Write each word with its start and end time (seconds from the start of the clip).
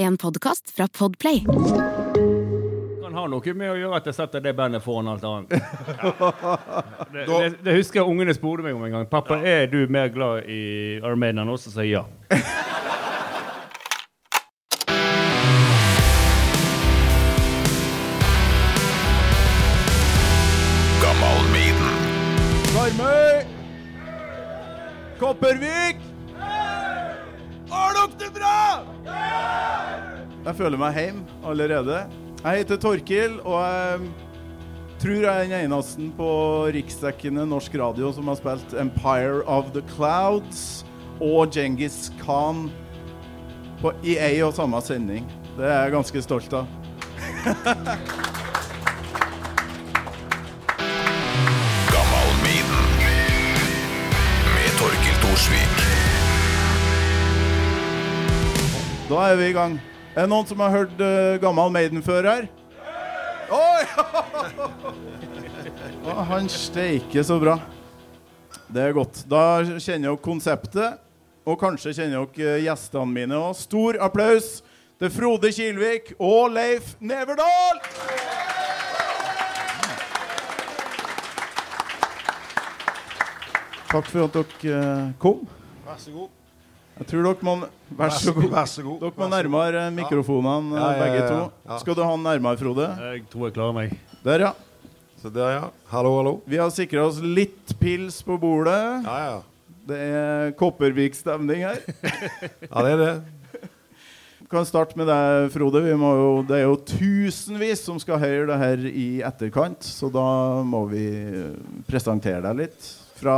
En 0.00 0.16
podkast 0.18 0.70
fra 0.70 0.88
Podplay. 0.98 1.44
Han 3.02 3.14
har 3.14 3.28
noe 3.28 3.52
med 3.52 3.68
å 3.68 3.74
gjøre 3.76 3.98
at 3.98 4.06
jeg 4.08 4.16
setter 4.16 4.40
det 4.40 4.54
bandet 4.56 4.80
foran 4.80 5.10
alt 5.12 5.26
annet. 5.28 5.52
Det, 7.10 7.24
det, 7.26 7.48
det 7.66 7.72
husker 7.74 8.00
jeg 8.00 8.08
ungene 8.08 8.32
spurte 8.32 8.62
meg 8.64 8.76
om 8.78 8.84
en 8.86 8.94
gang. 8.94 9.06
'Pappa, 9.10 9.36
er 9.44 9.66
du 9.68 9.82
mer 9.92 10.08
glad 10.14 10.46
i 10.48 11.00
Armenian 11.04 11.52
også?' 11.52 11.74
Så 11.74 11.84
ja. 11.84 12.06
Karmøy! 23.00 23.44
Kopervik! 25.20 25.79
Jeg 30.50 30.56
føler 30.58 30.80
meg 30.82 30.96
hjemme 30.98 31.20
allerede. 31.46 31.96
Jeg 32.42 32.58
heter 32.58 32.78
Torkil, 32.82 33.36
og 33.46 33.60
jeg 33.62 34.00
tror 34.98 35.12
jeg 35.22 35.30
er 35.30 35.44
den 35.46 35.52
eneste 35.70 36.06
på 36.16 36.30
riksdekkende 36.74 37.44
norsk 37.46 37.76
radio 37.78 38.08
som 38.10 38.26
har 38.26 38.34
spilt 38.40 38.74
Empire 38.74 39.44
of 39.46 39.68
the 39.70 39.82
Clouds 39.92 40.82
og 41.22 41.52
Genghis 41.54 42.10
Khan 42.18 42.64
på, 43.78 43.92
i 44.02 44.16
ei 44.18 44.40
og 44.42 44.56
samme 44.56 44.80
sending. 44.82 45.28
Det 45.54 45.68
er 45.68 45.84
jeg 45.84 45.92
ganske 45.94 46.22
stolt 46.26 46.50
av. 46.58 46.66
Med 54.56 54.74
Torkil 54.80 55.16
Thorsvik. 55.22 55.78
Da 59.12 59.22
er 59.30 59.38
vi 59.38 59.48
i 59.52 59.54
gang. 59.54 59.78
Er 60.10 60.26
det 60.26 60.30
noen 60.32 60.46
som 60.48 60.58
har 60.58 60.72
hørt 60.74 60.96
uh, 60.98 61.38
gammel 61.38 61.70
Maiden 61.70 62.02
før 62.02 62.26
her? 62.26 62.46
Oi! 63.54 63.82
Å, 66.10 66.14
han 66.26 66.48
steiker 66.50 67.22
så 67.26 67.36
bra. 67.38 67.54
Det 68.70 68.82
er 68.82 68.94
godt. 68.96 69.22
Da 69.30 69.62
kjenner 69.78 70.08
dere 70.08 70.22
konseptet, 70.24 70.98
og 71.46 71.58
kanskje 71.60 71.92
kjenner 71.94 72.26
dere 72.34 72.56
eh, 72.56 72.64
gjestene 72.66 73.06
mine 73.10 73.38
òg. 73.38 73.54
Stor 73.58 73.98
applaus 74.02 74.64
til 74.98 75.12
Frode 75.14 75.52
Kilvik 75.54 76.14
og 76.18 76.50
Leif 76.56 76.96
Neverdal! 76.98 77.78
Takk 83.90 84.10
for 84.10 84.26
at 84.26 84.40
dere 84.40 84.82
eh, 84.82 85.08
kom. 85.22 85.46
Vær 85.86 86.02
så 86.02 86.18
god. 86.18 86.39
Jeg 87.00 87.08
tror 87.08 87.24
dere 87.24 87.46
må 87.48 87.54
Vær 87.96 88.12
så 88.14 88.32
god. 88.36 88.48
Vær 88.52 88.66
så 88.70 88.82
god. 88.84 88.98
Dere 89.02 89.16
må 89.18 89.28
nærmere 89.32 89.84
mikrofonene, 89.96 90.76
Ja, 90.76 90.80
ja, 90.84 90.90
ja, 90.92 90.98
begge 91.04 91.20
ja, 91.22 91.28
to. 91.30 91.38
ja. 91.66 91.78
Skal 91.80 91.96
du 91.96 92.02
ha 92.04 92.10
den 92.12 92.26
nærmere, 92.28 92.58
Frode? 92.60 92.88
Jeg 93.00 93.22
tror 93.32 93.46
jeg 93.48 93.54
klarer 93.56 93.74
meg. 93.76 93.94
Der, 94.24 94.44
ja. 94.44 94.50
Så 95.20 95.32
der, 95.32 95.50
ja. 95.56 95.64
Hallo, 95.90 96.12
hallo. 96.20 96.34
Vi 96.46 96.60
har 96.60 96.70
sikra 96.72 97.06
oss 97.08 97.18
litt 97.24 97.72
pils 97.80 98.20
på 98.24 98.36
bordet. 98.40 98.76
Ja, 99.08 99.16
ja. 99.26 99.40
Det 99.90 99.98
er 99.98 100.52
Kopervik-stemning 100.60 101.64
her. 101.66 101.80
Ja, 102.70 102.84
det 102.84 102.92
er 102.92 103.00
det. 103.00 103.12
Vi 104.44 104.46
kan 104.52 104.66
starte 104.68 104.98
med 104.98 105.08
deg, 105.10 105.48
Frode. 105.54 105.80
Vi 105.82 105.96
må 105.98 106.12
jo, 106.18 106.28
det 106.46 106.60
er 106.60 106.64
jo 106.68 106.76
tusenvis 106.84 107.82
som 107.86 107.98
skal 108.02 108.20
høre 108.22 108.46
det 108.52 108.60
her 108.60 108.86
i 108.90 109.08
etterkant, 109.26 109.82
så 109.86 110.10
da 110.12 110.28
må 110.66 110.84
vi 110.92 111.04
presentere 111.88 112.42
deg 112.44 112.64
litt. 112.66 112.88
Fra 113.20 113.36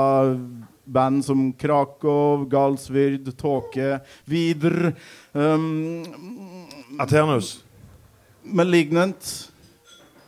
band 0.85 1.25
som 1.25 1.53
Krakow, 1.59 2.47
Galsvyrd, 2.51 3.31
Tåke, 3.39 4.01
Vidr 4.25 4.93
um, 5.33 6.05
Aternus. 7.01 7.61
Malignant. 8.43 9.51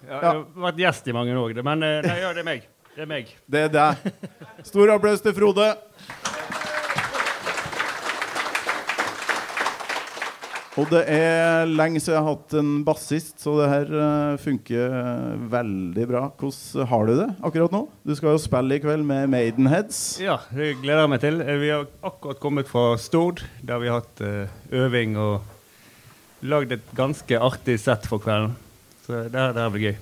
Ja, 0.04 0.18
jeg 0.20 0.28
har 0.28 0.44
vært 0.66 0.80
gjest 0.84 1.08
i 1.08 1.16
mange 1.16 1.34
år, 1.40 1.56
men 1.64 1.82
eh, 1.82 2.00
nei, 2.04 2.18
ja, 2.20 2.32
det 2.36 2.44
er 2.44 2.46
meg. 2.46 2.68
Det 2.94 3.02
er 3.02 3.10
meg. 3.10 3.30
Det 3.50 3.64
er 3.66 3.72
deg. 3.74 4.12
Stor 4.68 4.92
applaus 4.94 5.24
til 5.24 5.34
Frode. 5.34 5.72
Og 10.74 10.88
det 10.90 11.04
er 11.06 11.68
lenge 11.70 12.00
siden 12.02 12.16
jeg 12.16 12.22
har 12.26 12.32
hatt 12.34 12.54
en 12.58 12.70
bassist, 12.86 13.36
så 13.38 13.52
det 13.60 13.66
her 13.70 13.90
eh, 13.94 14.36
funker 14.42 14.94
eh, 14.98 15.34
veldig 15.52 16.06
bra. 16.10 16.22
Hvordan 16.40 16.88
har 16.90 17.04
du 17.06 17.12
det 17.20 17.26
akkurat 17.46 17.74
nå? 17.76 17.82
Du 18.02 18.10
skal 18.18 18.34
jo 18.34 18.40
spille 18.42 18.74
i 18.74 18.80
kveld 18.82 19.04
med 19.06 19.28
Maidenheads. 19.30 20.00
Ja, 20.24 20.40
det 20.50 20.72
gleder 20.82 21.04
jeg 21.04 21.12
meg 21.12 21.20
til. 21.22 21.38
Eh, 21.44 21.60
Vi 21.62 21.68
har 21.70 21.84
akkurat 22.10 22.40
kommet 22.42 22.66
fra 22.66 22.88
Stord, 22.98 23.44
der 23.62 23.78
vi 23.84 23.92
har 23.92 24.02
hatt 24.02 24.24
øving 24.74 25.14
og 25.22 25.46
lagd 26.44 26.74
et 26.74 26.90
ganske 26.98 27.38
artig 27.38 27.76
sett 27.80 28.08
for 28.10 28.18
kvelden. 28.24 28.56
Så 29.06 29.20
det, 29.30 29.38
her- 29.38 29.54
det 29.54 29.62
her 29.62 29.70
blir 29.76 29.86
gøy. 29.92 29.94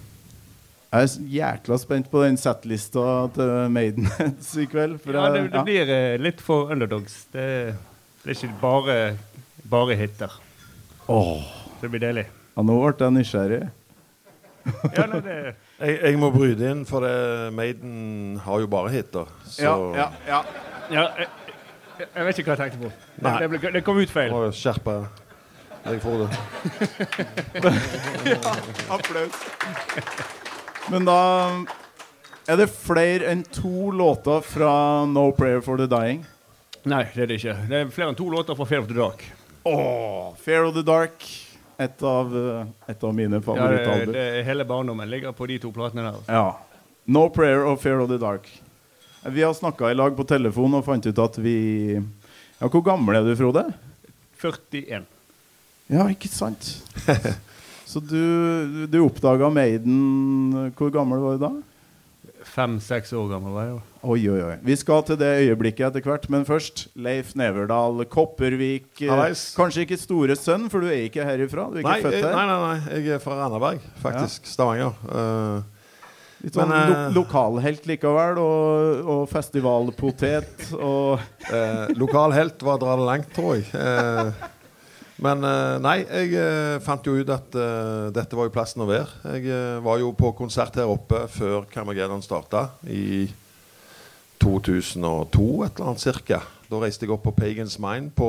Jeg 0.93 1.09
er 1.09 1.29
jækla 1.37 1.77
spent 1.81 2.09
på 2.13 2.21
den 2.25 2.39
settlista 2.41 3.05
til 3.37 3.53
Maidenheads 3.73 4.49
i 4.61 4.65
kveld. 4.73 4.97
Ja, 5.09 5.29
det, 5.37 5.45
det 5.53 5.63
blir 5.69 5.93
litt 6.21 6.41
for 6.45 6.73
underdogs. 6.73 7.27
Det, 7.33 7.45
det 8.25 8.33
er 8.33 8.41
ikke 8.41 8.57
bare, 8.65 8.97
bare 9.73 9.97
hiter. 10.01 10.35
Åh, 11.13 11.45
Det 11.83 11.91
blir 11.93 12.01
deilig. 12.03 12.27
ja, 12.57 12.63
nå 12.65 12.77
ble 12.81 12.93
jeg 13.07 13.17
nysgjerrig. 13.19 13.63
Ja, 14.97 15.07
nei, 15.11 15.19
det, 15.27 15.37
Jeg, 15.83 15.97
jeg 16.05 16.19
må 16.23 16.29
bryte 16.31 16.69
inn, 16.71 16.85
for 16.87 17.03
det, 17.03 17.15
Maiden 17.57 18.37
har 18.45 18.61
jo 18.63 18.69
bare 18.71 18.93
hiter. 18.95 19.27
Så 19.51 19.65
Ja, 19.67 19.73
ja, 19.99 20.07
ja. 20.29 20.43
ja, 20.95 21.07
jeg, 21.19 21.27
jeg 22.15 22.27
vet 22.29 22.39
ikke 22.39 22.53
hva 22.53 22.57
jeg 22.57 22.63
tenkte 22.71 22.85
på. 22.85 22.93
Det, 23.17 23.25
Nei. 23.27 23.35
det, 23.43 23.49
ble, 23.51 23.73
det 23.75 23.83
kom 23.87 23.99
ut 23.99 24.13
feil. 24.15 24.31
må 24.31 24.45
skjerpe 24.55 24.95
deg 25.83 25.99
for 26.05 26.23
det. 26.23 26.31
Applaus. 28.95 29.35
Men 30.95 31.07
da 31.11 31.19
er 32.51 32.59
det 32.63 32.69
flere 32.75 33.31
enn 33.33 33.43
to 33.55 33.91
låter 33.95 34.43
fra 34.47 34.73
No 35.11 35.29
Prayer 35.35 35.61
for 35.67 35.79
the 35.83 35.87
Dying. 35.91 36.23
Nei, 36.87 37.05
det 37.15 37.27
er 37.27 37.31
det 37.31 37.39
ikke. 37.43 37.57
Det 37.71 37.79
er 37.83 37.91
flere 37.95 38.11
enn 38.15 38.19
to 38.19 38.31
låter 38.31 38.59
fra 38.59 38.67
Fair 38.67 38.83
of 38.83 38.89
the 38.91 38.97
Dark. 38.99 39.27
Åh, 39.65 40.35
Fear 40.43 40.65
of 40.69 40.75
the 40.75 40.83
Dark. 40.83 41.25
Et 41.79 42.03
av, 42.03 42.37
eh, 42.37 42.67
et 42.93 43.05
av 43.05 43.15
mine 43.15 43.41
favorittalbum. 43.43 44.15
Ja, 44.15 44.43
hele 44.47 44.65
barndommen 44.65 45.11
ligger 45.11 45.33
på 45.33 45.47
de 45.51 45.59
to 45.59 45.73
platene 45.73 46.03
der. 46.03 46.19
altså. 46.19 46.33
Ja. 46.33 46.57
No 47.07 47.29
Prayer 47.29 47.65
og 47.67 47.81
Fear 47.83 48.01
of 48.05 48.09
the 48.11 48.19
Dark. 48.19 48.47
Vi 49.25 49.43
har 49.43 49.55
snakka 49.55 49.91
i 49.91 49.95
lag 49.95 50.17
på 50.17 50.27
telefon 50.27 50.75
og 50.75 50.85
fant 50.85 51.07
ut 51.07 51.19
at 51.19 51.39
vi 51.39 51.95
Ja, 51.95 52.69
Hvor 52.69 52.83
gammel 52.85 53.17
er 53.17 53.23
du, 53.27 53.35
Frode? 53.39 53.73
41. 54.43 55.05
Ja, 55.91 56.07
ikke 56.11 56.29
sant? 56.31 56.83
Så 57.87 58.01
du, 58.01 58.87
du 58.87 58.99
oppdaga 59.05 59.51
Maiden 59.51 60.73
Hvor 60.79 60.91
gammel 60.95 61.19
var 61.23 61.37
du 61.37 61.43
da? 61.45 61.51
Fem-seks 62.53 63.15
år 63.17 63.31
gammel 63.31 63.55
var 63.57 63.65
jeg. 63.65 63.77
Oi, 64.03 64.19
oi, 64.29 64.41
oi. 64.45 64.55
Vi 64.67 64.75
skal 64.77 65.05
til 65.09 65.17
det 65.17 65.31
øyeblikket 65.47 65.87
etter 65.89 66.05
hvert, 66.05 66.27
men 66.33 66.45
først 66.45 66.85
Leif 67.01 67.33
Neverdal, 67.39 68.03
Kopervik. 68.13 68.91
Halleis. 69.01 69.47
Kanskje 69.57 69.87
ikke 69.87 69.97
store 70.01 70.37
sønn, 70.37 70.67
for 70.73 70.85
du 70.85 70.91
er 70.93 71.07
ikke 71.07 71.25
herifra? 71.25 71.71
Du 71.73 71.79
er 71.81 71.85
ikke 71.87 71.95
Nei, 71.95 72.03
født 72.05 72.19
her? 72.19 72.35
nei, 72.37 72.47
nei, 72.51 72.59
nei, 72.67 72.99
jeg 72.99 73.15
er 73.17 73.23
fra 73.25 73.39
Randaberg, 73.41 73.87
faktisk. 74.05 74.51
Stavanger. 74.53 74.93
Uh, 75.09 75.63
Litt 76.43 76.57
sånn 76.59 76.73
Men, 76.73 76.89
lo 76.91 76.95
eh, 76.99 77.13
lokalhelt 77.15 77.85
likevel, 77.87 78.39
og, 78.43 79.11
og 79.15 79.21
festivalpotet 79.31 80.73
og 80.75 81.21
eh, 81.47 81.93
Lokalhelt 81.95 82.65
var 82.67 82.81
å 82.81 82.83
dra 82.83 82.97
det 82.99 83.07
langt, 83.07 83.29
tror 83.37 83.61
jeg. 83.61 83.69
Eh, 83.79 84.49
men 85.23 85.45
eh, 85.47 85.77
nei, 85.83 85.99
jeg 86.03 86.33
eh, 86.39 86.81
fant 86.83 87.07
jo 87.07 87.15
ut 87.19 87.31
at 87.31 87.55
uh, 87.55 88.09
dette 88.15 88.37
var 88.39 88.49
jo 88.49 88.55
plassen 88.55 88.83
å 88.83 88.89
være. 88.89 89.21
Jeg 89.37 89.47
uh, 89.51 89.79
var 89.85 90.01
jo 90.03 90.11
på 90.19 90.33
konsert 90.39 90.77
her 90.81 90.91
oppe 90.91 91.25
før 91.31 91.69
Carmageddon 91.71 92.25
starta, 92.25 92.67
i 92.91 93.29
2002, 94.43 95.47
et 95.63 95.79
eller 95.79 95.93
annet 95.93 96.03
cirka. 96.03 96.43
Da 96.67 96.81
reiste 96.83 97.07
jeg 97.07 97.15
opp 97.15 97.23
på 97.29 97.35
Pagans 97.37 97.79
Mine 97.83 98.11
på 98.17 98.29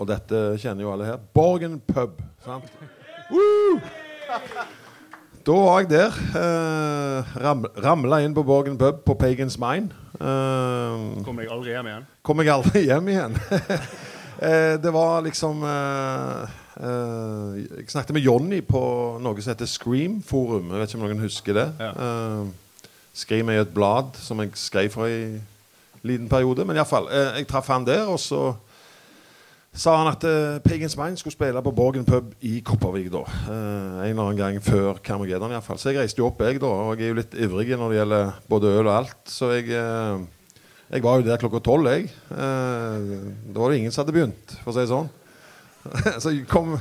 Og 0.00 0.06
dette 0.08 0.38
kjenner 0.58 0.82
jo 0.82 0.92
alle 0.94 1.06
her. 1.06 1.18
Borgen 1.34 1.76
pub. 1.86 2.16
Sant? 2.42 2.70
Woo! 3.30 3.76
Da 5.46 5.58
var 5.58 5.82
jeg 5.82 5.90
der. 5.90 6.16
Eh, 6.38 7.36
ram, 7.42 7.64
Ramla 7.84 8.18
inn 8.22 8.34
på 8.34 8.42
Borgen 8.46 8.78
pub 8.78 9.04
på 9.06 9.14
Pagans 9.18 9.58
Mine. 9.62 9.90
Eh, 10.18 11.22
Kommer 11.26 11.42
jeg 11.42 11.52
aldri 11.54 11.74
hjem 11.74 11.90
igjen? 11.90 12.08
kom 12.22 12.42
jeg 12.42 12.50
aldri 12.54 12.82
hjem 12.88 13.08
igjen. 13.14 13.38
eh, 14.42 14.74
det 14.82 14.92
var 14.94 15.22
liksom 15.24 15.62
eh, 15.62 16.42
eh, 16.82 17.62
Jeg 17.78 17.88
snakket 17.94 18.16
med 18.16 18.26
Jonny 18.26 18.60
på 18.66 18.82
noe 19.22 19.42
som 19.44 19.54
heter 19.54 19.70
Scream 19.70 20.20
Forum. 20.26 20.72
Jeg 20.72 20.82
vet 20.82 20.92
ikke 20.92 21.00
om 21.00 21.06
noen 21.06 21.24
husker 21.24 21.58
det. 21.58 21.68
Ja. 21.80 21.92
Eh, 21.92 22.84
Scream 23.14 23.48
er 23.52 23.60
jo 23.60 23.66
et 23.66 23.74
blad 23.74 24.16
som 24.16 24.40
jeg 24.40 24.54
skrev 24.56 24.90
for 24.94 25.06
i 25.06 25.38
liten 26.02 26.28
periode. 26.28 26.64
Men 26.64 26.76
iallfall. 26.76 27.08
Eh, 27.12 27.38
jeg 27.40 27.48
traff 27.50 27.68
han 27.72 27.86
der, 27.86 28.06
og 28.10 28.20
så 28.20 28.52
sa 29.72 29.94
han 29.96 30.10
at 30.10 30.24
eh, 30.28 30.60
Pagans 30.64 30.96
Mind 31.00 31.16
skulle 31.20 31.32
spille 31.32 31.62
på 31.64 31.72
Borgen 31.72 32.04
pub 32.04 32.32
i 32.44 32.58
Kopervik 32.64 33.08
da. 33.12 33.22
Eh, 33.24 33.52
en 33.52 34.10
eller 34.10 34.22
annen 34.26 34.40
gang 34.40 34.60
før 34.64 35.00
Carmageddon 35.04 35.54
iallfall. 35.54 35.80
Så 35.80 35.92
jeg 35.92 36.02
reiste 36.02 36.20
jo 36.20 36.28
opp, 36.28 36.42
jeg, 36.44 36.60
da. 36.60 36.68
Og 36.68 37.00
jeg 37.00 37.08
er 37.08 37.14
jo 37.14 37.20
litt 37.20 37.36
ivrig 37.36 37.76
når 37.76 37.92
det 37.92 38.00
gjelder 38.00 38.32
både 38.52 38.72
øl 38.78 38.86
og 38.86 38.94
alt. 38.96 39.20
Så 39.32 39.52
jeg 39.56 39.70
eh, 39.76 40.24
jeg 40.92 41.04
var 41.04 41.18
jo 41.18 41.24
der 41.24 41.40
klokka 41.40 41.62
tolv, 41.64 41.88
jeg. 41.88 42.10
Eh, 42.30 43.12
da 43.48 43.60
var 43.62 43.72
det 43.72 43.80
ingen 43.80 43.94
som 43.94 44.02
hadde 44.02 44.14
begynt, 44.16 44.56
for 44.60 44.72
å 44.72 44.76
si 44.76 44.82
det 44.82 44.90
sånn. 44.90 45.10
så 46.22 46.32
kom, 46.50 46.74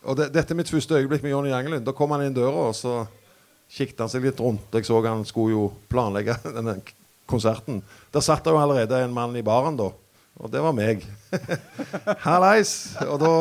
og 0.00 0.16
det, 0.16 0.30
dette 0.32 0.54
er 0.54 0.58
mitt 0.58 0.72
første 0.72 0.96
øyeblikk 0.96 1.24
med 1.26 1.34
Johnny 1.34 1.52
Jangelund. 1.52 1.84
Da 1.84 1.94
kom 1.96 2.14
han 2.16 2.24
inn 2.24 2.36
døra, 2.36 2.70
og 2.70 2.76
så 2.78 3.02
kikket 3.70 4.00
han 4.00 4.12
seg 4.12 4.24
litt 4.24 4.40
rundt. 4.40 4.72
Jeg 4.72 4.88
så 4.88 5.02
han 5.04 5.26
skulle 5.28 5.54
jo 5.54 5.66
planlegge 5.92 6.38
denne 6.56 6.78
konserten. 7.30 7.82
Der 8.14 8.24
satt 8.24 8.46
det 8.46 8.54
jo 8.54 8.62
allerede 8.62 9.04
en 9.04 9.14
mann 9.14 9.36
i 9.36 9.44
baren, 9.46 9.76
da. 9.78 9.90
Og 10.40 10.48
det 10.48 10.62
var 10.64 10.72
meg. 10.72 11.04
Hallais! 12.26 12.94
Og 13.04 13.18
da 13.20 13.34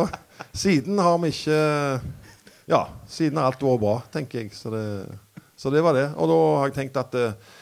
Siden 0.56 1.00
har 1.04 1.18
vi 1.19 1.33
ikke 1.33 1.56
Ja, 2.69 2.86
siden 3.12 3.39
har 3.39 3.50
alt 3.50 3.63
vært 3.63 3.81
bra, 3.81 3.95
tenker 4.13 4.44
jeg. 4.44 4.54
Så 4.56 4.71
det, 4.71 4.83
så 5.57 5.71
det 5.74 5.81
var 5.83 5.95
det. 5.98 6.10
Og 6.16 6.30
da 6.31 6.38
har 6.60 6.69
jeg 6.69 6.75
tenkt 6.77 7.00
at 7.01 7.16
eh, 7.18 7.56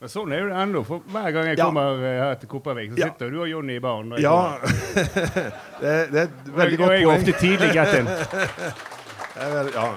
Men 0.00 0.08
sånn 0.12 0.30
er 0.32 0.38
jo 0.44 0.48
det 0.52 0.58
ennå. 0.62 0.84
For 0.86 1.00
hver 1.10 1.30
gang 1.34 1.46
jeg 1.50 1.58
Ja. 1.58 1.64
kommer 1.64 2.04
eh, 2.06 2.18
her 2.22 2.34
til 2.38 2.48
Kopervik, 2.48 2.92
så 2.92 2.98
Ja. 2.98 3.06
sitter 3.10 3.30
du 3.30 3.40
og 3.42 3.48
Jonny 3.50 3.76
i 3.76 3.80
baren. 3.80 4.12
Ja. 4.22 4.58
det, 5.82 5.94
det 6.12 6.20
er 6.20 6.22
et 6.28 6.52
veldig 6.54 6.78
godt 6.78 6.90
og 6.90 6.94
jeg 6.94 7.02
er 7.02 7.06
poeng. 7.06 7.18
ofte 7.18 7.32
tidlig 7.40 7.72
get 7.74 7.98
in. 7.98 8.08
Er 9.38 9.68
ja. 9.74 9.92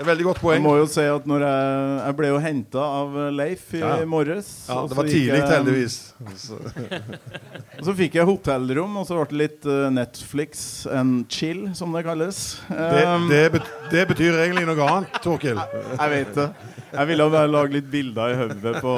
Det 0.00 0.06
er 0.06 0.08
veldig 0.14 0.24
godt 0.30 0.38
poeng. 0.40 0.54
Jeg 0.56 0.64
må 0.64 0.70
jo 0.78 0.84
si 0.88 1.02
at 1.04 1.26
når 1.28 1.42
jeg, 1.44 1.88
jeg 2.06 2.14
ble 2.16 2.28
jo 2.30 2.36
henta 2.40 2.84
av 3.02 3.16
Leif 3.36 3.66
i 3.76 3.82
Ja. 3.82 3.90
morges. 4.08 4.46
Ja, 4.70 4.78
det 4.88 4.96
var 4.96 5.04
tidlig, 5.10 5.34
jeg- 5.36 5.50
heldigvis. 5.50 5.96
Så, 6.40 6.56
Og 6.56 7.84
så 7.90 7.94
fikk 7.98 8.14
jeg 8.16 8.24
hotellrom, 8.24 8.96
og 8.96 9.04
så 9.06 9.18
ble 9.20 9.26
det 9.28 9.36
litt 9.42 9.66
eh, 9.68 9.90
Netflix 9.92 10.86
and 10.88 11.26
chill, 11.28 11.68
som 11.76 11.92
det 11.92 12.04
kalles. 12.08 12.40
det, 12.70 13.04
Um, 13.10 13.28
det, 13.28 13.42
betyr, 13.52 13.76
det 13.92 14.06
betyr 14.08 14.40
egentlig 14.46 14.64
noe 14.70 14.88
annet, 14.88 15.20
Torkil. 15.22 15.60
Jeg 16.00 16.10
vet 16.16 16.34
det. 16.34 16.48
Jeg 16.96 17.06
ville 17.12 17.28
bare 17.36 17.52
lage 17.52 17.72
litt 17.76 17.90
bilder 17.92 18.32
i 18.32 18.38
hodet 18.40 18.80
på 18.80 18.96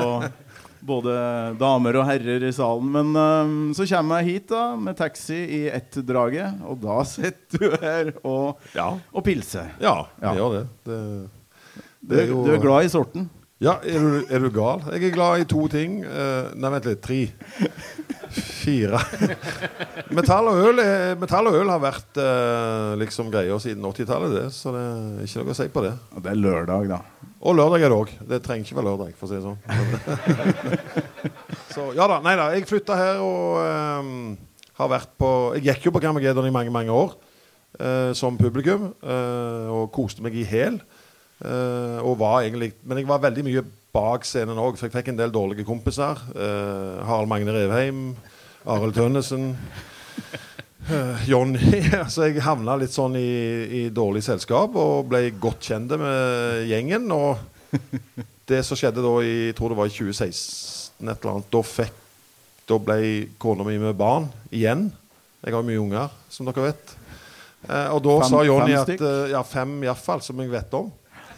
både 0.86 1.12
damer 1.60 1.98
og 2.00 2.06
herrer 2.08 2.42
i 2.48 2.52
salen. 2.54 2.88
Men 2.94 3.12
um, 3.16 3.52
så 3.76 3.86
kommer 3.90 4.20
jeg 4.22 4.32
hit 4.40 4.48
da 4.52 4.62
med 4.76 4.96
taxi 4.98 5.38
i 5.58 5.60
ett-draget, 5.70 6.58
og 6.66 6.80
da 6.82 7.00
sitter 7.14 7.58
du 7.62 7.76
her 7.82 8.12
og, 8.22 8.58
Ja, 8.74 8.88
og 9.12 9.24
pilser. 9.26 9.70
ja, 9.82 9.96
Ja. 10.22 10.34
gjør 10.38 10.58
det. 10.58 10.66
det, 10.88 11.00
Du, 12.02 12.16
er- 12.18 12.26
du 12.34 12.50
er 12.56 12.62
glad 12.64 12.84
i 12.84 12.92
sorten? 12.92 13.30
Ja, 13.62 13.76
er 13.86 14.02
du, 14.02 14.24
er 14.26 14.40
du 14.42 14.48
gal? 14.50 14.80
Jeg 14.90 15.04
er 15.06 15.14
glad 15.14 15.40
i 15.40 15.44
to 15.46 15.68
ting. 15.70 16.00
Uh, 16.02 16.50
nei, 16.58 16.70
vent 16.74 16.88
litt. 16.90 17.02
Tre. 17.04 17.20
Fire. 18.32 19.00
metall, 20.16 20.48
og 20.50 20.60
øl 20.70 20.82
metall 21.20 21.50
og 21.50 21.58
øl 21.58 21.72
har 21.72 21.82
vært 21.82 22.20
eh, 22.22 22.92
liksom 23.02 23.30
greia 23.32 23.58
siden 23.62 23.84
80-tallet. 23.84 24.52
Så 24.54 24.72
det 24.74 24.82
er 24.82 25.26
ikke 25.26 25.42
noe 25.42 25.54
å 25.54 25.58
si 25.58 25.68
på 25.72 25.84
det. 25.84 25.92
Og 26.16 26.24
Det 26.24 26.32
er 26.32 26.40
lørdag, 26.40 26.88
da. 26.92 27.00
Og 27.42 27.58
lørdag 27.58 27.82
er 27.82 27.92
det 27.92 27.98
òg. 27.98 28.14
Det 28.30 28.40
trenger 28.44 28.64
ikke 28.68 28.78
være 28.78 28.88
lørdag, 28.92 29.12
for 29.18 29.26
å 29.26 29.32
si 29.32 29.36
det 29.38 29.44
sånn. 29.44 29.60
så 31.74 31.90
ja 31.98 32.08
da. 32.08 32.20
Nei 32.24 32.36
da. 32.38 32.48
Jeg 32.54 32.68
flytta 32.70 32.98
her 32.98 33.20
og 33.26 33.60
eh, 33.66 34.14
har 34.80 34.90
vært 34.92 35.12
på 35.20 35.30
Jeg 35.58 35.68
gikk 35.68 35.88
jo 35.88 35.94
på 35.94 36.02
Grammageddon 36.02 36.48
i 36.48 36.54
mange, 36.54 36.72
mange 36.74 36.94
år 36.94 37.14
eh, 37.78 38.10
som 38.18 38.38
publikum 38.40 38.92
eh, 39.02 39.68
og 39.72 39.90
koste 39.94 40.24
meg 40.24 40.36
i 40.38 40.46
hæl. 40.48 40.80
Eh, 41.42 41.98
og 42.02 42.20
var 42.20 42.44
egentlig 42.44 42.72
Men 42.86 43.00
jeg 43.00 43.08
var 43.08 43.22
veldig 43.24 43.44
mye 43.48 43.64
bak 43.92 44.24
scenen 44.24 44.60
òg, 44.60 44.78
for 44.78 44.88
jeg 44.88 44.94
fikk 44.94 45.10
en 45.12 45.18
del 45.20 45.32
dårlige 45.32 45.66
kompiser. 45.68 46.20
Uh, 46.32 47.02
Harald 47.04 47.28
Magne 47.28 47.52
Revheim, 47.52 48.14
Arild 48.64 48.96
Tønnesen. 48.96 49.50
uh, 50.88 51.28
Jonny 51.28 51.82
Så 52.12 52.28
jeg 52.28 52.42
havna 52.44 52.78
litt 52.80 52.94
sånn 52.94 53.18
i, 53.20 53.28
i 53.68 53.82
dårlig 53.92 54.24
selskap 54.24 54.76
og 54.80 55.10
ble 55.12 55.26
godt 55.40 55.68
kjent 55.68 55.92
med 56.00 56.64
gjengen. 56.70 57.04
Og 57.12 57.36
det 58.48 58.62
som 58.64 58.80
skjedde 58.80 59.04
da 59.04 59.12
i 59.20 59.34
jeg 59.50 59.58
tror 59.60 59.74
det 59.74 59.80
var 59.82 59.92
i 59.92 59.94
2016, 59.94 61.02
et 61.02 61.12
eller 61.12 61.34
annet, 61.34 61.52
da, 61.52 61.62
fikk, 61.66 62.00
da 62.72 62.80
ble 62.80 62.98
kona 63.42 63.68
mi 63.68 63.76
med 63.82 63.96
barn 63.98 64.32
igjen. 64.54 64.88
Jeg 65.42 65.56
har 65.56 65.64
mye 65.66 65.80
unger, 65.82 66.12
som 66.32 66.48
dere 66.48 66.68
vet. 66.70 66.96
Uh, 67.68 67.92
og 67.94 68.02
da 68.08 68.18
Fem- 68.24 68.32
sa 68.32 68.44
Jonny 68.46 68.74
at 68.74 68.90
uh, 68.96 69.06
eh, 69.06 69.32
Ja, 69.36 69.44
fem 69.46 69.74
iallfall, 69.84 70.22
som 70.24 70.40
jeg 70.40 70.50
vet 70.50 70.80
om. 70.80 70.88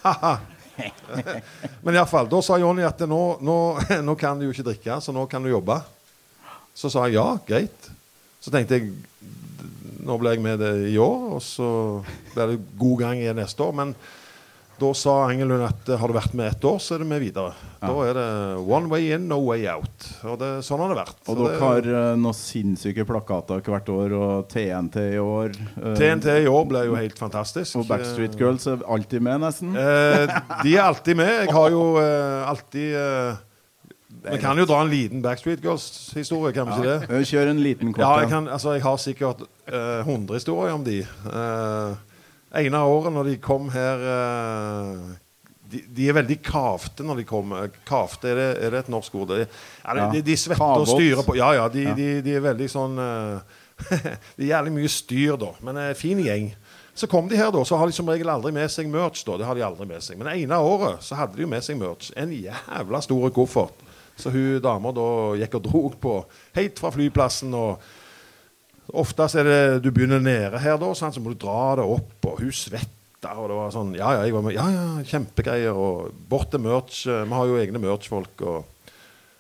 Men 1.84 1.96
iallfall, 1.96 2.28
da 2.30 2.40
sa 2.44 2.58
Jonny 2.60 2.84
at 2.86 3.04
nå, 3.08 3.22
nå, 3.44 3.58
nå 4.08 4.16
kan 4.20 4.38
du 4.38 4.48
jo 4.48 4.54
ikke 4.54 4.68
drikke, 4.70 5.00
så 5.04 5.14
nå 5.14 5.26
kan 5.30 5.44
du 5.44 5.52
jobbe. 5.52 5.78
Så 6.74 6.90
sa 6.90 7.06
jeg 7.06 7.18
ja, 7.18 7.28
greit. 7.46 7.90
Så 8.42 8.52
tenkte 8.52 8.78
jeg 8.78 8.92
nå 10.04 10.18
blir 10.20 10.36
jeg 10.36 10.44
med 10.44 10.60
det 10.60 10.72
i 10.92 10.98
år, 11.00 11.38
og 11.38 11.42
så 11.42 11.68
blir 12.34 12.52
det 12.52 12.60
god 12.78 12.98
gang 13.00 13.20
igjen 13.22 13.38
neste 13.40 13.64
år. 13.64 13.72
Men 13.78 13.94
da 14.80 14.88
sa 14.98 15.12
Engelund 15.30 15.62
at 15.66 15.88
eh, 15.88 15.98
har 16.00 16.10
du 16.10 16.14
vært 16.16 16.34
med 16.34 16.48
ett 16.50 16.64
år, 16.66 16.80
så 16.82 16.96
er 16.96 17.04
du 17.04 17.08
med 17.08 17.22
videre. 17.22 17.52
Da 17.84 17.92
er 18.06 18.16
det 18.16 18.26
one 18.64 18.88
way 18.88 19.10
in, 19.14 19.26
no 19.28 19.38
way 19.44 19.66
out. 19.68 20.06
Og 20.24 20.38
det, 20.40 20.50
sånn 20.66 20.80
har 20.82 20.90
det 20.90 20.98
vært. 21.02 21.18
Og 21.28 21.38
dere 21.42 21.58
har 21.60 21.88
uh, 21.88 22.02
noen 22.18 22.36
sinnssyke 22.38 23.04
plakater 23.08 23.60
hvert 23.64 23.90
år, 23.92 24.14
og 24.16 24.46
TNT 24.50 25.00
i 25.14 25.20
år. 25.22 25.52
eh, 25.78 25.96
TNT 26.00 26.28
i 26.44 26.50
år 26.50 26.68
ble 26.70 26.84
jo 26.88 26.96
helt 26.98 27.18
fantastisk. 27.20 27.76
Og 27.82 27.88
Backstreet 27.90 28.38
Girls 28.40 28.66
er 28.72 28.82
alltid 28.88 29.24
med, 29.26 29.42
nesten. 29.44 29.74
Eh, 29.76 30.24
de 30.64 30.76
er 30.78 30.84
alltid 30.86 31.20
med. 31.20 31.34
Jeg 31.44 31.52
har 31.58 31.74
jo 31.74 31.82
eh, 32.00 32.48
alltid 32.48 32.96
eh, 33.02 33.42
Vi 34.24 34.40
kan 34.40 34.56
jo 34.56 34.64
dra 34.64 34.80
en 34.80 34.88
liten 34.90 35.20
Backstreet 35.24 35.60
Girls-historie, 35.64 36.54
kan 36.56 36.70
vi 36.70 36.78
ikke 36.80 36.88
det? 36.88 37.12
Eh, 37.20 37.28
Kjør 37.28 37.52
en 37.52 37.62
liten 37.62 37.92
kort 37.92 38.04
Ja, 38.06 38.12
jeg, 38.24 38.32
kan, 38.32 38.48
altså, 38.48 38.72
jeg 38.78 38.82
har 38.86 38.96
sikkert 39.02 39.44
eh, 39.68 40.00
100 40.08 40.40
historier 40.40 40.72
om 40.72 40.84
de. 40.86 41.02
Uh, 41.28 41.92
ene 42.60 42.80
året 42.86 43.14
når 43.14 43.30
de 43.30 43.36
kom 43.42 43.68
her 43.74 44.02
eh, 44.14 45.12
de, 45.74 45.80
de 45.96 46.08
er 46.08 46.16
veldig 46.18 46.36
kavte 46.44 47.04
når 47.06 47.22
de 47.22 47.26
kommer. 47.28 47.70
Kavte, 47.88 48.30
er 48.30 48.38
det, 48.38 48.48
er 48.66 48.74
det 48.74 48.82
et 48.84 48.92
norsk 48.92 49.14
ord? 49.18 49.32
De, 49.32 49.46
Ja. 49.84 50.08
de, 50.12 50.22
de 50.22 50.36
svetter 50.38 50.84
og 50.84 50.88
styrer 50.88 51.24
på 51.26 51.36
Ja, 51.38 51.52
ja, 51.56 51.68
de, 51.68 51.88
Ja. 51.88 51.94
De, 51.98 52.08
de 52.24 52.36
er 52.36 52.44
veldig 52.44 52.68
sånn 52.70 52.98
eh, 53.00 53.60
Det 54.36 54.44
er 54.44 54.52
jævlig 54.52 54.74
mye 54.76 54.90
styr, 54.92 55.34
da. 55.40 55.50
Men 55.66 55.80
uh, 55.80 55.88
fin 55.98 56.20
gjeng. 56.22 56.52
Så 56.94 57.08
kom 57.10 57.26
de 57.26 57.34
her, 57.36 57.50
da, 57.50 57.64
så 57.66 57.74
har 57.80 57.90
de 57.90 57.96
som 57.96 58.06
regel 58.06 58.30
aldri 58.30 58.52
med 58.54 58.70
seg 58.70 58.86
merch. 58.86 59.24
da, 59.26 59.34
Det 59.40 59.48
har 59.48 59.58
de 59.58 59.64
aldri 59.66 59.88
med 59.90 60.04
seg. 60.04 60.14
Men 60.20 60.30
det 60.30 60.36
ene 60.44 60.60
året 60.62 61.02
så 61.02 61.18
hadde 61.18 61.34
de 61.34 61.42
jo 61.42 61.50
med 61.50 61.64
seg 61.66 61.80
merch. 61.80 62.12
En 62.14 62.30
jævla 62.30 63.00
stor 63.02 63.34
koffert. 63.34 63.82
Så 64.14 64.30
hun 64.30 64.60
dama 64.62 64.92
da 64.94 65.08
gikk 65.40 65.56
og 65.58 65.64
drog 65.66 65.96
på 65.98 66.14
helt 66.54 66.78
fra 66.78 66.92
flyplassen. 66.94 67.50
og 67.58 67.82
Oftest 68.92 69.38
er 69.40 69.44
det 69.48 69.60
du 69.84 69.90
begynner 69.94 70.20
nede 70.20 70.58
her, 70.60 70.76
da, 70.76 70.90
så 70.92 71.08
må 71.22 71.32
du 71.32 71.38
dra 71.46 71.74
det 71.80 71.86
opp, 71.88 72.18
og 72.28 72.40
hun 72.42 72.52
svetta. 72.52 73.32
Og 73.40 73.48
det 73.48 73.56
var 73.56 73.70
sånn 73.72 73.94
Ja, 73.96 74.10
ja, 74.18 74.24
jeg 74.26 74.34
var 74.34 74.42
med. 74.44 74.52
Ja, 74.52 74.66
ja, 74.68 74.86
kjempegreier. 75.08 75.72
Og 75.72 76.10
bort 76.28 76.50
til 76.52 76.60
merch. 76.60 77.06
eh, 77.08 77.24
Vi 77.24 77.32
har 77.32 77.46
jo 77.48 77.56
egne 77.56 77.80
merch-folk. 77.80 78.42
og 78.42 78.64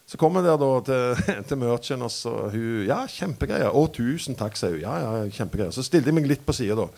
så 0.06 0.18
kommer 0.20 0.40
jeg 0.44 0.50
der 0.52 0.58
da 0.60 0.80
til, 0.84 1.42
til 1.48 1.56
merchen, 1.60 2.02
og 2.02 2.10
så 2.10 2.32
hun 2.52 2.86
Ja, 2.88 3.02
kjempegreier. 3.08 3.68
Å, 3.72 3.84
tusen 3.92 4.34
takk, 4.36 4.56
sier 4.56 4.70
hun. 4.78 4.80
Ja, 4.80 4.96
ja, 5.00 5.28
kjempegreier. 5.28 5.72
Så 5.72 5.84
stilte 5.84 6.08
jeg 6.08 6.14
meg 6.16 6.26
litt 6.28 6.44
på 6.46 6.52
sida, 6.56 6.76
da. 6.76 6.88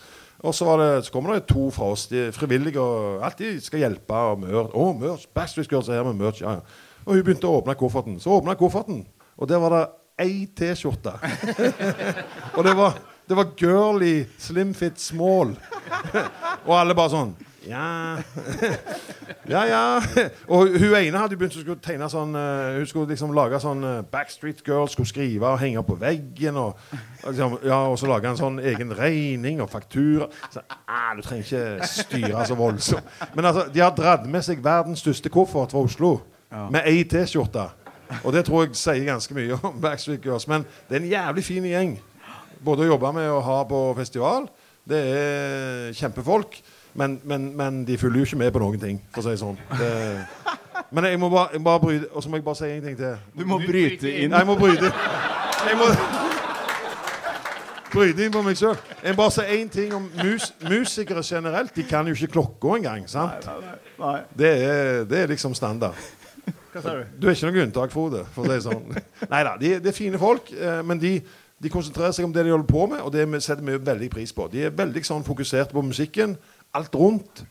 Og 0.45 0.53
så, 0.53 0.65
var 0.67 0.77
det, 0.79 1.05
så 1.07 1.11
kommer 1.11 1.33
det 1.33 1.47
to 1.49 1.69
fra 1.73 1.91
oss. 1.91 2.07
De 2.07 2.27
frivillige 2.31 2.79
og 2.79 3.23
alltid 3.25 3.59
skal 3.63 3.79
hjelpe. 3.83 4.13
Og 4.31 4.39
merch. 4.45 4.71
Å, 4.71 4.87
merch. 4.99 5.27
Backstreet 5.35 5.71
Girls 5.71 5.89
er 5.89 5.99
her 5.99 6.07
med 6.07 6.19
merch. 6.23 6.41
Ja, 6.43 6.59
ja. 6.59 6.83
Og 7.07 7.15
hun 7.15 7.23
begynte 7.23 7.47
å 7.47 7.59
åpne 7.61 7.75
kofferten. 7.79 8.19
Så 8.19 8.31
åpna 8.35 8.55
kofferten, 8.59 9.05
og 9.39 9.47
der 9.47 9.59
var 9.63 9.71
det 9.75 9.85
ei 10.19 10.47
T-skjorte. 10.55 11.13
og 12.57 12.63
det 12.65 12.73
var, 12.77 12.97
det 13.29 13.37
var 13.37 13.51
girly 13.59 14.25
slim 14.39 14.73
fit 14.73 14.99
small. 15.01 15.53
og 16.65 16.73
alle 16.79 16.95
bare 16.97 17.13
sånn 17.13 17.35
Ja. 17.67 18.17
ja, 19.53 19.61
ja. 19.67 19.81
Og 20.47 20.71
hun 20.79 20.93
ene 20.95 21.19
hadde 21.19 21.35
begynt 21.35 21.57
å 21.59 21.75
tegne 21.83 22.07
sånn 22.11 22.31
eh, 22.39 22.77
Hun 22.77 22.87
skulle 22.87 23.11
liksom 23.11 23.33
lage 23.35 23.59
sånn 23.59 23.83
eh, 23.83 24.05
Backstreet 24.07 24.61
Girls, 24.63 24.95
skulle 24.95 25.09
skrive 25.09 25.49
og 25.51 25.59
henge 25.59 25.83
på 25.83 25.97
veggen. 25.99 26.55
Og, 26.61 26.79
liksom, 27.25 27.57
ja, 27.67 27.81
og 27.91 27.99
så 27.99 28.07
lage 28.07 28.31
en 28.31 28.39
sånn 28.39 28.61
egen 28.63 28.95
regning 28.95 29.59
og 29.61 29.69
faktura. 29.73 30.29
Så, 30.53 30.63
ah, 30.87 31.11
du 31.17 31.21
trenger 31.25 31.43
ikke 31.43 31.91
styre 31.91 32.47
så 32.47 32.55
voldsomt. 32.57 33.11
Men 33.35 33.51
altså, 33.51 33.67
de 33.73 33.83
har 33.83 33.91
dratt 33.99 34.23
med 34.31 34.47
seg 34.47 34.63
verdens 34.63 35.03
største 35.03 35.33
koffert 35.33 35.75
fra 35.75 35.83
Oslo 35.83 36.15
med 36.71 36.87
ei 36.87 37.03
T-skjorte. 37.03 37.67
Og 38.23 38.33
det 38.33 38.45
tror 38.47 38.65
jeg 38.65 38.77
sier 38.79 39.03
ganske 39.07 39.35
mye 39.35 39.57
om 39.61 39.81
Backstreet 39.81 40.23
Girls. 40.23 40.47
Men 40.47 40.65
det 40.89 40.97
er 40.97 41.03
en 41.03 41.11
jævlig 41.11 41.43
fin 41.43 41.65
gjeng. 41.67 41.97
Både 42.63 42.85
å 42.85 42.91
jobbe 42.93 43.13
med 43.13 43.29
og 43.29 43.43
ha 43.45 43.61
på 43.69 43.81
festival. 43.97 44.47
Det 44.87 44.99
er 45.13 45.93
kjempefolk. 45.97 46.59
Men, 46.97 47.19
men, 47.29 47.51
men 47.57 47.83
de 47.85 47.97
følger 47.97 48.23
jo 48.23 48.25
ikke 48.25 48.39
med 48.41 48.51
på 48.55 48.61
noen 48.63 48.79
ting, 48.81 49.01
for 49.13 49.21
å 49.21 49.27
si 49.27 49.35
det 49.35 49.41
sånn. 49.43 49.57
Men 50.91 51.05
jeg 51.05 51.19
må 51.19 51.27
bare, 51.29 51.59
bare 51.61 51.81
bryte 51.83 52.07
Og 52.15 52.23
så 52.23 52.29
må 52.29 52.39
jeg 52.39 52.45
bare 52.45 52.57
si 52.57 52.69
en 52.71 52.85
ting 52.85 52.95
til. 52.97 53.17
Du 53.37 53.43
må 53.45 53.57
bryte 53.61 54.09
inn. 54.09 54.31
Nei, 54.31 54.39
jeg 54.39 54.47
må 54.47 54.55
bryte 54.57 54.89
Jeg 55.67 55.77
må 55.77 55.87
bryte 57.91 58.25
inn 58.25 58.33
på 58.33 58.41
meg 58.45 58.57
sjøl. 58.59 58.77
Jeg 59.03 59.15
må 59.15 59.19
bare 59.21 59.33
si 59.35 59.45
én 59.57 59.69
ting 59.73 59.93
om 59.97 60.05
mus, 60.21 60.51
musikere 60.67 61.23
generelt. 61.25 61.73
De 61.75 61.85
kan 61.87 62.07
jo 62.07 62.15
ikke 62.17 62.33
klokka 62.37 62.75
engang. 62.77 63.07
sant? 63.09 63.47
Nei. 63.97 64.17
Det 64.37 64.51
er, 64.63 65.03
det 65.09 65.23
er 65.23 65.31
liksom 65.33 65.55
standard. 65.57 65.97
Hva 66.77 66.85
sa 66.85 66.95
du? 66.99 67.17
Du 67.17 67.27
er 67.27 67.35
ikke 67.35 67.51
noe 67.51 67.65
unntak, 67.65 67.93
Frode. 67.93 68.23
For 68.35 68.47
det 68.49 68.59
er 68.59 68.63
sånn. 68.67 68.87
Nei 68.93 69.03
Neida, 69.33 69.57
de, 69.61 69.73
det 69.83 69.91
er 69.91 69.97
fine 69.97 70.21
folk, 70.21 70.53
eh, 70.53 70.79
men 70.87 71.01
de, 71.01 71.17
de 71.63 71.73
konsentrerer 71.73 72.15
seg 72.15 72.27
om 72.29 72.33
det 72.35 72.45
de 72.47 72.53
holder 72.53 72.69
på 72.69 72.87
med, 72.93 73.03
og 73.03 73.13
det 73.15 73.27
setter 73.41 73.65
vi 73.65 73.77
veldig 73.91 74.09
pris 74.13 74.33
på. 74.35 74.47
De 74.53 74.67
er 74.69 74.75
veldig 74.77 75.05
sånn 75.07 75.25
fokusert 75.27 75.73
på 75.75 75.85
musikken. 75.85 76.37
Alt 76.77 76.95
rundt. 76.97 77.45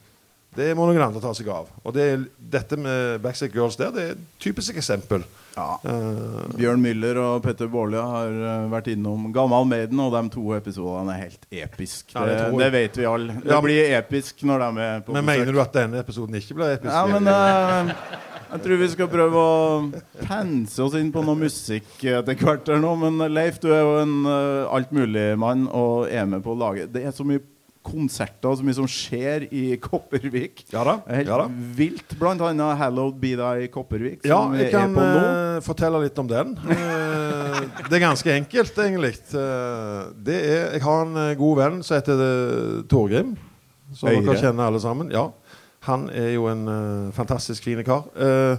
Det 0.56 0.71
må 0.76 0.87
noen 0.88 1.02
andre 1.04 1.21
ta 1.21 1.33
seg 1.37 1.49
av. 1.52 1.68
Og 1.85 1.92
det 1.92 2.06
dette 2.38 2.78
med 2.80 3.18
Backstreet 3.25 3.54
Girls 3.56 3.76
der, 3.76 3.90
det 3.92 4.04
er 4.04 4.14
et 4.14 4.23
typisk 4.40 4.78
eksempel 4.80 5.25
Ja. 5.56 5.76
Uh, 5.85 6.47
Bjørn 6.56 6.80
Müller 6.85 7.16
og 7.21 7.42
Petter 7.45 7.68
Baarli 7.73 7.97
har 8.00 8.33
eh, 8.33 8.66
vært 8.73 8.90
innom 8.92 9.30
Gammal 9.33 9.64
Maiden, 9.68 10.00
og 10.04 10.12
de 10.12 10.23
to 10.35 10.50
episodene 10.56 11.14
er 11.14 11.23
helt 11.26 11.47
episk. 11.49 12.12
Ja, 12.12 12.26
det 12.28 12.38
det, 12.61 12.71
vet 12.75 12.99
vi 13.00 13.06
alle. 13.09 13.38
Det 13.40 13.52
Ja, 13.52 13.61
blir 13.64 13.97
episk 13.97 14.45
når 14.49 14.64
de 14.66 14.87
er 14.87 15.04
på 15.06 15.16
men 15.16 15.25
mener 15.25 15.52
du 15.52 15.61
at 15.64 15.73
denne 15.76 16.00
episoden 16.04 16.37
ikke 16.37 16.59
ble 16.59 16.73
episk? 16.76 16.92
Ja, 16.92 17.06
men 17.09 17.33
eh, 17.33 17.95
jeg 18.52 18.62
tror 18.64 18.80
vi 18.80 18.88
skal 18.92 19.08
prøve 19.10 19.42
å 19.42 19.90
pense 20.26 20.78
oss 20.84 20.94
inn 20.98 21.10
på 21.14 21.22
noe 21.26 21.38
musikk 21.40 22.04
etter 22.04 22.38
hvert 22.38 22.68
her 22.70 22.80
nå. 22.82 22.94
Men 23.00 23.18
Leif, 23.34 23.58
du 23.62 23.68
er 23.72 23.82
jo 23.82 23.98
en 24.04 24.16
uh, 24.28 24.70
altmuligmann 24.76 25.66
og 25.74 26.08
er 26.12 26.26
med 26.30 26.42
på 26.44 26.54
å 26.54 26.58
lage 26.60 26.86
Det 26.92 27.04
er 27.06 27.14
så 27.16 27.26
mye 27.26 27.42
konserter 27.86 28.50
og 28.50 28.56
så 28.58 28.64
mye 28.66 28.74
som 28.74 28.88
skjer 28.90 29.44
i 29.54 29.76
Kopervik. 29.84 30.64
Ja 30.74 30.82
da. 30.88 30.96
Helt 31.06 31.28
Ja, 31.30 31.36
da. 31.44 31.46
vilt. 31.78 32.16
Blant 32.18 32.42
annet 32.42 32.78
'Hallowed 32.80 33.20
Be 33.22 33.36
Thy 33.38 33.68
Kopervik', 33.70 34.24
Ja, 34.26 34.40
vi 34.50 34.64
jeg 34.64 34.72
kan 34.74 34.96
eh, 34.98 35.60
fortelle 35.62 36.00
litt 36.02 36.18
om 36.18 36.26
den. 36.26 36.56
Eh, 36.66 37.60
det 37.86 37.94
er 38.00 38.02
ganske 38.08 38.32
enkelt, 38.34 38.74
egentlig. 38.82 39.14
Eh, 39.30 40.00
det 40.18 40.34
er, 40.40 40.64
jeg 40.74 40.82
har 40.82 41.04
en 41.06 41.16
eh, 41.28 41.34
god 41.38 41.56
venn 41.62 41.78
som 41.86 41.94
heter 42.00 42.24
eh, 42.26 42.82
Torgrim. 42.90 43.36
Som 43.94 44.10
Øyre. 44.10 44.24
dere 44.32 44.40
kjenner 44.42 44.66
alle 44.66 44.80
sammen. 44.82 45.12
Ja. 45.14 45.28
Han 45.87 46.09
er 46.11 46.33
jo 46.35 46.49
en 46.50 46.66
uh, 46.69 47.12
fantastisk 47.14 47.62
fin 47.69 47.83
kar. 47.87 48.09
Eh, 48.16 48.57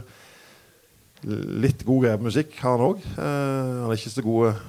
litt 1.64 1.82
god 1.88 2.04
greie 2.06 2.18
på 2.22 2.28
musikk 2.30 2.58
har 2.62 2.78
han 2.78 2.84
òg. 2.92 3.06
han 3.18 3.88
er 3.90 3.96
ikke 3.98 4.12
så 4.14 4.22
god 4.24 4.50
eh, 4.52 4.60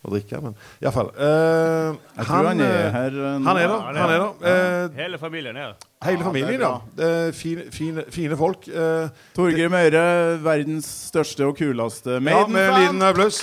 å 0.00 0.10
drikke, 0.14 0.38
men 0.44 0.54
iallfall. 0.84 1.08
Uh, 1.16 1.96
Jeg 2.16 2.26
tror 2.28 2.46
han 2.50 2.60
er 2.64 2.90
her. 2.94 3.16
eh, 3.16 3.40
Han 3.48 3.58
er 3.60 3.66
der. 3.66 3.80
Han 3.88 3.98
er 3.98 4.12
der. 4.14 4.28
Uh, 4.44 4.96
Hele 5.00 5.18
familien 5.20 5.56
er 5.56 5.66
her. 5.70 5.74
hele 6.06 6.24
familien, 6.24 6.54
er 6.60 6.64
ja. 6.64 6.70
Det 6.96 7.10
er 7.16 7.32
fine, 7.36 7.66
fine, 7.74 8.04
fine 8.12 8.36
folk. 8.40 8.68
Uh, 8.68 9.08
Torgeir 9.36 9.68
Øyre, 9.72 10.38
verdens 10.44 10.86
største 11.10 11.44
og 11.50 11.56
kuleste 11.58 12.16
Ja, 12.20 12.20
med 12.46 12.68
en 12.68 12.80
liten 12.80 13.02
applaus. 13.02 13.42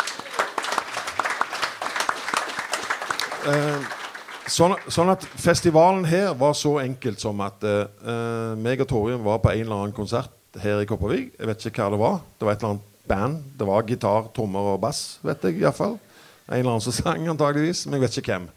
Eh, 3.48 3.97
sånn, 4.51 4.75
sånn 4.92 5.12
at 5.13 5.25
festivalen 5.39 6.06
her 6.08 6.34
var 6.39 6.56
så 6.58 6.77
enkelt 6.82 7.22
som 7.22 7.39
at 7.46 7.63
uh, 7.63 8.56
meg 8.60 8.82
og 8.84 8.89
Torjun 8.89 9.24
var 9.25 9.42
på 9.44 9.54
en 9.54 9.63
eller 9.66 9.82
annen 9.82 9.96
konsert 9.96 10.34
her 10.62 10.82
i 10.82 10.88
Kopervik. 10.89 11.36
Jeg 11.38 11.50
vet 11.50 11.68
ikke 11.70 11.86
hva 11.86 11.94
det 11.94 12.01
var. 12.01 12.18
Det 12.38 12.48
var 12.48 12.56
et 12.56 12.63
eller 12.63 12.75
annet 12.75 13.06
band. 13.08 13.46
Det 13.60 13.68
var 13.68 13.88
gitar, 13.88 14.30
trommer 14.36 14.74
og 14.74 14.82
bass, 14.84 15.20
vet 15.25 15.46
jeg 15.48 15.62
iallfall. 15.62 15.98
En 16.48 16.60
eller 16.60 16.74
annen 16.74 16.86
som 16.86 16.96
sang, 17.01 17.27
antageligvis, 17.30 17.86
men 17.88 18.00
jeg 18.00 18.08
vet 18.08 18.20
ikke 18.22 18.36
hvem. 18.36 18.50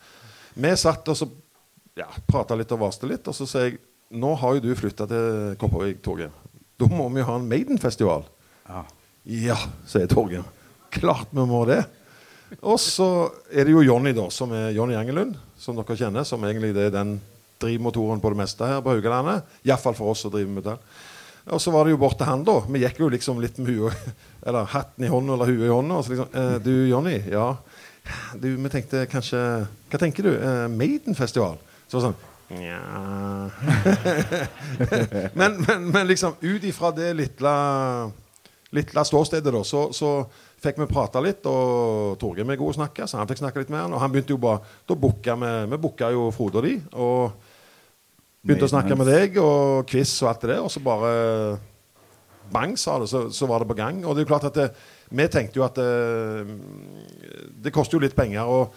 Vi 0.61 0.75
satt 0.79 1.11
og 1.11 1.19
så 1.19 1.29
ja, 1.99 2.09
prata 2.29 2.57
litt 2.59 2.71
og 2.75 2.83
vaste 2.85 3.09
litt, 3.11 3.27
og 3.29 3.37
så 3.37 3.49
sier 3.49 3.73
jeg 3.73 3.81
Nå 4.11 4.33
har 4.41 4.57
jo 4.57 4.63
du 4.65 4.73
flytta 4.75 5.05
til 5.07 5.53
Kopervik, 5.55 6.01
Torgeir. 6.03 6.33
Da 6.83 6.89
må 6.91 7.05
vi 7.15 7.21
jo 7.21 7.29
ha 7.29 7.37
en 7.39 7.45
Maiden-festival. 7.47 8.25
Ja. 8.67 8.81
Ja, 9.31 9.55
sier 9.87 10.09
Torgeir. 10.11 10.49
Klart 10.91 11.31
vi 11.31 11.45
må 11.47 11.61
det. 11.69 11.85
Og 12.59 12.81
så 12.83 13.09
er 13.53 13.67
det 13.67 13.75
jo 13.75 13.85
Jonny, 13.85 14.13
da, 14.17 14.27
som 14.35 14.53
er 14.57 14.73
Jonny 14.75 14.97
Engelund, 14.99 15.37
som 15.59 15.79
dere 15.79 15.97
kjenner. 15.99 16.27
Som 16.27 16.45
egentlig 16.47 16.73
er 16.75 16.93
den 16.95 17.19
drivmotoren 17.61 18.23
på 18.23 18.33
det 18.33 18.41
meste 18.41 18.67
her 18.67 18.83
på 18.85 18.95
Haugalandet. 18.95 19.47
Iallfall 19.67 19.97
for 19.97 20.13
oss 20.13 20.25
som 20.25 20.33
driver 20.35 20.57
med 20.57 20.67
det. 20.67 20.77
Og 21.51 21.61
så 21.63 21.73
var 21.73 21.87
det 21.87 21.95
jo 21.95 22.01
bort 22.01 22.19
til 22.21 22.29
han, 22.29 22.43
da. 22.45 22.59
Vi 22.69 22.83
gikk 22.83 23.01
jo 23.01 23.11
liksom 23.11 23.41
litt 23.43 23.57
med 23.59 23.73
huet 23.73 24.11
Eller 24.47 24.69
hatten 24.71 25.07
i 25.07 25.11
hånda 25.11 25.35
eller 25.35 25.49
huet 25.49 25.67
i 25.67 25.73
hånda. 25.73 25.99
Og 25.99 26.05
så 26.05 26.15
liksom 26.15 26.35
eh, 26.37 26.57
Du, 26.65 26.73
Jonny. 26.91 27.17
Ja. 27.33 27.47
Du, 28.35 28.49
vi 28.57 28.73
tenkte 28.73 29.07
kanskje 29.11 29.41
Hva 29.91 30.01
tenker 30.01 30.27
du? 30.27 30.35
Eh, 30.37 30.67
Maiden-festival? 30.73 31.57
Så 31.89 31.99
var 31.99 32.03
det 32.03 32.11
sånn 32.11 32.27
Nja 32.51 32.81
men, 35.39 35.61
men, 35.63 35.85
men 35.95 36.09
liksom 36.09 36.33
ut 36.43 36.65
ifra 36.67 36.91
det 36.91 37.13
lille 37.15 37.53
lille 38.71 39.05
ståstedet, 39.05 39.53
da, 39.55 39.63
så, 39.65 39.93
så 39.93 40.11
fikk 40.61 40.81
vi 40.83 40.89
prata 40.91 41.23
litt, 41.25 41.47
og 41.49 42.19
Torgrim 42.21 42.53
er 42.53 42.59
god 42.61 42.75
å 42.75 42.79
snakke, 42.81 43.07
så 43.09 43.21
han 43.21 43.31
fikk 43.31 43.41
snakke 43.43 43.63
litt 43.63 43.73
med 43.73 43.85
han. 43.85 43.95
Og 43.97 44.03
han 44.03 44.13
begynte 44.13 44.35
jo 44.35 44.41
bare 44.43 44.61
Da 44.89 44.97
booka 44.99 45.37
vi 45.41 45.53
Vi 45.73 45.81
booka 45.81 46.11
jo 46.13 46.29
Frode 46.37 46.61
og 46.61 46.67
de, 46.69 46.75
og 46.93 47.33
begynte 48.45 48.69
å 48.69 48.73
snakke 48.73 48.97
med 48.97 49.09
deg, 49.09 49.41
og 49.41 49.89
quiz 49.89 50.15
og 50.23 50.31
alt 50.31 50.45
det 50.45 50.55
der, 50.55 50.63
og 50.65 50.73
så 50.73 50.85
bare 50.85 51.11
Bang, 52.51 52.75
sa 52.79 52.97
det, 52.99 53.07
så, 53.07 53.29
så 53.31 53.47
var 53.47 53.63
det 53.63 53.69
på 53.71 53.77
gang. 53.79 54.01
Og 54.05 54.17
det 54.17 54.23
er 54.23 54.27
jo 54.27 54.31
klart 54.33 54.49
at 54.49 54.57
det, 54.59 54.71
vi 55.15 55.27
tenkte 55.31 55.61
jo 55.61 55.63
at 55.63 55.77
det, 55.79 56.57
det 57.63 57.73
koster 57.75 57.95
jo 57.95 58.03
litt 58.03 58.17
penger. 58.19 58.43
og 58.43 58.75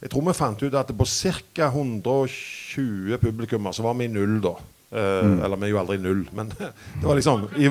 jeg 0.00 0.08
tror 0.14 0.24
vi 0.24 0.32
fant 0.32 0.62
ut 0.64 0.76
at 0.80 0.92
på 0.96 1.04
ca. 1.04 1.66
120 1.68 3.18
publikummer 3.20 3.74
så 3.76 3.84
var 3.84 3.98
vi 3.98 4.06
i 4.08 4.12
null, 4.12 4.38
da. 4.40 4.54
Eh, 4.90 5.44
Eller 5.44 5.60
vi 5.60 5.68
er 5.68 5.74
jo 5.74 5.80
aldri 5.82 5.98
i 5.98 6.02
null, 6.02 6.22
men 6.32 6.48
det 6.56 7.04
var 7.04 7.18
liksom 7.18 7.44
i, 7.60 7.68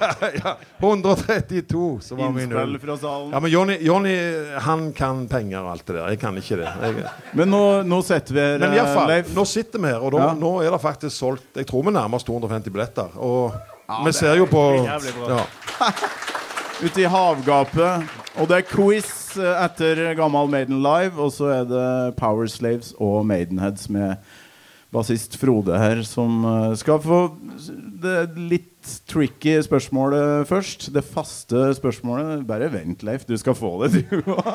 ja, 0.00 0.10
ja, 0.44 0.56
132 0.78 1.98
så 2.02 2.14
var 2.18 2.30
min 2.30 2.44
Innspill 2.44 2.78
fra 2.82 2.96
salen. 2.96 3.32
Ja, 3.32 3.40
men 3.40 3.50
Jonny, 3.50 3.76
Jonny 3.80 4.14
han 4.62 4.92
kan 4.96 5.24
penger 5.28 5.62
og 5.64 5.72
alt 5.72 5.86
det 5.88 5.96
der. 5.96 6.08
Jeg 6.14 6.20
kan 6.22 6.38
ikke 6.38 6.58
det. 6.60 6.68
Jeg, 6.84 7.04
Men 7.38 7.50
nå, 7.50 7.62
nå 7.88 8.00
sitter 8.06 8.36
vi 8.36 8.40
her, 8.44 8.58
men 8.62 8.76
iallfall, 8.78 9.08
Leif. 9.10 9.32
nå 9.36 9.44
sitter 9.48 9.82
vi 9.82 9.90
her, 9.92 9.98
og 10.00 10.14
da, 10.14 10.22
Ja. 10.28 10.32
nå 10.38 10.52
er 10.62 10.70
det 10.70 10.80
faktisk 10.82 11.16
solgt 11.16 11.56
Jeg 11.56 11.66
tror 11.66 11.84
vi 11.88 11.94
nærmer 11.96 12.20
oss 12.20 12.24
250 12.28 12.70
billetter. 12.70 13.10
Og 13.18 13.52
vi 14.06 14.12
ser 14.14 14.36
jo 14.38 14.46
på 14.50 14.64
ja. 14.86 14.98
Ute 16.84 17.02
i 17.02 17.08
havgapet. 17.10 18.06
Og 18.40 18.46
det 18.48 18.56
er 18.60 18.68
quiz 18.70 19.10
eh, 19.36 19.64
etter 19.66 20.14
gammel 20.16 20.48
Maiden 20.48 20.78
Live, 20.84 21.18
og 21.20 21.32
så 21.34 21.50
er 21.58 21.66
det 21.68 21.88
Power 22.16 22.46
Slaves 22.48 22.94
og 23.02 23.26
Maidenheads 23.28 23.88
med 23.92 24.16
bassist 24.92 25.36
Frode 25.38 25.76
her, 25.78 26.00
som 26.06 26.40
eh, 26.44 26.74
skal 26.80 26.98
få 27.04 27.20
det 28.02 28.16
litt 28.36 28.94
tricky 29.10 29.58
spørsmålet 29.62 30.48
først. 30.48 30.88
Det 30.94 31.04
faste 31.06 31.68
spørsmålet. 31.78 32.42
Bare 32.48 32.70
vent, 32.72 33.04
Leif. 33.06 33.26
Du 33.28 33.36
skal 33.38 33.54
få 33.58 33.74
det, 33.84 34.04
du 34.10 34.22
òg. 34.34 34.50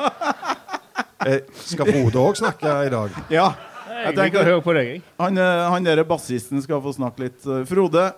Eh, 1.26 1.40
Skal 1.66 1.88
Frode 1.90 2.20
òg 2.20 2.36
snakke 2.42 2.76
i 2.86 2.92
dag? 2.92 3.16
ja. 3.32 3.48
Jeg 3.96 4.12
tenker- 4.14 4.44
jeg 4.44 4.60
på 4.62 4.72
deg, 4.76 4.86
jeg. 4.90 5.02
Han, 5.18 5.38
eh, 5.40 5.62
han 5.72 5.84
der 5.86 6.02
bassisten 6.04 6.60
skal 6.62 6.82
få 6.84 6.92
snakke 6.92 7.22
litt. 7.24 7.40
Eh, 7.48 7.62
Frode, 7.64 8.10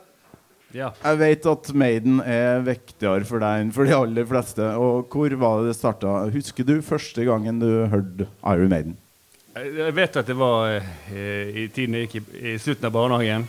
Ja. 0.75 0.90
jeg 1.04 1.18
vet 1.20 1.46
at 1.46 1.70
Maiden 1.72 2.18
er 2.20 2.58
viktigere 2.66 3.25
for 3.25 3.38
deg 3.40 3.62
enn 3.62 3.70
for 3.72 3.87
de 3.87 3.94
aller 3.96 4.26
fleste. 4.28 4.66
Og 4.76 5.06
hvor 5.08 5.30
var 5.38 5.62
det 5.62 5.70
det 5.70 5.76
starta? 5.78 6.16
Husker 6.34 6.66
du 6.66 6.75
første 6.84 7.25
gangen 7.25 7.60
du 7.62 7.87
hørte 7.88 8.26
Iron 8.44 8.68
Maiden? 8.75 8.96
Jeg 9.58 9.74
jeg 9.78 9.94
vet 9.96 10.16
at 10.20 10.28
det 10.28 10.36
var 10.38 10.68
eh, 10.76 11.48
i 11.64 11.68
tiden 11.74 11.96
jeg 11.96 12.06
gikk 12.06 12.18
i, 12.20 12.40
i 12.52 12.58
slutten 12.62 12.86
av 12.86 12.92
barnehagen. 12.94 13.46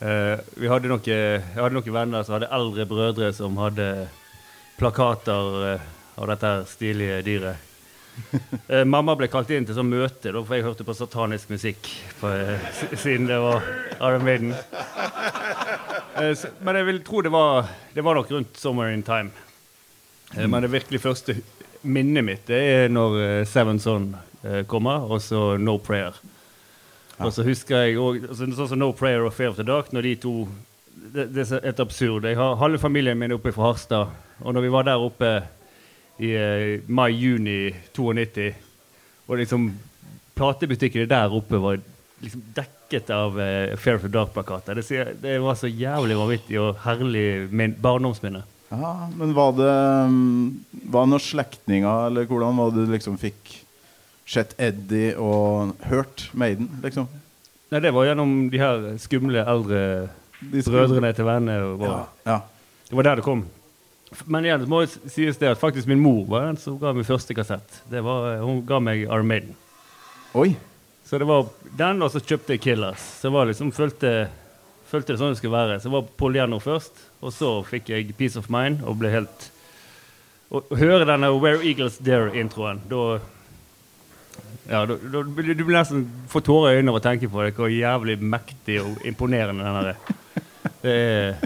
Eh, 0.00 0.36
vi 0.60 0.68
hadde 0.70 0.88
noen, 0.88 1.02
jeg 1.08 1.42
hadde 1.56 1.76
noen 1.76 1.92
venner 1.96 2.24
som 2.24 2.36
hadde 2.36 2.48
eldre 2.52 2.86
brødre 2.88 3.28
som 3.36 3.56
hadde 3.60 3.88
plakater 4.78 5.58
eh, 5.74 5.86
av 6.16 6.30
dette 6.32 6.52
stilige 6.72 7.18
dyret. 7.26 7.62
Eh, 8.72 8.84
mamma 8.88 9.12
ble 9.20 9.28
kalt 9.28 9.50
inn 9.52 9.66
til 9.68 9.76
sånn 9.76 9.90
møte, 9.92 10.32
da, 10.32 10.40
for 10.40 10.56
jeg 10.56 10.64
hørte 10.64 10.86
på 10.88 10.94
satanisk 10.96 11.50
musikk 11.52 11.90
på, 12.22 12.30
eh, 12.32 12.70
siden 12.96 13.28
det 13.28 13.36
var 13.42 13.66
Iron 13.98 14.24
Maiden. 14.24 14.54
Eh, 16.16 16.32
så, 16.32 16.48
men 16.64 16.78
jeg 16.80 16.88
vil 16.88 17.02
tro 17.04 17.20
det 17.26 17.34
var, 17.34 17.68
det 17.92 18.04
var 18.06 18.16
nok 18.16 18.30
rundt 18.32 18.56
'Somewhere 18.56 18.94
in 18.96 19.04
Time'. 19.04 19.34
Eh, 20.36 20.46
Men 20.48 20.62
det 20.62 20.72
virkelig 20.72 21.00
første 21.04 21.36
minnet 21.82 22.24
mitt 22.24 22.46
det 22.48 22.56
er 22.56 22.88
når 22.88 23.20
eh, 23.20 23.44
Seven 23.46 23.78
Son 23.78 24.08
eh, 24.16 24.22
kommer, 24.70 25.06
og 25.10 25.22
så 25.24 25.56
No 25.58 25.76
Prayer. 25.82 26.16
Og 27.18 27.32
så 27.32 27.44
husker 27.46 27.86
jeg 27.86 27.98
også, 27.98 28.28
altså, 28.28 28.48
Sånn 28.58 28.70
som 28.72 28.80
No 28.80 28.90
Prayer 28.96 29.24
og 29.24 29.32
Fair 29.34 29.52
of 29.52 29.58
the 29.60 29.64
Dark, 29.66 29.92
når 29.94 30.10
de 30.10 30.14
to 30.20 30.36
Det, 30.96 31.28
det 31.32 31.44
er 31.52 31.64
et 31.70 31.80
absurd. 31.80 32.24
Jeg 32.24 32.36
har 32.36 32.56
halve 32.60 32.80
familien 32.82 33.18
min 33.18 33.32
oppe 33.36 33.52
fra 33.54 33.70
Harstad, 33.70 34.10
og 34.40 34.54
når 34.54 34.64
vi 34.64 34.70
var 34.72 34.86
der 34.88 35.00
oppe 35.00 35.28
i 36.18 36.32
eh, 36.34 36.80
mai-juni 36.88 37.70
92, 37.94 38.48
og 39.28 39.38
liksom 39.38 39.68
platebutikkene 40.36 41.08
der 41.08 41.32
oppe 41.36 41.60
var 41.62 41.78
liksom 42.24 42.42
dekket 42.56 43.12
av 43.14 43.38
uh, 43.38 43.76
Fair 43.76 44.00
of 44.00 44.04
the 44.06 44.10
Dark-plakater. 44.12 44.80
Det, 44.80 45.04
det 45.22 45.38
var 45.44 45.56
så 45.60 45.70
jævlig 45.70 46.16
vanvittig 46.18 46.58
og 46.60 46.80
herlig 46.84 47.26
min 47.52 47.76
barndomsminne. 47.80 48.42
Ja, 48.72 48.92
men 49.14 49.36
var 49.36 49.52
det 49.54 49.72
um, 50.10 50.64
Var 50.72 51.04
det 51.04 51.12
noen 51.12 51.22
slektninger, 51.22 52.08
eller 52.08 52.26
hvordan 52.26 52.56
var 52.58 52.74
det 52.74 52.88
du 52.88 52.96
liksom 52.96 53.20
fikk 53.20 53.60
sett 54.26 54.54
Eddie 54.58 55.14
og 55.18 55.76
hørt 55.86 56.28
Maiden, 56.34 56.68
liksom? 56.82 57.08
Nei, 57.70 57.80
det 57.82 57.92
var 57.94 58.06
gjennom 58.06 58.34
de 58.50 58.60
her 58.60 58.86
skumle 59.02 59.42
eldre 59.42 59.80
brødrene 60.40 61.12
til 61.16 61.26
vennene. 61.26 61.76
våre. 61.80 62.04
Ja. 62.26 62.36
ja. 62.36 62.80
Det 62.88 62.98
var 62.98 63.08
der 63.08 63.20
det 63.20 63.26
kom. 63.26 63.44
Men 64.30 64.46
igjen 64.46 64.62
det 64.62 64.70
må 64.70 64.84
det 64.84 65.10
sies 65.10 65.38
det 65.40 65.50
at 65.50 65.60
faktisk 65.60 65.88
min 65.90 66.02
mor 66.02 66.22
var 66.30 66.46
den 66.46 66.58
som 66.62 66.78
ga 66.78 66.92
meg 66.94 67.08
første 67.08 67.34
kassett. 67.34 67.80
Det 67.90 68.02
var, 68.06 68.38
hun 68.44 68.62
ga 68.66 68.78
meg 68.82 69.02
Iron 69.06 69.26
Maiden. 69.26 69.56
Oi. 70.38 70.52
Så 71.06 71.18
det 71.18 71.26
var 71.26 71.48
den, 71.78 72.02
og 72.02 72.10
så 72.10 72.22
kjøpte 72.22 72.54
jeg 72.54 72.62
Killers. 72.64 73.02
Så 73.22 73.30
var 73.34 73.46
liksom, 73.46 73.70
følte, 73.74 74.28
følte 74.90 75.14
det 75.14 75.20
sånn 75.20 75.34
det 75.34 75.40
skulle 75.40 75.58
være. 75.58 75.78
Så 75.80 75.90
det 75.90 75.96
var 75.96 76.08
Paul 76.18 76.38
Jenner 76.38 76.62
først, 76.62 77.02
og 77.22 77.34
så 77.34 77.52
fikk 77.66 77.90
jeg 77.94 78.14
Peace 78.18 78.38
of 78.38 78.50
Mind 78.50 78.82
og 78.86 78.98
ble 79.02 79.12
helt 79.14 79.50
å 80.54 80.62
høre 80.78 81.06
denne 81.06 81.32
Where 81.34 81.58
Eagles 81.66 81.98
Dare-introen, 82.06 82.84
da 82.90 83.18
ja, 84.68 84.82
da, 84.86 84.96
da, 84.96 85.22
Du 85.22 85.64
blir 85.64 85.76
nesten 85.76 86.06
får 86.30 86.44
tårer 86.46 86.72
i 86.74 86.80
øynene 86.80 86.94
av 86.94 87.00
å 87.00 87.04
tenke 87.04 87.30
på 87.30 87.44
det. 87.44 87.52
Hvor 87.56 87.72
jævlig 87.72 88.18
mektig 88.20 88.80
og 88.82 89.06
imponerende 89.06 89.66
den 89.66 89.92
er. 89.92 90.00
Det 90.82 90.96
er 90.96 91.36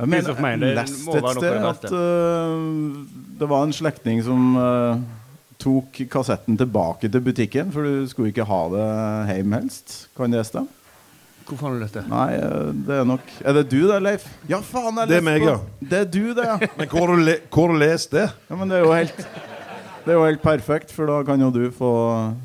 Jeg 0.00 0.08
mener, 0.08 0.34
det 0.34 0.70
være 0.72 0.82
et 0.82 0.92
sted 0.96 1.56
det 1.60 1.70
at 1.70 1.82
øh, 1.92 2.60
det 3.40 3.48
var 3.50 3.66
en 3.66 3.74
slektning 3.76 4.22
som 4.24 4.54
uh, 4.56 5.02
tok 5.60 6.00
kassetten 6.08 6.56
tilbake 6.56 7.10
til 7.12 7.20
butikken, 7.20 7.68
for 7.74 7.84
du 7.84 8.08
skulle 8.08 8.32
ikke 8.32 8.48
ha 8.48 8.60
det 8.72 8.86
hjemme 9.34 9.60
helst. 9.60 9.96
Kan 10.16 10.32
det 10.32 10.46
stemme? 10.48 10.72
Hvor 11.50 11.58
faen 11.58 11.72
har 11.72 11.76
du 11.76 11.82
lest 11.82 11.96
det? 11.98 12.02
Nei, 12.06 12.28
øh, 12.38 12.72
det 12.86 12.96
er 13.00 13.06
nok 13.08 13.30
Er 13.42 13.56
det 13.56 13.64
du 13.72 13.80
det, 13.88 14.02
Leif? 14.04 14.26
Ja, 14.48 14.60
faen! 14.62 14.98
jeg 15.02 15.08
Det 15.10 15.16
er 15.18 15.24
meg, 15.26 15.42
ja. 15.42 15.56
Det 15.80 15.98
er 15.98 16.04
du, 16.04 16.24
det, 16.36 16.44
ja. 16.46 16.58
Men 16.78 16.88
hvor 16.88 17.06
har 17.06 17.16
du, 17.16 17.24
le 17.26 17.38
du 17.72 17.78
lest 17.80 18.12
det? 18.14 18.28
ja. 18.50 18.56
Men 18.56 18.70
det 18.70 18.78
er 18.78 18.84
jo 18.84 18.92
helt 18.94 19.26
Det 20.04 20.14
er 20.14 20.16
jo 20.16 20.24
helt 20.24 20.42
perfekt, 20.42 20.92
for 20.92 21.10
da 21.10 21.20
kan 21.28 21.40
jo 21.42 21.50
du 21.52 21.62
få 21.76 21.92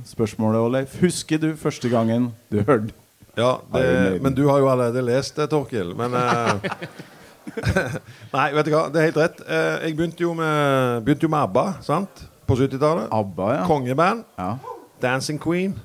spørsmålet 0.06 0.60
òg, 0.60 0.70
Leif. 0.74 0.96
Husker 1.02 1.40
du 1.40 1.54
første 1.60 1.90
gangen 1.90 2.34
du 2.52 2.62
hørte 2.68 2.94
Ja, 3.38 3.58
det, 3.74 4.22
men 4.24 4.36
du 4.36 4.46
har 4.48 4.60
jo 4.60 4.70
allerede 4.72 5.02
lest 5.04 5.36
det, 5.36 5.50
Torkil. 5.52 5.96
Men 5.96 6.14
eh, 6.16 6.70
Nei, 8.36 8.48
vet 8.56 8.68
du 8.68 8.72
hva, 8.72 8.86
det 8.92 9.02
er 9.02 9.10
helt 9.10 9.20
rett. 9.20 9.42
Eh, 9.48 9.88
jeg 9.88 9.98
begynte 9.98 10.24
jo 10.24 10.34
med, 10.38 11.04
begynte 11.08 11.28
jo 11.28 11.32
med 11.32 11.44
ABBA 11.44 11.66
sant? 11.84 12.26
på 12.46 12.56
70-tallet. 12.56 13.08
ABBA, 13.12 13.54
ja? 13.54 13.66
Kongeband. 13.68 14.24
ja. 14.38 14.56
Dancing 15.02 15.42
Queen. 15.42 15.80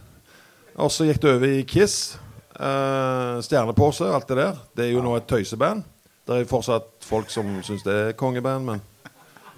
Og 0.75 0.91
så 0.93 1.05
gikk 1.05 1.23
det 1.23 1.35
over 1.35 1.49
i 1.49 1.62
Kiss. 1.62 2.19
Uh, 2.61 3.41
Stjernepose, 3.41 4.05
alt 4.05 4.29
det 4.29 4.37
der. 4.37 4.61
Det 4.77 4.85
er 4.87 4.93
jo 4.93 5.03
nå 5.05 5.17
et 5.17 5.27
tøyseband. 5.29 5.83
Det 6.29 6.37
er 6.37 6.49
fortsatt 6.49 6.93
folk 7.05 7.31
som 7.33 7.49
syns 7.65 7.83
det 7.83 7.95
er 7.95 8.12
kongeband, 8.19 8.69
men 8.69 8.83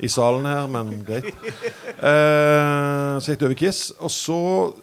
i 0.03 0.09
salen 0.11 0.47
her, 0.49 0.67
men 0.71 0.91
greit. 1.07 1.29
Uh, 2.03 3.19
så 3.23 3.33
gikk 3.33 3.43
det 3.43 3.49
over 3.49 3.59
Kiss. 3.61 3.83
Og 4.03 4.11
så, 4.11 4.39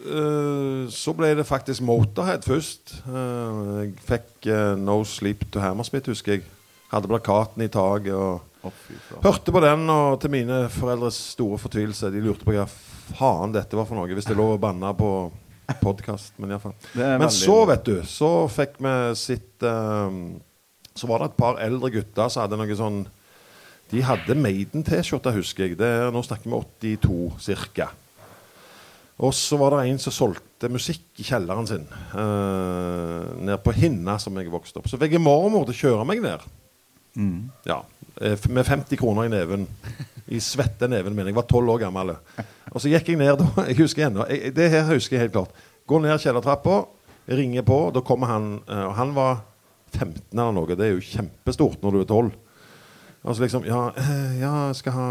uh, 0.06 0.86
så 0.92 1.12
ble 1.16 1.34
det 1.36 1.44
faktisk 1.48 1.84
Motorhead 1.84 2.46
først. 2.48 2.94
Uh, 3.04 3.82
jeg 3.82 3.92
fikk 4.08 4.48
No 4.80 5.02
Sleep 5.04 5.44
to 5.52 5.60
Hammersmith, 5.60 6.08
husker 6.08 6.38
jeg. 6.38 6.46
Hadde 6.90 7.10
plakaten 7.10 7.62
i 7.62 7.68
taket 7.70 8.16
og 8.16 8.40
oh, 8.66 8.80
hørte 9.22 9.52
på 9.52 9.62
den. 9.62 9.84
Og 9.92 10.16
til 10.22 10.32
mine 10.32 10.64
foreldres 10.72 11.20
store 11.36 11.60
fortvilelse. 11.60 12.10
De 12.14 12.24
lurte 12.24 12.48
på 12.48 12.56
hva 12.56 12.64
faen 12.64 13.52
dette 13.54 13.76
var 13.76 13.86
for 13.86 14.00
noe. 14.00 14.08
Hvis 14.16 14.26
det 14.26 14.34
er 14.34 14.40
lov 14.40 14.56
å 14.56 14.62
banne 14.64 14.96
på 14.98 15.12
podkast. 15.84 16.32
Men 16.40 16.56
iallfall. 16.56 16.74
Men 16.96 17.28
så, 17.30 17.60
vet 17.68 17.84
du, 17.86 17.96
så 18.08 18.32
fikk 18.50 18.80
vi 18.82 18.96
sitt 19.20 19.62
Så 19.62 21.06
var 21.06 21.20
det 21.22 21.30
et 21.30 21.38
par 21.38 21.60
eldre 21.62 21.92
gutter 21.94 22.32
som 22.32 22.42
hadde 22.42 22.58
noe 22.58 22.80
sånn 22.80 23.04
De 23.90 24.02
hadde 24.06 24.36
Maiden-T-skjorte, 24.38 25.32
husker 25.34 25.66
jeg. 25.66 25.78
Det 25.80 25.86
er, 25.86 26.12
nå 26.14 26.22
snakker 26.22 26.46
vi 26.46 26.96
82 27.02 27.58
ca. 27.74 27.88
Og 29.20 29.34
så 29.36 29.58
var 29.60 29.74
det 29.74 29.90
en 29.90 29.98
som 30.00 30.14
solgte 30.14 30.70
musikk 30.72 31.20
i 31.20 31.26
kjelleren 31.26 31.66
sin. 31.68 31.82
Uh, 32.14 33.34
nede 33.42 33.58
på 33.60 33.74
Hinna, 33.76 34.16
som 34.22 34.38
jeg 34.38 34.52
vokste 34.52 34.80
opp. 34.80 34.88
Så 34.88 35.00
fikk 35.00 35.18
jeg 35.18 35.24
mormor 35.24 35.66
til 35.68 35.74
å 35.74 35.80
kjøre 35.80 36.06
meg 36.08 36.22
ned. 36.24 36.46
Mm. 37.18 37.50
Ja, 37.66 37.82
eh, 38.22 38.38
Med 38.48 38.64
50 38.64 38.96
kroner 38.96 39.26
i 39.26 39.32
neven. 39.32 39.66
I 40.30 40.38
svette 40.40 40.88
neven 40.88 41.16
min. 41.16 41.26
Jeg 41.26 41.36
var 41.36 41.48
12 41.50 41.74
år 41.74 41.82
gammel. 41.82 42.14
Og 42.70 42.78
så 42.80 42.92
gikk 42.92 43.10
jeg 43.10 43.18
ned 43.20 43.36
da. 43.42 43.66
Jeg 43.66 43.80
husker 43.82 44.06
ennå. 44.06 44.24
Det 44.54 44.70
her 44.70 44.86
husker 44.94 45.18
jeg 45.18 45.26
helt 45.26 45.34
klart. 45.34 45.64
Går 45.90 46.04
ned 46.06 46.22
kjellertrappa, 46.22 46.84
ringer 47.28 47.66
på. 47.66 47.80
Da 47.92 48.04
kommer 48.06 48.30
han 48.30 48.52
eh, 48.68 48.84
Og 48.86 48.94
han 49.02 49.12
var 49.18 49.42
15 49.98 50.22
eller 50.38 50.54
noe. 50.54 50.78
Det 50.78 50.86
er 50.86 50.94
jo 50.94 51.08
kjempestort 51.10 51.82
når 51.82 51.98
du 51.98 52.00
er 52.04 52.08
12. 52.08 52.30
Og 53.22 53.36
så 53.36 53.42
liksom 53.42 53.66
Ja, 53.68 53.88
eh, 53.96 54.40
ja 54.40 54.52
jeg 54.70 54.78
skal 54.80 54.92
ha 54.96 55.08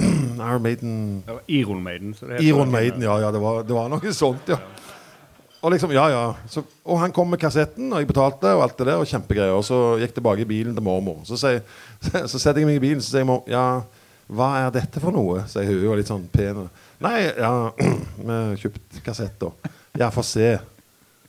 Iron 0.50 0.62
Maiden 0.62 0.94
Det 1.26 1.34
var 1.34 1.42
Iron 1.48 1.82
Maiden. 1.82 2.14
Iron. 2.40 2.70
Maiden, 2.70 3.02
ja. 3.02 3.18
ja 3.18 3.32
det, 3.32 3.40
var, 3.40 3.62
det 3.62 3.76
var 3.76 3.90
noe 3.92 4.12
sånt, 4.16 4.48
ja. 4.48 4.56
Og 5.60 5.74
liksom, 5.74 5.92
ja, 5.92 6.06
ja. 6.08 6.34
Så, 6.48 6.62
og 6.84 7.00
han 7.02 7.12
kom 7.12 7.28
med 7.28 7.38
kassetten, 7.38 7.92
og 7.92 8.00
jeg 8.00 8.08
betalte, 8.08 8.54
og 8.56 8.62
alt 8.64 8.78
det 8.78 8.86
der, 8.88 8.96
og 8.96 9.08
kjempegreier. 9.08 9.52
Og 9.52 9.64
så 9.64 9.76
gikk 10.00 10.06
jeg 10.08 10.16
tilbake 10.16 10.46
i 10.46 10.48
bilen 10.48 10.76
til 10.76 10.84
mormor. 10.84 11.18
Så, 11.28 11.36
så, 11.36 11.58
så 12.32 12.38
setter 12.38 12.62
jeg 12.62 12.70
meg 12.70 12.78
i 12.78 12.84
bilen, 12.86 13.02
så 13.04 13.12
sier 13.12 13.28
mor 13.28 13.44
ja, 13.50 13.82
hva 14.30 14.50
er 14.62 14.72
dette 14.72 15.02
for 15.02 15.12
noe? 15.12 15.42
sier 15.50 15.68
hun, 15.68 15.84
og 15.90 16.00
litt 16.00 16.08
sånn 16.08 16.24
pen. 16.32 16.64
Nei, 17.04 17.16
ja, 17.28 17.52
vi 18.24 18.30
har 18.30 18.56
kjøpt 18.62 19.02
kassetter. 19.04 19.74
Ja, 20.00 20.08
få 20.14 20.24
se. 20.24 20.54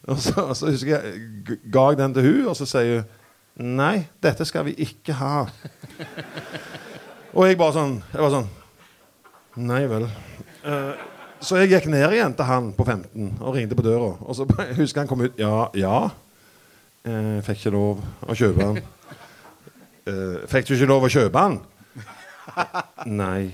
Og 0.07 0.21
så, 0.21 0.37
og 0.45 0.55
så 0.55 0.71
husker 0.71 0.95
jeg, 0.95 1.57
ga 1.73 1.89
jeg 1.91 1.99
den 1.99 2.15
til 2.15 2.29
hun, 2.29 2.45
og 2.53 2.55
så 2.57 2.69
sier 2.69 3.01
hun 3.01 3.17
Nei, 3.59 4.07
dette 4.23 4.45
skal 4.47 4.65
vi 4.69 4.75
ikke 4.79 5.15
ha. 5.19 5.45
Og 7.31 7.47
jeg 7.47 7.57
bare 7.59 7.75
sånn 7.75 7.97
Jeg 8.11 8.23
var 8.23 8.33
sånn 8.33 8.49
Nei 9.61 9.81
vel. 9.91 10.05
Uh, 10.63 10.95
så 11.43 11.57
jeg 11.59 11.73
gikk 11.73 11.89
ned 11.91 12.13
igjen 12.15 12.31
til 12.37 12.47
han 12.47 12.69
på 12.77 12.85
15 12.85 13.41
og 13.41 13.57
ringte 13.57 13.75
på 13.75 13.83
døra. 13.83 14.13
Og 14.23 14.37
så 14.37 14.45
jeg 14.47 14.77
husker 14.77 15.01
han 15.01 15.09
kom 15.09 15.25
ut. 15.25 15.35
Ja, 15.41 15.65
ja. 15.75 15.97
Uh, 17.03 17.41
fikk 17.43 17.59
ikke 17.59 17.73
lov 17.75 17.99
å 18.23 18.37
kjøpe 18.37 18.69
den. 18.69 18.79
Uh, 20.07 20.37
fikk 20.47 20.69
du 20.69 20.75
ikke 20.77 20.87
lov 20.87 21.03
å 21.03 21.11
kjøpe 21.11 21.43
den? 21.43 21.59
Nei. 23.11 23.51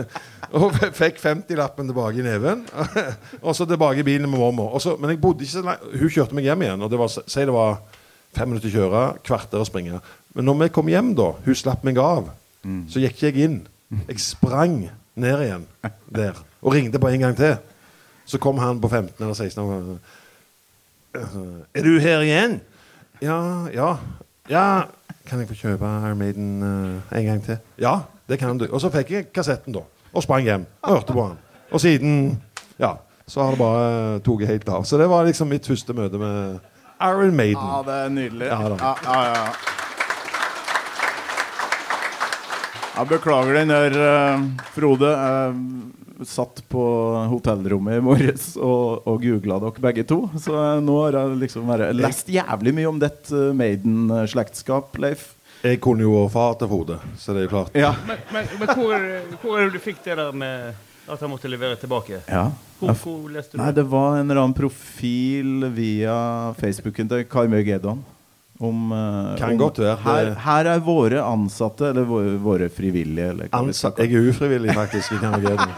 og 0.56 0.76
fikk 0.96 1.18
50-lappen 1.22 1.90
tilbake 1.90 2.22
i 2.22 2.26
neven. 2.26 2.62
og 3.46 3.56
så 3.56 3.66
tilbake 3.66 4.04
i 4.04 4.06
bilen 4.06 4.30
med 4.30 4.38
mormor. 4.38 4.78
Men 5.00 5.14
jeg 5.14 5.22
bodde 5.22 5.46
ikke 5.46 5.56
så 5.56 5.64
langt. 5.66 5.88
Hun 5.96 6.12
kjørte 6.14 6.38
meg 6.38 6.46
hjem 6.46 6.66
igjen. 6.66 6.86
Og 6.86 6.92
det 6.92 7.00
var, 7.00 7.10
si 7.10 7.46
det 7.48 7.56
var 7.56 7.80
fem 8.36 8.50
minutter 8.50 8.72
kjøre, 8.72 9.04
kvarter 9.26 9.62
å 9.62 9.68
springe. 9.68 10.00
Men 10.36 10.46
når 10.46 10.62
vi 10.62 10.70
kom 10.74 10.90
hjem, 10.90 11.14
da, 11.18 11.32
hun 11.44 11.58
slapp 11.58 11.84
meg 11.86 11.98
av, 12.02 12.30
så 12.92 13.02
gikk 13.02 13.24
jeg 13.24 13.44
inn. 13.46 13.60
Jeg 14.06 14.22
sprang 14.22 14.84
ned 15.18 15.42
igjen 15.42 15.66
der 16.14 16.38
og 16.60 16.74
ringte 16.76 17.00
på 17.02 17.10
en 17.10 17.24
gang 17.24 17.36
til. 17.36 17.56
Så 18.28 18.38
kom 18.38 18.60
han 18.62 18.80
på 18.80 18.88
15 18.88 19.18
eller 19.18 19.34
16 19.34 19.62
år. 19.64 19.98
Er 21.74 21.82
du 21.82 21.98
her 21.98 22.22
igjen? 22.22 22.60
Ja, 23.22 23.66
ja. 23.74 23.96
Ja, 24.50 24.66
kan 25.26 25.38
jeg 25.42 25.48
få 25.50 25.54
kjøpe 25.58 25.88
Iron 26.06 26.18
Maiden 26.18 26.62
uh, 26.62 27.18
en 27.18 27.26
gang 27.26 27.42
til? 27.44 27.58
Ja, 27.78 28.00
det 28.28 28.38
kan 28.38 28.58
du. 28.58 28.66
Og 28.70 28.80
så 28.82 28.90
fikk 28.94 29.10
jeg 29.10 29.28
kassetten, 29.34 29.74
da. 29.74 29.82
Og 30.12 30.22
sprang 30.22 30.46
hjem 30.46 30.66
og 30.82 30.94
hørte 30.94 31.14
på 31.14 31.26
han. 31.26 31.38
Og 31.70 31.80
siden 31.80 32.40
Ja, 32.80 32.94
så 33.26 33.42
har 33.42 33.50
det 33.50 33.60
bare 33.60 34.14
uh, 34.16 34.20
tatt 34.24 34.46
helt 34.48 34.68
av. 34.68 34.84
Så 34.84 34.98
det 34.98 35.08
var 35.10 35.26
liksom 35.26 35.50
mitt 35.50 35.66
første 35.66 35.94
møte 35.94 36.18
med 36.18 36.58
Iron 37.00 37.36
Maiden. 37.36 37.64
Ja, 37.64 37.82
det 37.86 37.98
er 38.04 38.08
nydelig. 38.12 38.46
Ja, 38.50 38.68
da. 38.68 38.76
ja, 38.82 38.94
ja, 39.04 39.34
ja. 39.34 39.46
Jeg 43.00 43.08
beklager 43.08 43.56
den 43.56 43.70
der, 43.72 43.94
uh, 43.96 44.42
Frode. 44.74 45.08
Jeg 45.08 46.28
satt 46.28 46.60
på 46.68 46.82
hotellrommet 47.30 47.96
i 47.96 48.04
morges 48.04 48.50
og, 48.60 49.06
og 49.08 49.22
googla 49.24 49.56
dere 49.62 49.84
begge 49.86 50.04
to. 50.04 50.18
Så 50.36 50.52
eh, 50.52 50.82
nå 50.84 50.98
har 51.06 51.16
jeg 51.16 51.38
liksom 51.46 51.70
bare 51.70 51.88
lest 51.96 52.28
jævlig 52.28 52.74
mye 52.76 52.90
om 52.90 53.00
ditt 53.00 53.32
uh, 53.32 53.54
Maiden-slektskap, 53.56 55.00
Leif. 55.00 55.30
Jeg 55.64 55.80
kunne 55.80 56.04
jo 56.04 56.26
far 56.32 56.58
til 56.60 56.68
Frode, 56.68 57.00
så 57.20 57.32
det 57.32 57.42
er 57.42 57.48
jo 57.48 57.54
klart. 57.54 57.72
Ja. 57.76 57.94
Men, 58.08 58.20
men, 58.34 58.52
men 58.60 58.68
hvor, 58.76 59.08
hvor 59.40 59.56
er 59.56 59.68
det 59.68 59.80
du 59.80 59.82
fikk 59.84 60.04
det 60.04 60.20
der 60.20 60.36
med 60.36 60.76
at 61.10 61.20
han 61.20 61.30
måtte 61.32 61.50
levere 61.50 61.76
tilbake? 61.80 62.22
ja. 62.28 62.50
Hvor, 62.80 62.94
hvor 62.96 63.28
leste 63.28 63.56
du 63.56 63.60
Nei, 63.60 63.66
det? 63.74 63.82
det 63.82 63.90
var 63.92 64.14
en 64.16 64.24
eller 64.24 64.40
annen 64.40 64.56
profil 64.56 65.66
via 65.76 66.14
Facebooken 66.56 67.10
til 67.10 67.26
Karmøy 67.28 67.60
Gedon. 67.66 68.00
Om, 68.60 68.92
uh, 68.92 69.36
Kan 69.40 69.54
om 69.54 69.60
godt 69.60 69.80
være. 69.80 69.98
Her, 70.04 70.30
her 70.44 70.68
er 70.74 70.80
våre 70.84 71.20
ansatte, 71.24 71.90
eller 71.92 72.08
våre, 72.08 72.34
våre 72.40 72.68
frivillige. 72.72 73.34
Eller 73.34 73.52
hva 73.52 73.62
vi 73.64 73.72
skal 73.76 73.92
Ansa 73.92 73.92
kalle 73.96 74.08
jeg 74.08 74.16
er 74.16 74.32
ufrivillig, 74.32 74.74
faktisk. 74.76 75.12
i 75.12 75.20
Carnegie. 75.20 75.56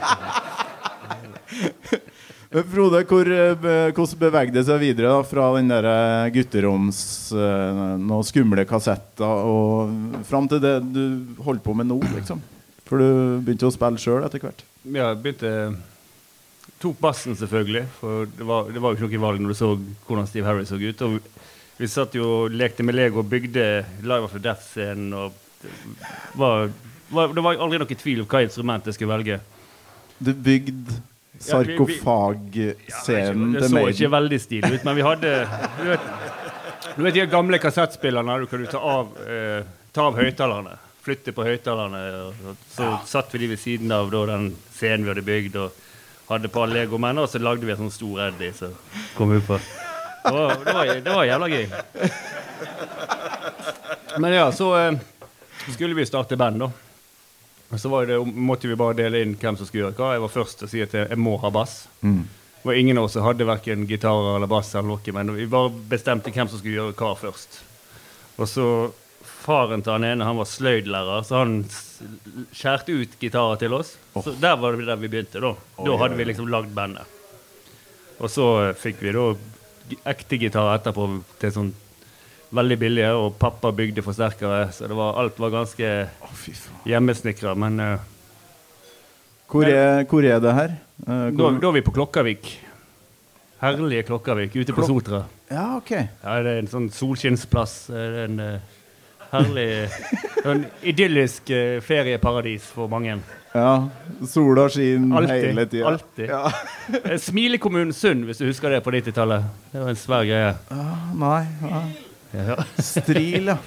Men 2.52 2.66
Frode, 2.68 3.04
hvor, 3.08 3.28
eh, 3.32 3.54
hvordan 3.96 4.18
bevegde 4.20 4.58
det 4.58 4.66
seg 4.68 4.82
videre 4.82 5.08
da, 5.14 5.22
fra 5.24 5.46
den 5.56 5.70
der 5.72 5.86
eh, 5.88 6.32
gutteroms 6.34 6.98
noen 7.32 8.26
skumle 8.28 8.66
kassetter 8.68 9.46
og 9.48 10.20
fram 10.28 10.50
til 10.50 10.60
det 10.62 10.74
du 10.92 11.04
holder 11.40 11.64
på 11.64 11.74
med 11.78 11.88
nå, 11.88 11.96
liksom? 12.12 12.42
For 12.86 13.00
du 13.00 13.40
begynte 13.46 13.70
å 13.70 13.72
spille 13.72 14.02
sjøl 14.02 14.26
etter 14.26 14.42
hvert. 14.42 14.66
Ja, 14.82 15.12
begynte 15.14 15.76
Tok 16.82 16.98
bassen, 16.98 17.36
selvfølgelig. 17.38 17.84
For 18.00 18.24
det 18.26 18.46
var, 18.46 18.70
det 18.74 18.80
var 18.82 18.94
jo 18.94 18.98
ikke 18.98 19.18
noe 19.18 19.22
valg 19.22 19.42
når 19.42 19.52
du 19.52 19.58
så 19.58 19.68
hvordan 20.06 20.26
Steve 20.26 20.48
Harris 20.48 20.70
så 20.72 20.78
ut. 20.82 21.02
Og 21.06 21.12
vi 21.78 21.88
satt 21.90 22.14
jo 22.18 22.26
og 22.44 22.54
lekte 22.54 22.82
med 22.86 22.96
Lego 22.98 23.22
og 23.22 23.30
bygde 23.30 23.64
Live 24.02 24.26
After 24.26 24.42
Death-scenen. 24.42 25.14
Og 25.14 25.32
det 25.62 25.70
var, 26.38 26.68
var, 27.14 27.34
det 27.34 27.44
var 27.46 27.62
aldri 27.62 27.78
noe 27.82 27.98
tvil 28.02 28.24
om 28.24 28.28
hva 28.30 28.42
instrument 28.46 28.86
jeg 28.90 28.98
skulle 28.98 29.14
velge. 29.14 29.36
Du 30.18 30.32
bygde 30.34 30.98
Ja, 31.42 31.46
sarkofagscenen 31.48 33.54
det 33.56 33.68
så 33.70 33.80
ikke 33.88 34.10
veldig 34.12 34.38
stilig 34.38 34.68
ut, 34.76 34.84
men 34.86 34.94
vi 34.98 35.04
hadde 35.06 35.30
Du 35.80 35.86
vet, 35.88 36.04
du 36.94 37.00
vet 37.02 37.16
de 37.16 37.24
gamle 37.32 37.58
kassettspillerne, 37.62 38.36
du 38.42 38.46
kan 38.50 38.62
du 38.62 38.68
ta 38.70 38.78
av, 38.78 39.06
eh, 39.26 39.60
ta 39.94 40.00
av 40.10 40.18
høyttalerne. 40.20 40.74
Flytte 41.02 41.32
på 41.34 41.44
høyttalerne. 41.46 42.02
og- 42.26 42.34
ja. 42.46 42.54
Så 42.76 42.90
satt 43.10 43.32
vi 43.34 43.38
de 43.38 43.46
ved 43.54 43.58
siden 43.58 43.90
av 43.92 44.10
da, 44.10 44.26
den 44.26 44.56
scenen 44.74 45.04
vi 45.04 45.10
hadde 45.14 45.22
bygd, 45.26 45.56
og 45.56 45.72
hadde 46.28 46.44
et 46.46 46.52
par 46.52 46.66
legomenn, 46.70 47.18
og 47.18 47.28
så 47.28 47.40
lagde 47.42 47.66
vi 47.66 47.72
en 47.72 47.78
sånn 47.78 47.90
stor 47.92 48.20
Eddie 48.28 48.52
som 48.54 48.74
kom 49.16 49.32
ut 49.36 49.46
på. 49.46 49.58
Det 50.24 50.32
var, 50.32 50.54
det 50.64 50.74
var, 50.74 50.84
det 51.02 51.14
var 51.14 51.24
jævla 51.26 51.48
gøy. 51.50 51.66
Men 54.18 54.32
ja, 54.32 54.52
så 54.52 54.68
eh, 54.78 54.98
skulle 55.72 55.94
vi 55.94 56.06
starte 56.06 56.36
band, 56.36 56.60
da. 56.60 56.70
Så 57.78 57.88
var 57.88 58.06
det, 58.06 58.18
måtte 58.26 58.68
vi 58.68 58.76
bare 58.76 58.94
dele 58.94 59.22
inn 59.24 59.34
hvem 59.40 59.56
som 59.56 59.66
skulle 59.66 59.86
gjøre 59.88 59.96
hva. 59.96 60.10
Jeg 60.12 60.20
var 60.26 60.28
først 60.34 60.58
til 60.60 60.68
å 60.68 60.70
si 60.70 60.82
at 60.84 60.92
jeg, 60.92 61.08
jeg 61.08 61.18
må 61.18 61.38
ha 61.40 61.50
bass. 61.50 61.86
Mm. 62.04 62.20
Det 62.62 62.68
var 62.68 62.74
ingen 62.78 62.98
av 63.00 63.04
oss 63.08 63.16
som 63.16 63.24
hadde 63.24 63.46
verken 63.48 63.86
gitarer 63.88 64.36
eller 64.36 64.46
bass, 64.52 64.74
eller 64.76 64.92
noe, 64.92 65.14
men 65.16 65.32
vi 65.34 65.46
bare 65.50 65.72
bestemte 65.90 66.30
hvem 66.30 66.50
som 66.52 66.60
skulle 66.60 66.76
gjøre 66.76 66.94
hva 67.00 67.14
først. 67.18 67.62
Og 68.38 68.46
så 68.48 68.66
faren 69.42 69.82
til 69.84 69.94
han 69.96 70.06
ene 70.06 70.26
han 70.26 70.38
var 70.38 70.48
sløydlærer, 70.48 71.24
så 71.26 71.42
han 71.42 71.56
skjærte 72.54 72.94
ut 72.94 73.18
gitarer 73.20 73.60
til 73.60 73.74
oss. 73.76 73.96
Så 74.14 74.34
Der 74.40 74.56
var 74.60 74.78
det 74.78 74.86
der 74.86 75.00
vi 75.00 75.10
begynte. 75.12 75.42
Da 75.42 75.54
Da 75.84 75.98
hadde 76.00 76.18
vi 76.18 76.28
liksom 76.30 76.50
lagd 76.50 76.72
bandet. 76.74 77.06
Og 78.22 78.30
så 78.30 78.48
eh, 78.68 78.74
fikk 78.78 79.02
vi 79.02 79.14
da 79.16 79.32
ekte 80.06 80.38
gitarer 80.38 80.78
etterpå 80.78 81.08
til 81.42 81.54
sånn 81.54 81.72
veldig 82.52 82.76
billige, 82.78 83.12
og 83.16 83.38
pappa 83.40 83.70
bygde 83.72 84.04
forsterkere, 84.04 84.66
så 84.76 84.88
det 84.90 84.96
var, 84.96 85.16
alt 85.20 85.38
var 85.40 85.54
ganske 85.54 85.92
oh, 86.22 86.42
hjemmesnekra. 86.88 87.54
Men 87.58 87.80
uh, 87.80 88.10
Hvor 89.48 89.64
er, 89.68 90.04
hvor 90.08 90.24
er 90.28 90.42
det 90.44 90.52
her? 90.58 90.76
Uh, 91.06 91.30
da, 91.32 91.48
da 91.56 91.70
er 91.70 91.78
vi 91.78 91.84
på 91.86 91.94
Klokkavik. 91.96 92.52
Herlige 93.62 94.04
Klokkavik 94.10 94.56
ute 94.56 94.74
på 94.74 94.82
Klok- 94.82 94.90
Sotra. 94.90 95.24
ja, 95.50 95.64
OK. 95.78 95.90
Ja, 95.94 96.38
det 96.42 96.52
er 96.52 96.62
en 96.64 96.70
sånn 96.70 96.88
solskinnsplass. 96.92 97.76
Det 97.94 98.06
En 98.26 98.40
eh, 98.42 98.78
herlig 99.32 99.90
En 100.44 100.64
idyllisk 100.82 101.50
eh, 101.54 101.78
ferieparadis 101.84 102.64
for 102.74 102.90
mange. 102.90 103.14
Ja, 103.54 103.88
sola 104.26 104.64
skinner 104.72 105.20
Alltid. 105.20 105.44
hele 105.46 105.66
tida. 105.70 105.86
alltid. 105.88 106.28
Ja. 106.32 106.52
Eh, 107.04 107.18
Smilekommunen 107.20 107.92
Sund, 107.94 108.24
hvis 108.26 108.40
du 108.42 108.46
husker 108.48 108.72
det 108.74 108.80
på 108.82 108.90
90-tallet. 108.90 109.44
Det 109.70 109.82
var 109.84 109.92
en 109.92 110.00
svær 110.00 110.24
greie. 110.26 110.54
Ah, 110.74 111.12
nei, 111.14 111.44
nei. 111.62 111.84
Ja. 112.32 112.56
Stril, 112.82 113.52
ja. 113.52 113.58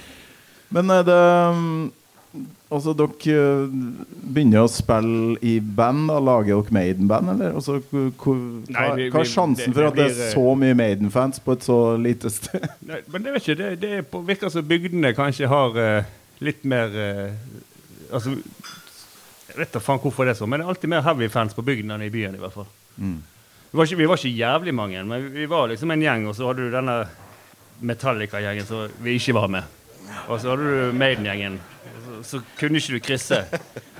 Men 0.74 0.90
er 0.90 1.06
det 1.06 1.20
mm, 1.56 1.84
Altså, 2.66 2.90
dere 2.98 3.34
uh, 3.38 3.74
begynner 4.34 4.64
å 4.64 4.70
spille 4.70 5.36
i 5.46 5.52
band? 5.60 6.08
da 6.10 6.16
Lager 6.18 6.56
dere 6.64 6.74
Maiden-band, 6.74 7.28
eller? 7.36 7.52
Altså, 7.60 7.76
hvor- 7.92 8.08
hva, 8.18 8.34
Nei, 8.74 8.86
vi- 8.96 9.10
hva 9.14 9.20
er 9.22 9.28
sjansen 9.30 9.70
det- 9.70 9.74
for 9.76 9.86
at 9.86 9.94
det 9.94 10.06
er 10.08 10.22
eh, 10.24 10.32
så 10.34 10.54
mye 10.58 10.74
Maiden-fans 10.74 11.38
på 11.44 11.52
et 11.54 11.62
så 11.62 11.76
lite 11.96 12.32
sted? 12.34 12.66
Nei, 12.90 12.98
men 13.06 13.22
det 13.22 13.34
vet 13.36 13.46
ikke, 13.46 13.56
det, 13.60 13.68
det 13.84 13.90
er 14.00 14.02
på, 14.02 14.22
virker 14.26 14.50
som 14.50 14.66
bygdene 14.66 15.12
kanskje 15.14 15.46
har 15.52 15.78
uh, 15.78 16.02
litt 16.42 16.64
mer 16.66 16.90
uh, 16.90 17.30
Altså 18.10 18.34
Jeg 18.34 19.56
vet 19.60 19.72
da 19.72 19.80
faen 19.82 19.98
hvorfor 20.02 20.26
det 20.26 20.34
er 20.34 20.40
sånn, 20.40 20.50
men 20.50 20.60
det 20.60 20.66
er 20.66 20.72
alltid 20.74 20.90
mer 20.90 21.06
heavy-fans 21.06 21.54
på 21.54 21.62
bygdene 21.66 21.94
enn 21.94 22.02
i 22.06 22.10
byen. 22.10 22.34
i 22.34 22.42
hvert 22.42 22.52
fall. 22.54 22.66
Mm. 22.98 23.22
Vi, 23.70 23.78
var 23.78 23.86
ikke, 23.86 23.96
vi 24.02 24.10
var 24.10 24.18
ikke 24.20 24.34
jævlig 24.42 24.74
mange, 24.74 25.04
men 25.06 25.22
vi, 25.22 25.30
vi 25.44 25.46
var 25.50 25.70
liksom 25.70 25.90
en 25.94 26.02
gjeng, 26.02 26.26
og 26.26 26.34
så 26.34 26.50
hadde 26.50 26.66
du 26.66 26.74
denne 26.74 26.98
Metallica-gjengen 27.86 28.66
som 28.66 28.90
vi 29.06 29.14
ikke 29.20 29.34
var 29.38 29.48
med. 29.54 29.64
Og 30.28 30.38
så 30.42 30.50
hadde 30.52 30.66
du 30.66 30.98
Maiden-gjengen. 30.98 31.58
Så, 32.24 32.40
kunne 32.58 32.80
ikke 32.80 32.96
du 32.96 33.00
krysse. 33.04 33.42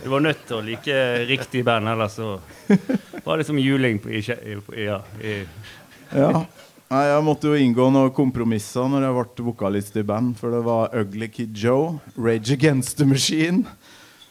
Du 0.03 0.09
var 0.13 0.23
nødt 0.25 0.45
til 0.47 0.59
å 0.59 0.65
like 0.65 1.01
riktig 1.29 1.65
band, 1.67 1.89
ellers 1.91 2.17
så 2.21 2.37
var 3.25 3.41
det 3.41 3.49
som 3.49 3.59
juling 3.59 3.99
på, 4.03 4.13
i, 4.15 4.23
i, 4.23 4.57
i, 4.87 5.37
ja. 6.15 6.31
Nei, 6.87 7.05
jeg 7.09 7.23
måtte 7.27 7.51
jo 7.51 7.59
inngå 7.59 7.89
noen 7.91 8.13
kompromisser 8.15 8.87
når 8.87 9.09
jeg 9.09 9.15
ble 9.17 9.47
vokalist 9.49 9.97
i 9.99 10.05
band, 10.07 10.37
for 10.39 10.55
det 10.55 10.61
var 10.67 10.93
Ugly 10.95 11.29
Kid 11.35 11.57
Joe, 11.59 11.97
Rage 12.15 12.55
Against 12.55 13.01
the 13.01 13.09
Machine, 13.09 13.65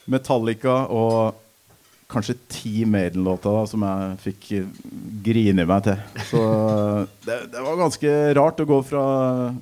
Metallica 0.08 0.86
og 0.88 1.42
kanskje 2.08 2.36
ti 2.48 2.86
Maiden-låter 2.88 3.66
som 3.68 3.84
jeg 3.86 4.18
fikk 4.24 4.50
eh, 4.56 4.72
grine 5.26 5.66
meg 5.68 5.86
til. 5.88 6.24
Så 6.30 6.42
det, 7.26 7.40
det 7.52 7.64
var 7.66 7.80
ganske 7.82 8.16
rart 8.38 8.62
å 8.62 8.68
gå 8.70 8.80
fra 8.86 9.06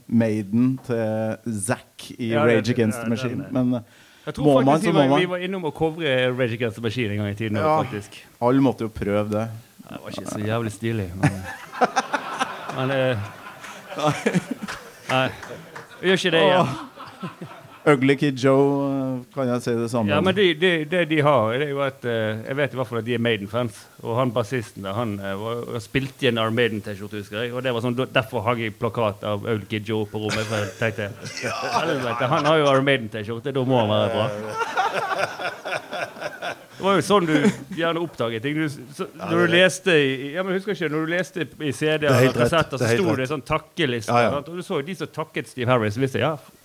Maiden 0.06 0.76
til 0.86 1.60
Zack 1.64 2.12
i 2.18 2.34
Ja, 2.34 2.44
Rage 2.46 2.76
Against 2.76 3.02
the 3.02 3.10
Machine. 3.10 3.48
Men 3.56 3.80
eh, 3.80 4.02
Jeg 4.26 4.36
tror 4.38 4.46
Må 4.46 4.54
man, 4.62 4.66
faktisk 4.66 4.86
så 4.86 4.92
vi, 4.92 4.98
var, 4.98 5.04
må 5.04 5.10
man. 5.10 5.20
vi 5.20 5.30
var 5.34 5.42
innom 5.44 5.66
å 5.68 5.72
covre 5.76 6.14
Rage 6.32 6.56
Against 6.56 6.78
the 6.80 6.84
Machine 6.86 7.12
en 7.12 7.24
gang 7.24 7.34
i 7.34 7.36
tiden. 7.36 7.58
Ja. 7.60 7.74
faktisk. 7.84 8.22
alle 8.40 8.64
måtte 8.64 8.88
jo 8.88 8.92
prøve 8.94 9.26
det. 9.34 9.48
Det 9.84 10.00
var 10.04 10.14
ikke 10.16 10.30
så 10.32 10.40
jævlig 10.40 10.72
stilig. 10.72 11.10
Men, 11.20 11.42
men 12.78 12.94
eh, 12.96 13.26
Nei. 15.10 15.28
Vi 16.00 16.08
gjør 16.10 16.22
ikke 16.22 16.32
det 16.38 16.46
igjen. 16.48 17.60
Ugly 17.86 18.16
Kid 18.16 18.38
Joe, 18.40 18.68
eh, 18.88 19.24
kan 19.36 19.50
jeg 19.50 19.64
si 19.66 19.72
det 19.76 19.90
samme 19.92 20.12
Ja, 20.14 20.22
men 20.24 20.36
det 20.36 20.46
de, 20.62 20.72
det 20.88 21.02
de 21.10 21.20
har, 21.26 21.52
det 21.60 21.66
er 21.68 21.74
jo 21.74 21.82
at 21.84 22.06
eh, 22.08 22.40
Jeg 22.48 22.56
vet 22.56 22.76
i 22.76 22.80
hvert 22.80 22.88
fall 22.88 23.02
at 23.02 23.08
de 23.08 23.16
er 23.18 23.24
Maiden-fans. 23.24 23.82
Og 24.04 24.16
han 24.20 24.32
bassisten 24.36 24.88
der, 24.88 24.96
han 24.96 25.18
eh, 25.20 25.34
var, 25.40 25.80
spilte 25.84 26.28
i 26.28 26.32
en 26.32 26.40
Iron 26.40 26.56
Maiden-T-skjorte, 26.56 27.20
husker 27.20 27.42
jeg. 27.42 27.52
Og 27.52 27.64
det 27.66 27.74
var 27.76 27.84
sånn, 27.84 27.98
derfor 28.16 28.46
har 28.48 28.62
jeg 28.62 28.78
plakat 28.80 29.26
av 29.28 29.44
Ugly 29.44 29.68
Kid 29.68 29.92
Joe 29.92 30.08
på 30.08 30.22
rommet. 30.24 30.48
For 30.48 30.64
jeg 30.64 30.72
tenkte 30.80 31.10
helvete, 31.76 32.32
Han 32.32 32.48
har 32.48 32.62
jo 32.62 32.72
Iron 32.72 32.88
Maiden-T-skjorte, 32.88 33.56
da 33.56 33.66
må 33.68 33.84
han 33.84 33.92
være 33.92 34.10
bra. 34.16 34.26
Det 36.74 36.88
var 36.90 36.98
jo 36.98 37.04
sånn 37.08 37.28
du 37.28 37.36
gjerne 37.78 38.02
oppdaget 38.04 38.44
ting. 38.44 38.58
Du, 38.60 38.80
så, 38.96 39.06
når 39.16 39.38
du 39.46 39.54
leste 39.54 39.94
i, 39.96 40.34
ja, 40.34 40.44
men 40.44 40.58
husker 40.58 40.76
ikke, 40.76 40.90
når 40.92 41.06
du 41.06 41.12
leste 41.14 41.46
i 41.64 41.72
CD-er 41.76 42.10
er 42.12 42.34
kassetter, 42.36 42.80
så 42.82 42.90
sto 42.90 43.14
det 43.20 43.28
sånn 43.30 43.44
takkeliste. 43.48 44.12
Ja, 44.12 44.34
ja. 44.34 44.42
Og 44.42 44.58
du 44.58 44.64
så 44.66 44.82
jo 44.82 44.88
de 44.88 44.96
som 45.00 45.12
takket 45.12 45.48
Steve 45.52 45.72
Harris, 45.72 46.00
visste 46.00 46.20
ja, 46.20 46.34
eh, 46.36 46.63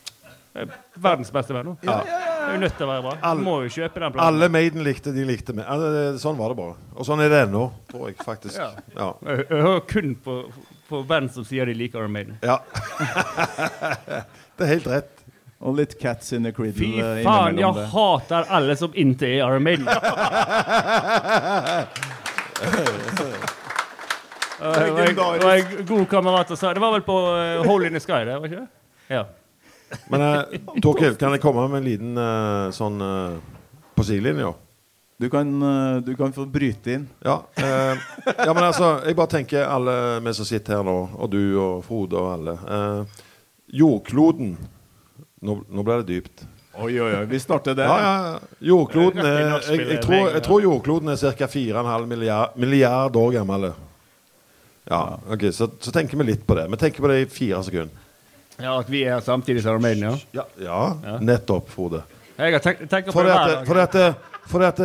verdens 0.97 1.31
beste 1.35 1.55
venn. 1.55 1.66
nå. 1.66 1.77
Det 1.83 1.88
er 1.90 2.55
jo 2.55 2.61
nødt 2.62 2.77
til 2.79 2.87
å 2.87 2.88
være 2.90 3.03
bra. 3.05 3.12
Alle- 3.29 3.44
må 3.44 3.55
jo 3.64 3.68
kjøpe 3.68 4.01
den 4.01 4.12
planen. 4.12 4.27
Alle 4.27 4.49
Maiden 4.49 4.83
likte, 4.87 5.12
de 5.12 5.25
likte 5.29 5.53
meg. 5.55 5.66
Ja, 5.68 5.77
det, 5.77 5.90
det, 5.97 6.21
sånn 6.23 6.37
var 6.38 6.49
det 6.55 6.57
bare. 6.57 6.75
Og 6.97 7.05
sånn 7.07 7.21
er 7.21 7.29
det 7.29 7.42
ennå, 7.49 7.66
tror 7.90 8.09
jeg 8.09 8.16
faktisk. 8.25 8.57
Ja. 8.57 8.71
Ja. 8.97 9.11
Jeg 9.29 9.44
jeg 9.51 9.62
hører 9.66 9.81
kun 9.90 10.14
på, 10.25 10.38
på 10.88 11.03
band 11.07 11.31
som 11.35 11.44
sier 11.44 11.66
de 11.68 11.75
liker 11.77 11.99
Iron 12.01 12.12
Maiden. 12.12 12.38
ja. 12.42 12.59
det 14.57 14.64
er 14.64 14.73
helt 14.75 14.87
rett. 14.88 15.14
Og 15.61 15.75
litt 15.75 15.97
Cats 15.99 16.33
in 16.33 16.44
the 16.47 16.53
Criddle 16.55 16.73
Fy 16.79 17.01
eh, 17.03 17.25
faen, 17.27 17.57
jeg 17.59 17.75
det. 17.75 17.87
hater 17.90 18.44
alle 18.55 18.77
som 18.79 18.92
ikke 18.94 19.27
er 19.27 19.40
Iron 19.42 19.62
Maiden. 19.66 19.88
Det 24.59 25.14
var 25.16 25.35
en- 25.35 25.79
en 25.79 25.87
god 25.87 26.09
kamerat 26.11 26.49
som 26.49 26.57
sa 26.57 26.75
Det 26.75 26.81
var 26.81 26.92
vel 26.92 27.03
på 27.03 27.16
uh, 27.61 27.66
Hole 27.66 27.87
in 27.87 27.92
the 27.92 28.01
Sky, 28.01 28.25
det? 28.25 28.38
var 28.38 28.47
ikke 28.49 28.57
det? 28.57 28.68
Ja. 29.09 29.25
Men 30.12 30.24
eh, 30.24 30.59
Torkil, 30.83 31.16
kan 31.20 31.35
jeg 31.35 31.42
komme 31.42 31.66
med 31.68 31.81
en 31.81 31.87
liten 31.88 32.18
eh, 32.20 32.70
sånn 32.77 33.01
eh, 33.05 33.37
på 33.96 34.07
sidelinja? 34.07 34.53
Du 35.18 35.27
kan, 35.31 35.62
eh, 35.62 35.96
du 36.07 36.12
kan 36.16 36.33
få 36.33 36.44
bryte 36.46 36.92
inn. 36.94 37.09
Ja, 37.24 37.40
eh, 37.57 37.94
ja, 38.37 38.53
men 38.55 38.62
altså 38.64 39.01
Jeg 39.07 39.16
bare 39.18 39.33
tenker 39.33 39.64
alle 39.66 39.94
vi 40.22 40.35
som 40.37 40.46
sitter 40.46 40.79
her 40.79 40.87
nå, 40.87 40.98
og 41.18 41.33
du 41.33 41.40
og 41.59 41.81
Frode 41.88 42.20
og 42.20 42.29
alle. 42.37 42.55
Eh, 42.55 43.24
jordkloden 43.81 44.55
nå, 45.42 45.59
nå 45.66 45.85
ble 45.87 45.98
det 46.03 46.09
dypt. 46.12 46.46
Oi, 46.79 46.92
oi, 47.03 47.11
oi. 47.11 47.24
Vi 47.27 47.40
starter 47.42 47.74
der. 47.74 47.90
Ja, 47.90 47.98
ja. 48.05 48.57
Jordkloden 48.70 49.24
er 49.27 49.38
jeg, 49.40 49.81
jeg, 49.88 50.01
tror, 50.05 50.29
jeg 50.31 50.42
tror 50.46 50.62
jordkloden 50.62 51.11
er 51.11 51.18
ca. 51.18 51.48
4,5 51.51 52.07
milliard, 52.07 52.55
milliard 52.55 53.16
år 53.18 53.33
gammel. 53.40 53.72
Ja, 54.88 55.01
ok, 55.27 55.48
så, 55.53 55.66
så 55.83 55.92
tenker 55.92 56.20
vi 56.20 56.31
litt 56.31 56.46
på 56.46 56.55
det. 56.55 56.68
Vi 56.70 56.79
tenker 56.81 57.03
på 57.03 57.11
det 57.11 57.24
i 57.24 57.27
fire 57.33 57.64
sekunder. 57.66 58.07
Ja, 58.59 58.79
At 58.79 58.88
vi 58.90 59.05
er 59.05 59.14
her 59.14 59.21
samtidig 59.25 59.62
som 59.62 59.87
Iron 59.87 60.03
ja. 60.03 60.16
Ja, 60.33 60.47
ja, 61.05 61.18
nettopp, 61.21 61.71
Frode. 61.71 62.03
Jeg 62.38 62.53
har 62.53 62.62
tenkt, 62.62 62.90
tenkt 62.90 63.07
på 63.07 63.12
For 63.12 63.27
det 63.27 63.35
hver 63.35 63.64
for 63.66 63.79
det 63.79 63.87
at, 63.88 64.27
for 64.49 64.62
det 64.62 64.68
at 64.73 64.81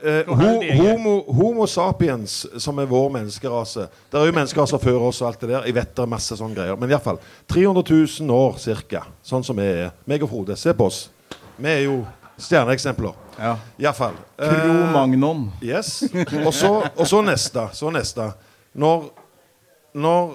eh, 0.00 0.28
ho, 0.28 0.50
homo, 0.78 1.14
homo 1.32 1.66
sapiens, 1.66 2.46
som 2.56 2.78
er 2.78 2.88
vår 2.88 3.10
menneskerase 3.18 3.88
Det 4.10 4.20
er 4.20 4.30
jo 4.30 4.36
menneskeraser 4.36 4.80
før 4.82 5.08
oss 5.10 5.20
og 5.22 5.28
alt 5.28 5.40
det 5.40 5.50
der. 5.52 5.66
Jeg 5.68 5.76
vet 5.76 5.94
det 5.96 6.04
er 6.04 6.10
masse 6.14 6.38
sånne 6.38 6.56
greier. 6.56 6.78
Men 6.80 6.92
iallfall 6.92 7.20
300 7.48 7.84
000 8.20 8.34
år 8.34 8.56
cirka, 8.62 9.04
sånn 9.22 9.44
som 9.44 9.58
vi 9.58 9.68
er. 9.68 9.92
Meg 10.08 10.24
og 10.24 10.32
Frode, 10.32 10.56
se 10.56 10.72
på 10.76 10.88
oss. 10.88 11.06
Vi 11.58 11.70
er 11.72 11.84
jo 11.86 12.02
stjerneeksempler. 12.38 13.16
Ja. 13.38 13.54
Iallfall. 13.78 14.16
Cro-Magnon. 14.36 15.48
Yes. 15.62 16.02
Og 16.44 16.52
så, 16.54 16.72
og 16.94 17.06
så 17.06 17.22
neste. 17.22 17.68
Så 17.72 17.90
neste. 17.94 18.32
Når 18.72 19.08
Når 19.98 20.34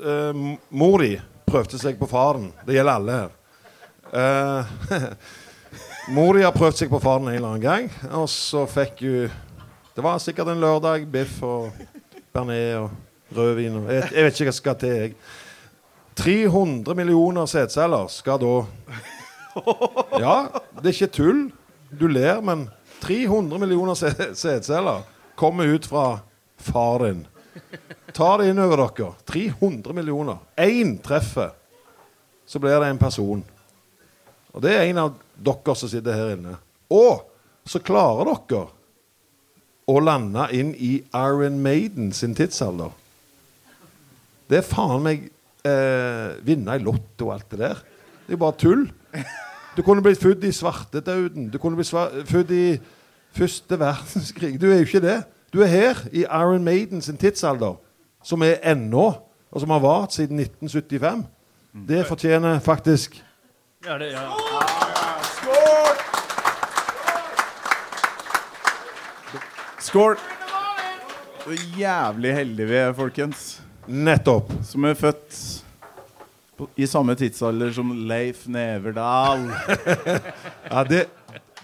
eh, 0.00 0.46
mor 0.68 0.98
di 0.98 1.20
prøvde 1.50 1.78
seg 1.80 1.98
på 2.00 2.06
faren 2.10 2.48
Det 2.66 2.74
gjelder 2.78 2.96
alle 2.98 3.18
her. 3.20 3.30
Eh, 4.10 4.64
mor 6.16 6.34
di 6.38 6.42
har 6.46 6.54
prøvd 6.56 6.80
seg 6.80 6.90
på 6.90 7.00
faren 7.02 7.28
en 7.28 7.34
eller 7.36 7.52
annen 7.52 7.62
gang, 7.64 7.90
og 8.16 8.26
så 8.32 8.64
fikk 8.70 9.04
hun 9.04 9.30
Det 9.96 10.02
var 10.06 10.18
sikkert 10.22 10.48
en 10.54 10.60
lørdag. 10.62 11.06
Biff 11.12 11.42
og 11.42 11.70
bearnés 12.34 12.76
og 12.80 13.36
rødvin 13.36 13.76
og 13.82 13.90
jeg, 13.92 14.08
jeg 14.14 14.24
vet 14.26 14.34
ikke 14.40 14.48
hva 14.50 14.54
som 14.56 14.62
skal 14.64 14.78
til, 14.80 14.96
jeg. 15.04 15.14
300 16.20 16.94
millioner 16.98 17.46
sædceller 17.48 18.08
skal 18.12 18.40
da 18.42 18.54
Ja, 20.24 20.34
det 20.80 20.90
er 20.90 20.94
ikke 20.94 21.12
tull. 21.14 21.40
Du 21.90 22.06
ler, 22.10 22.40
men 22.44 22.68
300 23.02 23.58
millioner 23.62 23.94
sæ- 23.98 24.34
sædceller 24.36 25.02
kommer 25.38 25.70
ut 25.74 25.86
fra 25.88 26.18
far 26.60 26.98
din. 27.06 27.22
Ta 28.16 28.34
det 28.40 28.50
inn 28.50 28.60
over 28.62 28.84
dere. 28.84 29.12
300 29.28 29.94
millioner. 29.96 30.38
Én 30.56 30.96
treffer, 31.02 31.52
så 32.46 32.60
blir 32.62 32.80
det 32.82 32.90
en 32.90 33.00
person. 33.00 33.42
Og 34.50 34.62
det 34.64 34.74
er 34.74 34.88
en 34.88 35.02
av 35.04 35.16
dere 35.38 35.76
som 35.78 35.90
sitter 35.90 36.16
her 36.16 36.34
inne. 36.34 36.56
Og 36.90 37.26
så 37.68 37.82
klarer 37.84 38.32
dere 38.32 38.66
å 39.90 39.98
lande 40.02 40.46
inn 40.54 40.72
i 40.74 40.96
Iron 41.16 41.60
Maiden 41.62 42.10
sin 42.14 42.34
tidsalder. 42.38 42.92
Det 44.50 44.60
er 44.60 44.66
faen 44.66 45.02
meg 45.04 45.28
eh, 45.66 46.38
vinne 46.46 46.76
i 46.76 46.82
Lotto 46.82 47.28
og 47.28 47.36
alt 47.36 47.52
det 47.52 47.60
der. 47.62 47.82
Det 48.26 48.34
er 48.34 48.38
jo 48.38 48.42
bare 48.42 48.58
tull. 48.58 48.88
Du 49.76 49.82
kunne 49.86 50.02
blitt 50.02 50.22
født 50.22 50.44
i 50.46 50.54
svartedauden. 50.54 51.48
Du 51.50 51.58
kunne 51.62 51.78
blitt 51.78 51.90
født 52.30 52.50
i 52.54 52.64
første 53.36 53.78
verdenskrig. 53.78 54.56
Du 54.60 54.66
er 54.70 54.80
jo 54.80 54.88
ikke 54.88 55.04
det. 55.04 55.20
Du 55.52 55.60
er 55.62 55.66
her 55.66 55.94
i 56.12 56.20
Iron 56.22 56.64
Maiden 56.64 57.02
sin 57.02 57.16
tidsalder, 57.16 57.74
som 58.22 58.42
er 58.42 58.60
ennå, 58.62 59.12
og 59.50 59.60
som 59.60 59.70
har 59.70 59.78
vart 59.82 60.14
siden 60.14 60.38
1975. 60.38 61.24
Det 61.88 62.06
fortjener 62.06 62.58
faktisk 62.58 63.24
Ja, 63.86 63.98
det, 63.98 64.12
ja. 64.12 64.20
Skål! 69.80 70.16
Så 71.44 71.56
jævlig 71.78 72.34
heldige 72.34 72.66
vi 72.68 72.74
er, 72.76 72.92
folkens. 72.92 73.62
Nettopp. 73.86 74.52
Som 74.64 74.84
er 74.84 74.94
født 74.94 75.38
på, 76.58 76.68
i 76.76 76.86
samme 76.86 77.14
tidsalder 77.14 77.72
som 77.72 77.90
Leif 78.08 78.46
Neverdal. 78.46 79.48
Ja, 80.70 80.84
det, 80.84 81.06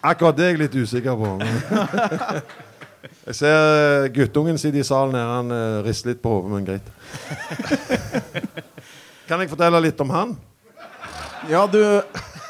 akkurat 0.03 0.37
det 0.37 0.44
er 0.46 0.55
jeg 0.55 0.59
litt 0.64 0.75
usikker 0.75 1.14
på. 1.20 1.37
Jeg 3.27 3.35
ser 3.35 3.57
eh, 3.57 4.09
guttungen 4.15 4.59
sitter 4.61 4.79
i 4.83 4.87
salen 4.87 5.17
her. 5.19 5.27
Han 5.41 5.51
eh, 5.51 5.81
rister 5.87 6.12
litt 6.12 6.21
på 6.23 6.31
hodet, 6.37 6.53
men 6.53 6.67
greit. 6.69 6.87
Kan 9.29 9.43
jeg 9.43 9.51
fortelle 9.51 9.81
litt 9.83 10.01
om 10.05 10.12
han? 10.15 10.37
Ja, 11.51 11.65
du 11.71 11.79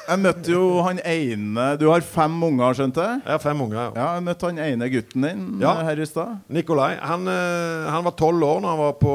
Jeg 0.07 0.21
møtte 0.23 0.53
jo 0.53 0.83
han 0.87 1.01
ene 1.03 1.65
Du 1.81 1.89
har 1.91 2.05
fem 2.05 2.35
unger, 2.47 2.77
skjønte 2.79 3.03
jeg? 3.03 3.23
Jeg 3.25 3.33
har 3.35 3.41
fem 3.43 3.61
unger. 3.65 3.79
ja. 3.81 3.87
Ja, 3.97 4.09
jeg 4.19 4.25
møtte 4.29 4.47
han 4.51 4.61
ene 4.63 4.89
gutten 4.93 5.25
din 5.27 5.41
Ja. 5.65 5.73
eh, 5.81 5.85
her 5.89 6.03
i 6.05 6.07
stad. 6.07 6.37
Nikolai 6.53 6.93
han, 7.01 7.27
han 7.27 8.05
var 8.07 8.15
tolv 8.21 8.45
år 8.47 8.61
da 8.63 8.69
han 8.75 8.83
var 8.85 8.93
på 9.01 9.15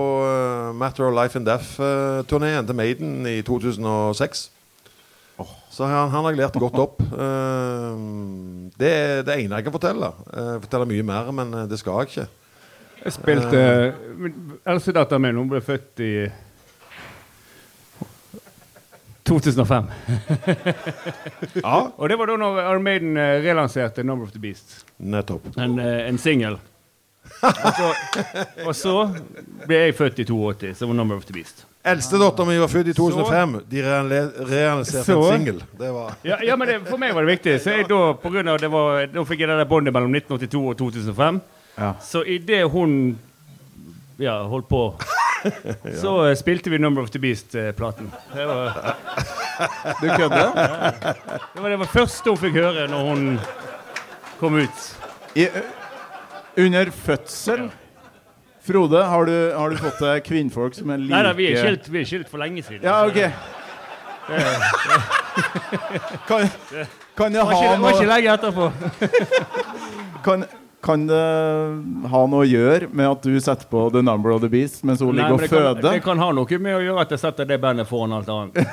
Matter 0.82 1.08
of 1.08 1.16
Life 1.16 1.38
and 1.40 1.46
Death-turneen 1.48 2.68
til 2.68 2.76
Maiden 2.82 3.14
i 3.30 3.38
2006. 3.48 4.50
Så 5.72 5.86
han, 5.88 6.10
han 6.12 6.26
har 6.28 6.36
lært 6.38 6.58
godt 6.60 6.78
opp. 6.82 7.02
Uh, 7.14 7.96
det 8.80 8.92
er 8.92 9.24
det 9.28 9.38
ene 9.44 9.58
jeg 9.60 9.68
kan 9.68 9.76
fortelle. 9.76 10.10
Uh, 10.34 10.56
fortelle 10.64 10.88
mye 10.90 11.04
mer, 11.08 11.32
men 11.36 11.54
eh, 11.54 11.68
det 11.72 11.80
skal 11.82 12.02
jeg 12.02 12.12
ikke. 12.12 12.28
Jeg 13.02 13.14
spilte 13.16 13.62
uh, 13.62 14.32
Eldstedatteren 14.74 15.24
min 15.26 15.40
hun 15.42 15.50
ble 15.52 15.62
født 15.66 16.04
i 16.06 16.12
2005. 19.28 19.86
Ja, 21.64 21.78
Og 21.98 22.10
det 22.10 22.18
var 22.20 22.30
da 22.30 22.36
når 22.40 22.60
Armaden 22.68 23.18
relanserte 23.18 24.04
Number 24.06 24.26
of 24.28 24.32
the 24.36 24.40
Beast. 24.42 24.82
nettopp. 24.98 25.48
En, 25.58 25.80
en 25.80 26.18
singel. 26.22 26.58
Og, 27.42 27.74
så- 27.78 28.46
og 28.68 28.76
så 28.76 28.96
ble 29.68 29.78
jeg 29.88 29.96
født 29.98 30.20
i 30.22 30.26
82, 30.30 30.74
som 30.78 30.92
var 30.92 30.96
Number 31.00 31.18
of 31.22 31.26
the 31.26 31.34
Beast. 31.34 31.66
Eldstedattera 31.84 32.46
mi 32.46 32.58
var 32.62 32.68
født 32.70 32.88
i 32.92 32.94
2005. 32.94 33.56
De 33.70 33.82
reale- 33.82 34.32
realiserte 34.46 35.16
en 35.16 35.24
singel. 35.24 35.62
Ja, 36.24 36.38
ja 36.46 36.56
men 36.56 36.68
det, 36.70 36.76
For 36.90 36.98
meg 37.02 37.16
var 37.16 37.26
det 37.26 37.32
viktig. 37.40 37.56
Så 37.64 37.74
jeg 37.74 37.88
da, 37.90 38.02
på 38.22 38.30
grunn 38.30 38.52
av 38.54 38.60
det 38.62 38.70
var, 38.70 39.08
da 39.10 39.24
fikk 39.26 39.42
jeg 39.42 39.50
det 39.50 39.58
der 39.64 39.70
båndet 39.72 39.94
mellom 39.96 40.14
1982 40.14 40.62
og 40.62 40.78
2005. 40.78 41.42
Ja. 41.80 41.94
Så 42.06 42.22
idet 42.30 42.62
hun 42.70 43.18
ja, 44.22 44.36
holdt 44.46 44.68
på, 44.70 44.84
så 46.04 46.12
eh, 46.30 46.36
spilte 46.38 46.70
vi 46.70 46.78
Number 46.78 47.02
of 47.02 47.10
the 47.10 47.20
Beast-platen. 47.20 48.12
Det, 48.36 48.46
var- 48.46 48.96
Du 50.02 50.08
kødder? 50.08 50.52
det 51.56 51.62
var 51.64 51.70
det 51.70 51.80
var 51.82 51.90
første 51.90 52.30
hun 52.30 52.38
fikk 52.38 52.60
høre 52.62 52.86
når 52.92 53.10
hun 53.10 53.26
kom 54.40 54.56
ut. 54.62 54.88
I, 55.36 55.48
under 56.62 56.90
fødsel 56.94 57.72
Frode, 58.62 59.04
har 59.04 59.26
du, 59.26 59.36
har 59.58 59.70
du 59.74 59.78
fått 59.82 60.00
deg 60.04 60.22
kvinnfolk 60.28 60.76
som 60.78 60.92
er 60.94 61.02
like 61.02 61.10
Nei 61.16 61.24
da, 61.26 61.34
vi 61.34 61.48
er 61.50 61.58
skilt, 61.64 61.88
vi 61.90 62.04
er 62.04 62.10
skilt 62.10 62.30
for 62.30 62.42
lenge 62.44 62.62
siden. 62.62 62.86
Ja, 62.86 63.02
OK. 63.10 63.18
Kan, 66.28 66.48
kan 67.18 67.34
det 67.34 67.42
Det 67.42 67.42
kan 67.42 67.42
ikke, 67.42 67.42
ha 67.42 67.74
det 67.74 67.82
var 67.82 67.92
ikke 67.92 68.06
noe 68.06 68.12
lenge 68.12 68.34
etterpå. 68.36 68.66
kan, 70.26 70.46
kan 70.86 71.08
det 71.10 71.24
ha 72.14 72.22
noe 72.30 72.44
å 72.46 72.48
gjøre 72.48 72.90
med 72.94 73.10
at 73.10 73.26
du 73.26 73.34
setter 73.42 73.66
på 73.70 73.88
The 73.94 74.02
Number 74.06 74.34
of 74.36 74.44
the 74.46 74.50
Beast 74.54 74.86
mens 74.88 75.02
hun 75.02 75.12
Nei, 75.16 75.24
ligger 75.24 75.36
og 75.36 75.42
det, 75.42 75.50
kan, 75.50 75.58
føder? 75.58 75.88
det 75.88 76.06
kan 76.06 76.22
ha 76.22 76.30
noe 76.38 76.62
med 76.62 76.78
å 76.78 76.84
gjøre 76.86 77.06
at 77.06 77.16
jeg 77.18 77.24
setter 77.26 77.50
det 77.50 77.58
bandet 77.62 77.90
foran 77.90 78.14
alt 78.18 78.30
annet. 78.30 78.62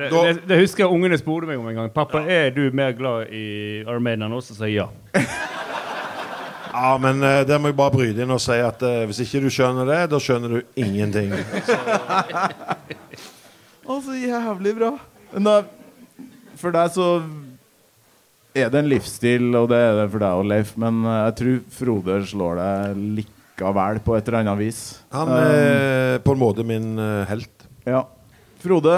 Det, 0.00 0.08
det, 0.08 0.34
det 0.48 0.56
husker 0.62 0.86
jeg 0.86 0.94
ungene 0.94 1.16
spurte 1.20 1.48
meg 1.50 1.58
om 1.60 1.66
en 1.68 1.76
gang. 1.76 1.88
'Pappa, 1.92 2.22
er 2.24 2.52
du 2.54 2.70
mer 2.72 2.94
glad 2.96 3.28
i 3.34 3.82
Armenia 3.84 4.30
enn 4.30 4.36
oss?' 4.36 4.52
Og 4.54 4.60
sa 4.62 4.68
jeg 4.70 4.80
ja. 4.80 4.88
Ja, 6.70 6.94
men 7.02 7.22
uh, 7.24 7.40
der 7.46 7.58
må 7.58 7.70
jeg 7.72 7.78
bare 7.78 7.94
bryte 7.94 8.22
inn 8.22 8.30
og 8.34 8.40
si 8.42 8.56
at 8.62 8.82
uh, 8.86 9.02
hvis 9.10 9.20
ikke 9.24 9.42
du 9.44 9.48
skjønner 9.52 9.88
det, 9.88 10.00
da 10.12 10.20
skjønner 10.22 10.58
du 10.58 10.60
ingenting. 10.78 11.34
Altså, 13.90 14.12
så 14.12 14.16
jævlig 14.22 14.72
bra. 14.78 14.90
Men 15.32 15.46
da, 15.48 15.54
for 16.60 16.70
deg 16.74 16.92
så 16.94 17.06
er 18.54 18.68
det 18.70 18.80
en 18.84 18.90
livsstil, 18.90 19.48
og 19.58 19.66
det 19.72 19.80
er 19.82 19.96
det 19.98 20.04
for 20.12 20.22
deg 20.22 20.42
og 20.42 20.46
Leif, 20.50 20.72
men 20.78 21.00
eh, 21.06 21.16
jeg 21.26 21.34
tror 21.40 21.56
Frode 21.74 22.18
slår 22.30 22.60
deg 22.60 23.00
likevel 23.18 24.00
på 24.06 24.14
et 24.14 24.30
eller 24.30 24.40
annet 24.44 24.60
vis. 24.62 24.80
Han 25.14 25.30
Um, 25.30 25.36
er 25.42 26.22
på 26.22 26.34
en 26.36 26.42
måte 26.42 26.66
min 26.66 26.92
eh, 27.02 27.24
helt. 27.30 27.66
Ja. 27.88 28.04
Frode, 28.62 28.96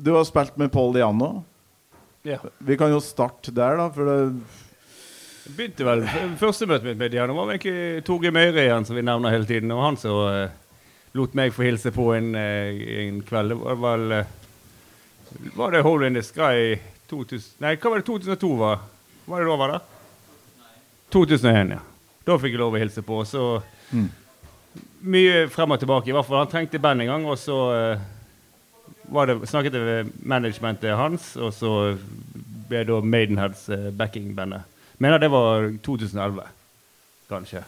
du 0.00 0.12
har 0.16 0.24
spilt 0.28 0.56
med 0.60 0.72
Paul 0.72 0.94
Diano. 0.96 1.30
ja. 2.24 2.40
Vi 2.64 2.76
kan 2.80 2.92
jo 2.92 3.00
starte 3.04 3.52
der, 3.52 3.76
da. 3.82 3.90
For 3.92 4.08
det, 4.08 4.63
Begynte 5.44 5.84
vel 5.84 6.04
Første 6.40 6.66
møtet 6.68 6.86
mitt 6.88 7.00
med 7.00 7.12
Diana 7.12 7.34
var 7.36 7.50
egentlig 7.52 8.04
Torgeir 8.06 8.32
Møyre 8.32 8.62
igjen, 8.64 8.86
som 8.88 8.96
vi 8.96 9.02
nevner 9.04 9.34
hele 9.34 9.44
tiden. 9.48 9.72
Og 9.76 9.82
han 9.84 9.98
som 10.00 10.16
uh, 10.24 10.48
lot 11.18 11.34
meg 11.36 11.52
få 11.52 11.66
hilse 11.66 11.92
på 11.92 12.06
en, 12.16 12.30
uh, 12.32 12.84
en 13.04 13.18
kveld. 13.28 13.52
Det 13.52 13.58
var 13.60 13.76
vel 13.82 14.14
uh, 14.22 15.50
Var 15.58 15.74
det 15.76 15.82
Hole 15.84 16.08
in 16.08 16.16
the 16.16 16.22
Sky 16.24 16.78
2000 17.10 17.60
Nei, 17.60 17.74
hva 17.76 17.92
var 17.92 18.00
det 18.00 18.08
2002 18.08 18.52
var? 18.56 18.84
Var 19.28 19.42
det 19.44 19.50
da 19.50 19.56
var 19.60 19.74
det? 19.74 19.80
2001, 21.12 21.74
ja. 21.76 21.80
Da 22.24 22.36
fikk 22.40 22.54
jeg 22.56 22.60
lov 22.62 22.74
å 22.78 22.80
hilse 22.80 23.04
på. 23.04 23.20
Så 23.28 23.46
Mm. 23.94 24.08
mye 25.04 25.42
frem 25.52 25.70
og 25.70 25.78
tilbake. 25.78 26.08
I 26.08 26.14
hvert 26.16 26.26
fall 26.26 26.40
Han 26.40 26.48
trengte 26.50 26.80
band 26.82 27.02
en 27.04 27.10
gang, 27.12 27.26
og 27.28 27.36
så 27.38 27.58
var 29.12 29.28
det, 29.28 29.36
snakket 29.46 29.76
jeg 29.76 29.84
med 29.84 30.12
managementet 30.24 30.96
hans, 30.96 31.36
og 31.36 31.52
så 31.54 31.72
ble 32.68 32.80
da 32.88 32.96
Maidenheads 33.04 33.68
backing-bandet. 33.94 34.64
Mener 35.04 35.18
det 35.20 35.28
var 35.28 35.66
2011, 35.84 36.44
kanskje. 37.28 37.60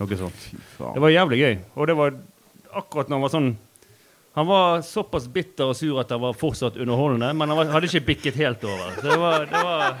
Noe 0.00 0.16
sånt. 0.18 0.46
Det 0.80 1.02
var 1.04 1.12
jævlig 1.12 1.38
gøy. 1.38 1.52
Og 1.78 1.86
det 1.86 1.94
var 1.94 2.16
akkurat 2.74 3.12
når 3.12 3.14
han 3.20 3.22
var 3.22 3.32
sånn 3.36 3.52
Han 4.34 4.48
var 4.48 4.80
såpass 4.82 5.28
bitter 5.30 5.70
og 5.70 5.76
sur 5.78 6.00
at 6.02 6.10
han 6.10 6.18
var 6.18 6.34
fortsatt 6.34 6.74
underholdende, 6.82 7.28
men 7.38 7.52
han 7.52 7.60
var, 7.60 7.70
hadde 7.76 7.86
ikke 7.86 8.08
bikket 8.08 8.40
helt 8.42 8.66
over. 8.66 8.90
Så 8.98 9.06
det 9.06 9.20
var, 9.22 9.46
det 9.46 9.62
var, 9.68 10.00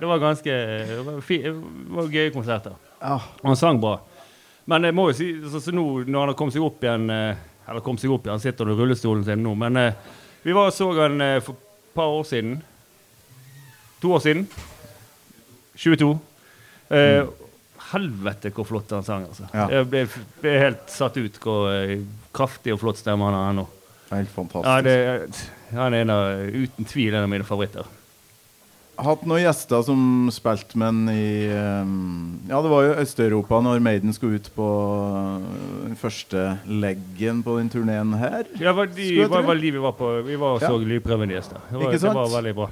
det 0.00 0.08
var 0.08 0.22
ganske 0.22 0.56
Det 0.88 1.00
var, 1.04 1.20
fi, 1.20 1.42
det 1.44 1.54
var 1.98 2.08
gøye 2.16 2.32
konserter. 2.32 2.80
Og 3.04 3.50
han 3.50 3.60
sang 3.60 3.84
bra. 3.84 3.98
Men 4.64 4.88
jeg 4.88 4.96
må 4.96 5.10
jo 5.10 5.18
si 5.20 5.30
så, 5.44 5.60
så 5.60 5.76
nå 5.76 5.84
når 6.06 6.22
han 6.22 6.32
har 6.32 6.40
kommet 6.40 6.56
seg 6.56 6.64
opp 6.64 6.80
igjen 6.88 7.04
eh, 7.12 7.42
Eller 7.68 7.84
kommet 7.84 8.00
seg 8.00 8.16
opp 8.16 8.24
igjen, 8.24 8.38
han 8.38 8.46
sitter 8.48 8.72
i 8.72 8.78
rullestolen 8.78 9.28
sin 9.28 9.44
nå, 9.44 9.52
men 9.60 9.76
eh, 9.76 10.14
vi 10.46 10.56
var 10.56 10.72
og 10.72 10.78
så 10.80 10.88
han 11.02 11.20
eh, 11.20 11.42
for 11.44 11.60
et 11.60 11.92
par 12.00 12.16
år 12.16 12.24
siden. 12.32 12.62
To 14.00 14.16
år 14.16 14.24
siden. 14.24 14.48
22. 15.76 16.12
Eh, 16.90 17.24
Helvete 17.92 18.50
hvor 18.54 18.66
flott 18.66 18.90
han 18.96 19.04
sang, 19.06 19.26
altså. 19.28 19.48
Ja. 19.52 19.66
Jeg 19.70 19.88
ble, 19.92 20.04
ble 20.42 20.54
helt 20.58 20.86
satt 20.92 21.18
ut 21.20 21.36
hvor 21.42 21.68
eh, 21.74 21.98
kraftig 22.34 22.72
og 22.74 22.80
flott 22.82 22.98
stemme 23.00 23.26
han 23.28 23.36
har 23.38 23.52
nå. 23.58 23.66
Helt 24.14 24.30
fantastisk. 24.32 24.70
Ja, 24.70 24.80
det, 24.84 25.44
han 25.74 25.94
er 25.96 26.04
en 26.06 26.14
av, 26.14 26.24
uten 26.54 26.88
tvil 26.88 27.14
en 27.14 27.26
av 27.26 27.30
mine 27.32 27.46
favoritter. 27.46 27.86
Hatt 28.94 29.24
noen 29.26 29.42
gjester 29.42 29.82
som 29.82 30.28
spilte 30.30 30.78
med 30.78 30.86
han 30.86 31.08
i 31.10 31.48
um, 31.50 32.36
Ja, 32.46 32.60
det 32.62 32.70
var 32.70 32.84
jo 32.86 32.92
Øst-Europa 33.02 33.58
når 33.66 33.80
Maiden 33.82 34.14
skulle 34.14 34.38
ut 34.38 34.50
på 34.54 34.68
den 35.82 35.96
første 35.98 36.44
leggen 36.70 37.40
på 37.42 37.56
den 37.58 37.72
turneen 37.72 38.14
her. 38.20 38.46
Ja, 38.62 38.70
var 38.76 38.86
de, 38.94 39.08
var, 39.26 39.42
var 39.48 39.58
vi 39.58 39.72
var 39.74 39.96
på 39.98 40.12
Vi 40.28 40.38
var 40.38 40.60
og 40.60 40.62
Ja. 40.62 40.70
så 40.70 40.78
lydprøven 40.78 41.32
deres. 41.34 41.50
Det 41.50 41.58
var, 41.74 41.88
Ikke 41.88 41.98
sant? 42.04 42.14
det 42.14 42.20
var 42.20 42.36
veldig 42.36 42.54
bra. 42.60 42.70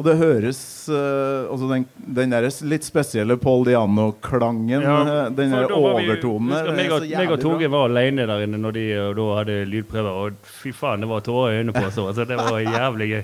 Og 0.00 0.06
det 0.06 0.14
høres 0.16 0.60
uh, 0.88 1.50
Altså 1.52 1.66
den, 1.68 1.82
den 2.16 2.32
der 2.32 2.46
litt 2.70 2.86
spesielle 2.86 3.36
Paul 3.40 3.66
Diano-klangen, 3.68 4.80
Ja, 4.80 4.94
uh, 5.04 5.18
den 5.36 5.52
der 5.52 5.66
var 5.68 5.74
overtonen 5.76 6.54
der, 6.54 6.70
meg 6.72 6.88
er 6.88 7.34
og- 7.34 7.42
Torgeir 7.42 7.68
var 7.72 7.90
alene 7.90 8.24
der 8.30 8.46
inne 8.46 8.60
når 8.62 8.72
de 8.78 8.84
og 9.02 9.18
da 9.18 9.26
hadde 9.42 9.58
lydprøver, 9.68 10.22
og 10.22 10.38
fy 10.62 10.72
faen, 10.72 11.04
det 11.04 11.10
var 11.10 11.20
tårer 11.26 11.52
i 11.52 11.60
øynene 11.60 11.74
på 11.76 11.84
oss. 11.90 11.98
Altså, 12.00 12.24
det 12.24 12.38
var 12.40 12.58
jævlig 12.64 13.10
gøy. 13.12 13.22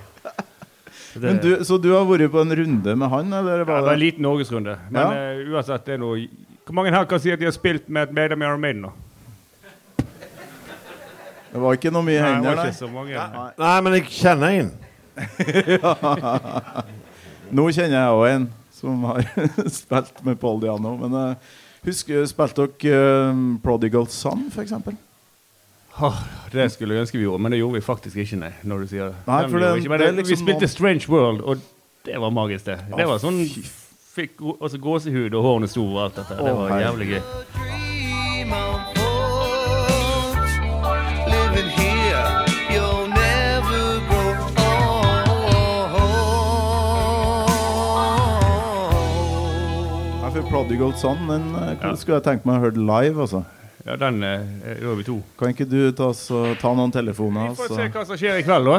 Det, 1.16 1.22
Men 1.22 1.38
du, 1.40 1.48
så 1.64 1.78
du 1.80 1.88
har 1.94 2.04
vært 2.04 2.28
på 2.34 2.42
en 2.44 2.52
runde 2.60 2.96
med 3.00 3.08
han, 3.08 3.32
eller 3.32 3.62
ja, 3.62 3.64
det 3.64 3.68
var 3.70 3.86
var 3.88 3.94
en 3.96 4.02
liten 4.04 4.22
norgesrunde. 4.28 4.76
Men 4.90 5.00
Ja. 5.00 5.32
uh, 5.32 5.52
uansett, 5.56 5.86
det 5.88 5.94
er 5.96 6.02
noe 6.04 6.28
Hvor 6.66 6.74
mange 6.76 6.90
her 6.92 7.04
kan 7.08 7.20
si 7.22 7.30
at 7.32 7.38
de 7.40 7.46
har 7.48 7.54
spilt 7.56 7.88
med 7.88 8.08
et 8.10 8.12
medlem 8.12 8.42
i 8.42 8.44
Iron 8.44 8.60
Maiden? 8.60 8.82
nå? 8.82 8.92
Det 11.52 11.60
var 11.62 11.72
ikke 11.78 11.92
noe 11.94 12.04
mye 12.04 12.20
Nei, 12.20 12.32
hender, 12.34 12.56
var 12.56 12.66
nei. 12.68 12.90
mange. 12.92 13.52
Nei, 13.62 13.76
men 13.80 13.94
jeg 13.96 14.04
kjenner 14.12 14.58
en. 14.60 14.70
Nå 17.56 17.68
kjenner 17.70 17.96
jeg 17.96 18.16
òg 18.16 18.26
en 18.30 18.46
som 18.76 19.04
har 19.08 19.24
spilt 19.80 20.16
med 20.26 20.34
Paul 20.42 20.58
Diano. 20.62 20.92
Men 21.00 21.10
uh, 21.16 21.34
husker 21.86 22.26
spilte 22.28 22.66
dere 22.82 23.32
uh, 23.32 23.36
Prodigal 23.64 24.06
Son, 24.12 24.40
f.eks.? 24.52 24.72
Åh, 25.96 26.16
det 26.52 26.66
skulle 26.72 26.94
jeg 26.94 27.00
ønske 27.06 27.16
vi 27.16 27.24
gjorde, 27.24 27.40
men 27.42 27.54
det 27.54 27.58
gjorde 27.62 27.78
vi 27.78 27.80
faktisk 27.80 28.16
ikke, 28.20 28.36
nei. 28.36 28.50
når 28.62 28.78
du 28.84 28.88
sier. 28.90 29.14
Nei, 29.26 29.42
det- 29.42 29.52
vi 29.52 29.56
ikke, 29.80 29.88
men 29.88 30.00
det 30.00 30.14
liksom 30.14 30.36
Vi 30.36 30.42
spilte 30.44 30.68
Strange 30.68 31.08
World, 31.08 31.40
og 31.40 31.56
det 32.04 32.20
var 32.20 32.30
magisk, 32.30 32.66
det. 32.66 32.78
Det 32.96 33.06
var 33.08 33.18
sånn 33.18 33.48
Fikk 34.16 34.30
altså, 34.60 34.78
gåsehud, 34.80 35.34
og 35.34 35.42
hårene 35.44 35.68
sto 35.68 35.84
og 35.84 36.04
alt 36.06 36.16
dette. 36.16 36.36
Det 36.40 36.52
var 36.56 36.80
jævlig 36.80 37.08
gøy. 37.10 37.20
Prodigal 50.50 50.92
Son 50.96 51.18
den 51.28 51.54
eh, 51.54 51.76
Ja. 51.82 51.96
skulle 51.96 52.16
jeg 52.20 52.24
tenkt 52.24 52.46
meg 52.46 52.56
å 52.58 52.64
høre 52.66 52.76
live. 52.78 53.20
altså. 53.20 53.44
Ja, 53.86 53.96
den 53.96 54.22
eh, 54.22 54.40
er 54.76 54.94
vi 54.98 55.04
to. 55.06 55.20
Kan 55.38 55.52
ikke 55.54 55.68
du 55.68 55.92
ta, 55.92 56.12
så, 56.14 56.54
ta 56.60 56.72
noen 56.74 56.92
telefoner? 56.94 57.50
Vi 57.50 57.56
får 57.60 57.68
så- 57.68 57.76
se 57.76 57.88
hva 57.88 58.06
som 58.06 58.16
skjer 58.16 58.38
i 58.40 58.46
kveld, 58.46 58.66
da. 58.66 58.78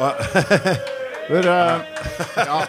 Hør, 1.30 1.46
uh, 1.46 1.80
ja. 2.36 2.66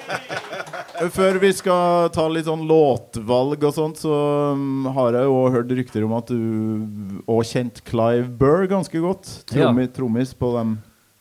Før 1.17 1.39
vi 1.41 1.49
skal 1.57 2.11
ta 2.13 2.27
litt 2.29 2.45
sånn 2.45 2.67
låtvalg 2.69 3.63
og 3.65 3.73
sånt, 3.73 3.97
så 4.03 4.11
um, 4.53 4.85
har 4.93 5.15
jeg 5.17 5.25
jo 5.25 5.37
hørt 5.55 5.71
rykter 5.79 6.05
om 6.05 6.13
at 6.13 6.29
du 6.29 7.23
òg 7.25 7.41
kjente 7.49 7.81
Clive 7.87 8.27
Burr 8.37 8.67
ganske 8.69 9.01
godt. 9.01 9.31
Trommis 9.49 9.89
Trommis 9.95 10.33
på 10.37 10.51
de 10.59 10.65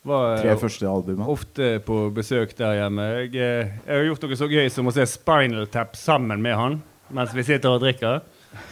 Var, 0.07 0.37
tre 0.41 0.53
eh, 0.55 0.57
første 0.57 0.87
albumene. 0.89 1.27
ofte 1.29 1.75
på 1.85 1.97
besøk 2.15 2.55
der 2.57 2.79
hjemme. 2.79 3.03
Jeg, 3.19 3.35
eh, 3.35 3.73
jeg 3.85 3.97
har 3.97 4.07
gjort 4.09 4.23
noe 4.25 4.39
så 4.39 4.47
gøy 4.49 4.69
som 4.73 4.89
å 4.89 4.93
se 4.95 5.05
Spinal 5.05 5.67
Tap 5.69 5.97
sammen 5.99 6.41
med 6.41 6.57
han 6.57 6.79
mens 7.11 7.33
vi 7.35 7.43
sitter 7.43 7.75
og 7.75 7.83
drikker. 7.83 8.21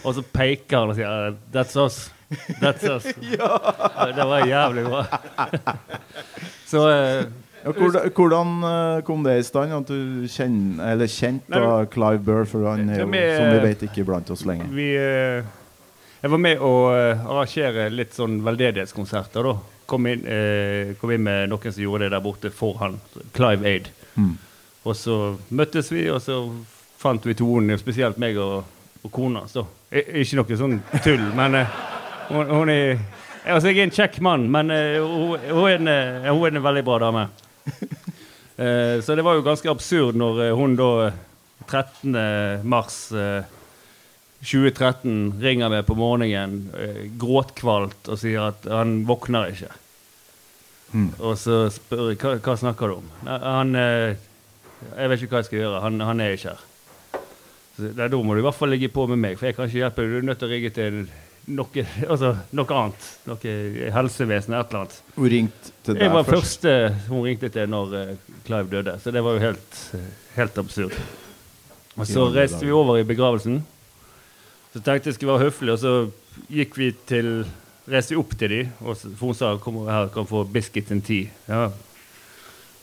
Og 0.08 0.16
så 0.16 0.24
peker 0.24 0.78
han 0.82 0.94
og 0.94 0.98
sier 0.98 1.36
'That's 1.52 1.76
us'. 1.80 2.10
That's 2.62 2.86
us. 2.86 3.06
ja. 3.38 3.58
Det 4.16 4.26
var 4.26 4.46
jævlig 4.46 4.84
bra. 4.86 5.06
så 6.72 6.90
eh, 6.90 7.24
Ja, 7.60 7.72
hvordan, 8.16 8.64
eh, 8.64 9.02
kom 9.04 9.24
det 9.24 9.40
i 9.40 9.44
stand 9.44 9.74
at 9.74 9.88
du 9.88 10.28
kjente 10.32 10.78
Nei, 10.80 11.86
Clive 11.92 12.22
Burr? 12.24 12.46
For 12.48 12.64
han 12.70 12.90
er 12.90 13.02
jo, 13.02 13.08
som 13.10 13.50
vi 13.52 13.66
vet, 13.66 13.82
ikke 13.90 14.06
blant 14.08 14.30
oss 14.32 14.46
lenger. 14.46 14.70
vi 14.72 14.94
eh, 14.96 15.44
Jeg 16.22 16.32
var 16.32 16.38
med 16.38 16.62
å 16.64 16.72
eh, 16.94 17.26
arrangere 17.26 17.90
litt 17.92 18.16
sånn 18.16 18.40
veldedighetskonserter, 18.46 19.44
da. 19.44 19.79
Kom 19.90 20.06
inn, 20.10 20.26
eh, 20.30 20.94
kom 21.02 21.12
inn 21.16 21.26
med 21.26 21.50
noen 21.50 21.74
som 21.74 21.82
gjorde 21.82 22.06
det 22.06 22.14
der 22.14 22.24
borte 22.24 22.52
for 22.54 22.78
han. 22.84 23.00
Clive 23.34 23.66
Aid. 23.66 23.90
Mm. 24.16 24.36
Og 24.86 24.96
så 24.96 25.16
møttes 25.50 25.90
vi, 25.92 26.06
og 26.14 26.22
så 26.24 26.44
fant 27.00 27.26
vi 27.26 27.36
tonen, 27.38 27.80
spesielt 27.80 28.20
meg 28.22 28.38
og, 28.42 28.64
og 29.04 29.12
kona 29.14 29.46
Så 29.48 29.64
Ikke 29.90 30.40
noe 30.40 30.58
sånn 30.60 30.80
tull, 31.04 31.24
men 31.38 31.62
eh, 31.62 31.80
hun, 32.30 32.52
hun 32.52 32.74
er 32.74 33.00
Altså, 33.50 33.72
jeg 33.72 33.80
er 33.80 33.88
en 33.88 33.96
kjekk 33.96 34.18
mann, 34.22 34.50
men 34.52 34.70
eh, 34.74 35.00
hun, 35.00 35.40
hun, 35.40 35.64
er 35.66 35.78
en, 35.80 35.88
eh, 35.90 36.28
hun 36.28 36.44
er 36.44 36.60
en 36.60 36.66
veldig 36.66 36.86
bra 36.86 37.02
dame. 37.08 37.30
Eh, 38.60 39.00
så 39.00 39.16
det 39.16 39.24
var 39.24 39.38
jo 39.38 39.44
ganske 39.46 39.70
absurd 39.72 40.18
når 40.20 40.40
eh, 40.44 40.58
hun 40.60 40.74
da 40.76 40.88
eh, 41.06 41.20
13. 41.64 42.66
mars 42.68 42.98
eh, 43.16 43.46
2013 44.44 45.38
ringer 45.40 45.72
meg 45.72 45.86
på 45.88 45.96
morgenen 45.96 46.66
gråtkvalt 47.22 48.10
og 48.12 48.20
sier 48.20 48.50
at 48.50 48.68
han 48.68 49.06
våkner 49.08 49.54
ikke. 49.54 49.72
Mm. 50.92 51.12
Og 51.20 51.38
så 51.38 51.62
spør 51.74 52.12
jeg 52.12 52.20
hva, 52.22 52.36
hva 52.42 52.56
snakker 52.58 52.90
du 52.90 52.98
om. 52.98 53.10
Han 53.28 53.76
eh, 53.78 54.18
Jeg 54.96 55.12
vet 55.12 55.24
ikke 55.24 55.36
hva 55.36 55.42
jeg 55.44 55.50
skal 55.50 55.64
gjøre. 55.64 55.82
Han, 55.86 56.02
han 56.08 56.24
er 56.24 56.36
ikke 56.36 56.54
her. 56.54 56.68
Så, 57.78 57.92
da 57.96 58.10
må 58.12 58.36
du 58.36 58.42
i 58.42 58.46
hvert 58.48 58.58
fall 58.58 58.74
ligge 58.74 58.92
på 58.92 59.06
med 59.08 59.20
meg, 59.22 59.40
for 59.40 59.50
jeg 59.50 59.58
kan 59.58 59.70
ikke 59.70 59.84
hjelpe 59.84 60.04
deg. 60.04 60.12
Du 60.12 60.20
er 60.20 60.30
nødt 60.30 60.42
til 60.42 60.50
å 60.50 60.54
ringe 60.54 60.72
til 60.76 61.00
noe, 61.50 61.86
altså, 62.12 62.34
noe 62.58 62.78
annet. 62.82 63.08
Noe 63.30 63.56
helsevesen 63.96 64.58
et 64.58 64.70
eller 64.74 64.84
annet. 64.84 65.00
Hun 65.16 65.32
ringte 65.36 65.74
til 65.86 66.04
Jeg 66.04 66.14
var 66.14 66.28
først. 66.28 66.66
første 66.68 67.10
hun 67.10 67.26
ringte 67.28 67.52
til 67.54 67.72
når 67.72 67.98
eh, 68.02 68.14
Clive 68.48 68.74
døde, 68.74 68.96
så 69.04 69.14
det 69.16 69.24
var 69.26 69.38
jo 69.38 69.44
helt, 69.48 69.82
helt 70.36 70.62
absurd. 70.62 70.96
Og 72.00 72.08
så 72.08 72.30
reiste 72.32 72.64
vi 72.64 72.72
over 72.72 73.00
i 73.00 73.08
begravelsen. 73.08 73.60
Så 74.74 74.80
tenkte 74.86 75.10
jeg 75.10 75.18
skulle 75.18 75.34
være 75.34 75.50
høflig, 75.50 75.74
og 75.74 75.80
så 75.82 75.94
gikk 76.54 76.78
vi 76.80 76.92
til 77.10 77.32
reiste 77.90 78.16
vi 78.16 78.20
opp 78.22 78.34
til 78.38 78.54
dem, 78.54 78.74
og 78.84 78.98
for 78.98 79.30
hun 79.30 79.38
sa 79.38 79.54
kom 79.62 79.80
over 79.82 79.94
her, 79.94 80.10
kan 80.14 80.28
få 80.30 80.44
biscuit 80.50 80.92
and 80.94 81.06
tea. 81.06 81.30
Ja. 81.50 81.70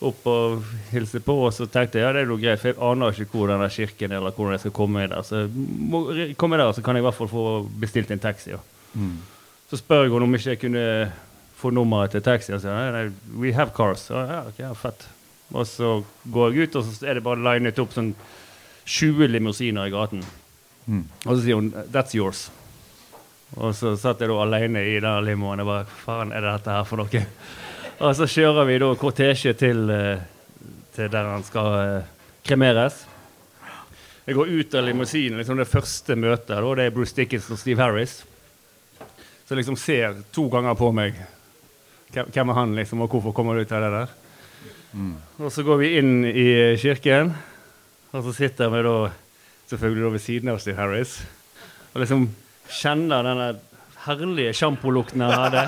Opp 0.06 0.26
og 0.28 0.64
hilse 0.90 1.22
på, 1.24 1.36
og 1.46 1.54
så 1.56 1.64
tenkte 1.72 2.00
jeg 2.00 2.04
ja, 2.04 2.12
det 2.12 2.24
er 2.24 2.32
jo 2.32 2.36
greit, 2.40 2.60
for 2.60 2.72
jeg 2.72 2.80
aner 2.84 3.22
ikke 3.22 3.38
hvor 3.38 3.52
den 3.52 3.62
der 3.64 3.72
kirken 3.72 4.12
er, 4.12 4.20
eller 4.20 4.34
hvordan 4.36 4.56
jeg 4.56 4.64
skal 4.66 4.76
komme 4.76 5.00
meg 5.00 5.12
der. 5.14 5.24
Så 5.24 5.46
må, 5.54 6.02
komme 6.36 6.60
der, 6.60 6.72
så 6.76 6.84
kan 6.84 6.98
jeg 6.98 7.04
i 7.04 7.08
hvert 7.08 7.18
fall 7.18 7.32
få 7.32 7.46
bestilt 7.80 8.12
en 8.12 8.22
taxi. 8.22 8.52
Ja. 8.52 8.60
Mm. 8.92 9.16
Så 9.70 9.80
spør 9.80 10.04
jeg 10.04 10.12
henne 10.14 10.28
om 10.28 10.36
ikke 10.38 10.52
jeg 10.52 10.62
kunne 10.62 10.88
få 11.56 11.72
nummeret 11.74 12.12
til 12.14 12.24
taxi. 12.24 12.52
Og 12.54 12.62
sier 12.62 12.92
nei, 12.94 13.06
we 13.40 13.54
have 13.56 13.72
cars. 13.76 14.08
Og, 14.12 14.20
ja, 14.20 14.42
okay, 14.46 14.66
ja, 14.66 14.74
fett. 14.76 15.08
Og 15.54 15.66
så 15.70 15.92
går 16.32 16.52
jeg 16.52 16.66
ut, 16.68 16.76
og 16.78 16.86
så 16.86 17.06
er 17.06 17.18
det 17.18 17.24
bare 17.26 17.42
linet 17.42 17.78
opp 17.82 17.94
sånn 17.94 18.12
20 18.86 19.32
limousiner 19.32 19.88
i 19.88 19.94
gaten. 19.94 20.22
Mm. 20.86 21.04
Og 21.24 21.32
så 21.32 21.40
sier 21.42 21.58
hun 21.58 21.72
that's 21.94 22.14
yours. 22.14 22.46
Og 23.54 23.74
så 23.78 23.94
satt 24.00 24.20
jeg 24.20 24.28
da 24.30 24.38
alene 24.42 24.82
i 24.82 24.96
den 25.00 25.26
limoen 25.26 25.62
og 25.62 25.68
bare 25.70 25.98
faen, 26.02 26.32
er 26.34 26.42
det 26.42 26.56
dette 26.58 26.74
her 26.74 26.88
for 26.88 27.00
noe? 27.00 27.22
Og 27.96 28.16
så 28.18 28.26
kjører 28.28 28.66
vi 28.68 28.80
da 28.82 28.88
kortesje 28.98 29.54
til, 29.56 29.86
eh, 29.90 30.24
til 30.96 31.12
der 31.12 31.30
han 31.30 31.46
skal 31.46 31.70
eh, 31.78 32.08
kremeres. 32.44 33.04
Jeg 34.26 34.34
går 34.34 34.50
ut 34.50 34.74
av 34.74 34.84
limousinen, 34.84 35.38
liksom 35.38 35.60
det 35.62 35.70
første 35.70 36.16
møtet, 36.18 36.50
da, 36.50 36.74
det 36.74 36.88
er 36.88 36.94
Bruce 36.94 37.14
Dickinson 37.14 37.54
og 37.54 37.62
Steve 37.62 37.80
Harris. 37.80 38.18
Så 39.46 39.54
jeg 39.54 39.62
liksom 39.62 39.78
ser 39.78 40.18
to 40.34 40.48
ganger 40.50 40.74
på 40.74 40.90
meg 40.92 41.14
hvem 42.10 42.50
er 42.50 42.56
han 42.58 42.74
liksom, 42.74 43.04
og 43.04 43.12
hvorfor 43.12 43.34
kommer 43.36 43.54
du 43.54 43.62
ut 43.62 43.74
av 43.76 43.84
det 43.84 43.92
der. 43.94 44.14
Og 45.38 45.52
så 45.52 45.62
går 45.66 45.78
vi 45.78 45.92
inn 46.00 46.24
i 46.26 46.48
kirken, 46.80 47.34
og 48.10 48.24
så 48.26 48.32
sitter 48.34 48.72
vi 48.72 48.82
da 48.86 48.96
selvfølgelig 49.70 50.04
da 50.04 50.12
ved 50.14 50.24
siden 50.24 50.52
av 50.52 50.60
Steve 50.62 50.80
Harris. 50.80 51.18
Og 51.92 52.02
liksom 52.02 52.26
kjenner 52.72 53.26
denne 53.26 53.48
herlige 54.06 54.52
sjampolukten 54.54 55.24
jeg 55.24 55.38
hadde. 55.40 55.64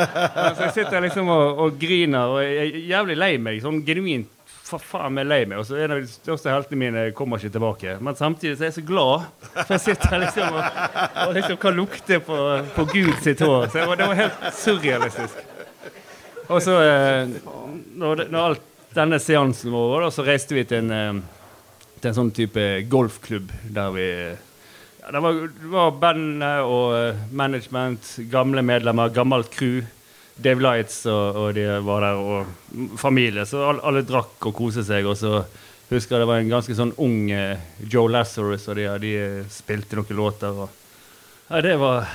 Så 0.56 0.66
jeg 0.66 0.74
sitter 0.76 1.06
liksom 1.06 1.30
og, 1.32 1.64
og 1.64 1.80
griner 1.80 2.36
og 2.36 2.42
er 2.44 2.76
jævlig 2.90 3.16
lei 3.18 3.32
meg. 3.42 3.62
Sånn 3.64 3.82
genuint 3.86 4.30
for 4.70 4.82
faen 4.82 5.14
meg 5.16 5.26
lei 5.26 5.40
meg. 5.50 5.60
Og 5.60 5.66
så 5.66 5.78
en 5.82 5.96
av 5.96 6.02
de 6.02 6.10
største 6.10 6.52
heltene 6.52 6.78
mine 6.78 7.04
kommer 7.16 7.40
ikke 7.40 7.56
tilbake. 7.56 7.96
Men 8.04 8.18
samtidig 8.18 8.56
så 8.56 8.66
er 8.66 8.70
jeg 8.70 8.76
så 8.78 8.84
glad. 8.86 9.24
For 9.56 9.74
jeg 9.74 9.84
sitter 9.88 10.22
liksom 10.22 10.58
og, 10.58 10.82
og 11.26 11.32
liksom 11.38 11.60
kan 11.64 11.78
lukte 11.78 12.20
på, 12.26 12.38
på 12.76 12.86
Gud 12.92 13.14
sitt 13.24 13.42
hår. 13.42 13.66
Så 13.66 13.80
det 13.80 13.88
var, 13.90 14.00
det 14.00 14.10
var 14.12 14.20
helt 14.20 14.44
surrealistisk. 14.60 15.40
Og 16.50 16.62
så, 16.62 16.76
eh, 16.82 17.34
når, 17.98 18.26
når 18.30 18.40
alt 18.44 18.68
denne 18.94 19.20
seansen 19.22 19.70
var 19.70 19.86
over, 19.86 20.08
så 20.14 20.26
reiste 20.26 20.56
vi 20.56 20.64
til 20.66 20.84
en, 20.84 20.94
eh, 20.94 21.98
til 22.00 22.10
en 22.10 22.16
sånn 22.22 22.32
type 22.34 22.64
golfklubb 22.90 23.52
der 23.74 23.92
vi 23.94 24.06
det, 25.12 25.20
var, 25.20 25.32
det 25.32 25.70
var 25.72 25.96
bandet 26.02 26.66
og 26.66 26.92
eh, 26.98 27.22
management, 27.32 28.16
gamle 28.30 28.62
medlemmer, 28.62 29.12
gammelt 29.14 29.50
crew. 29.54 29.82
Dave 30.40 30.62
Lights 30.64 31.02
og, 31.10 31.36
og 31.36 31.54
de 31.54 31.66
var 31.84 32.00
der, 32.00 32.16
og 32.16 32.96
familie. 32.98 33.44
Så 33.44 33.60
alle, 33.60 33.82
alle 33.84 34.02
drakk 34.08 34.46
og 34.48 34.54
koste 34.56 34.84
seg. 34.86 35.04
Og 35.04 35.18
så 35.20 35.42
husker 35.90 36.16
jeg 36.16 36.22
det 36.22 36.28
var 36.30 36.40
en 36.40 36.52
ganske 36.52 36.76
sånn 36.78 36.94
ung 37.02 37.26
uh, 37.28 37.60
Joe 37.82 38.08
Lazarus, 38.12 38.68
og 38.70 38.78
de, 38.78 38.86
de 39.02 39.14
eh, 39.20 39.40
spilte 39.52 39.98
noen 39.98 40.16
låter. 40.16 40.62
Og, 40.64 40.70
ja, 41.50 41.60
det 41.66 41.76
var 41.82 42.08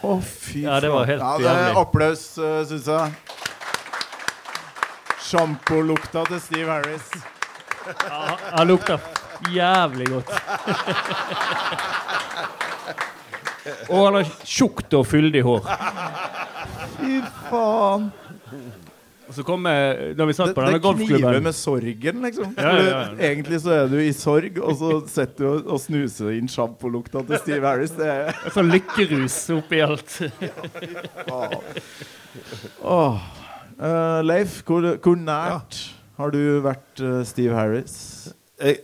Å, 0.00 0.16
fy 0.24 0.64
Ja, 0.64 0.80
det 0.82 0.90
var 0.92 1.06
faen. 1.06 1.10
helt 1.14 1.24
ja, 1.24 1.32
det 1.40 1.54
er. 1.70 1.80
Applaus, 1.80 2.26
uh, 2.40 2.60
syns 2.68 2.90
jeg. 2.90 3.16
Sjampolukta 5.30 6.26
til 6.28 6.40
Steve 6.42 6.68
Harris. 6.74 7.10
ja, 7.86 8.22
Han 8.58 8.68
lukta 8.68 8.98
jævlig 9.48 10.06
godt. 10.10 10.30
og 13.90 13.98
han 14.06 14.20
har 14.20 14.30
tjukt 14.48 14.94
og 14.98 15.06
fyldig 15.08 15.42
hår. 15.46 15.66
Fy 16.98 17.18
faen. 17.50 18.10
Og 19.30 19.34
så 19.36 19.44
kom 19.46 19.62
jeg, 19.70 20.14
da 20.18 20.24
vi 20.26 20.34
satt 20.34 20.48
Det, 20.50 20.54
på 20.56 20.62
det 20.66 20.78
denne 20.82 21.06
kniver 21.06 21.36
med 21.44 21.54
sorgen, 21.54 22.16
liksom. 22.24 22.48
Ja, 22.58 22.70
ja, 22.74 22.86
ja. 22.88 23.02
det- 23.14 23.28
Egentlig 23.28 23.60
så 23.62 23.70
er 23.76 23.86
du 23.92 23.94
i 24.02 24.10
sorg, 24.16 24.58
og 24.58 24.74
så 24.80 24.88
setter 25.06 25.44
du 25.44 25.50
og, 25.52 25.68
og 25.76 25.78
snuser 25.84 26.32
inn 26.34 26.50
sjampolukta 26.50 27.22
til 27.28 27.38
Steve 27.38 27.62
Harris. 27.68 27.92
Det 27.94 28.08
er 28.10 28.50
sånn 28.56 28.72
lykkerus 28.74 29.36
oppi 29.54 29.84
alt. 29.86 30.16
oh. 32.82 33.22
uh, 33.78 34.18
Leif, 34.26 34.64
hvor, 34.66 34.88
hvor 34.98 35.22
nært 35.22 35.78
har 36.18 36.34
du 36.34 36.42
vært 36.66 37.04
uh, 37.06 37.20
Steve 37.28 37.54
Harris? 37.54 37.94
Jeg, 38.60 38.82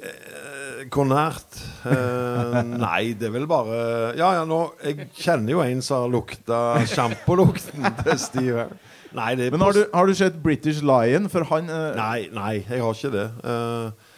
hvor 0.93 1.07
nært? 1.09 1.59
Eh, 1.87 2.57
nei, 2.77 3.13
det 3.19 3.29
er 3.29 3.35
vel 3.35 3.47
bare 3.51 3.79
Ja, 4.19 4.33
ja, 4.39 4.45
nå 4.49 4.59
Jeg 4.85 5.09
kjenner 5.17 5.51
jo 5.57 5.61
en 5.65 5.83
som 5.83 6.03
har 6.05 6.13
lukta 6.13 6.61
sjampolukten 6.91 7.87
til 8.03 8.19
Steve. 8.19 8.69
Nei, 9.17 9.31
det 9.39 9.47
er 9.47 9.55
Men 9.57 9.61
har 9.67 9.73
du, 9.77 9.85
har 9.95 10.07
du 10.11 10.15
sett 10.19 10.37
British 10.43 10.83
Lion? 10.85 11.29
For 11.33 11.47
han 11.53 11.71
eh, 11.71 11.95
Nei, 11.97 12.29
nei, 12.35 12.53
jeg 12.69 12.83
har 12.83 12.93
ikke 12.99 13.13
det. 13.15 13.29
Eh, 13.45 14.13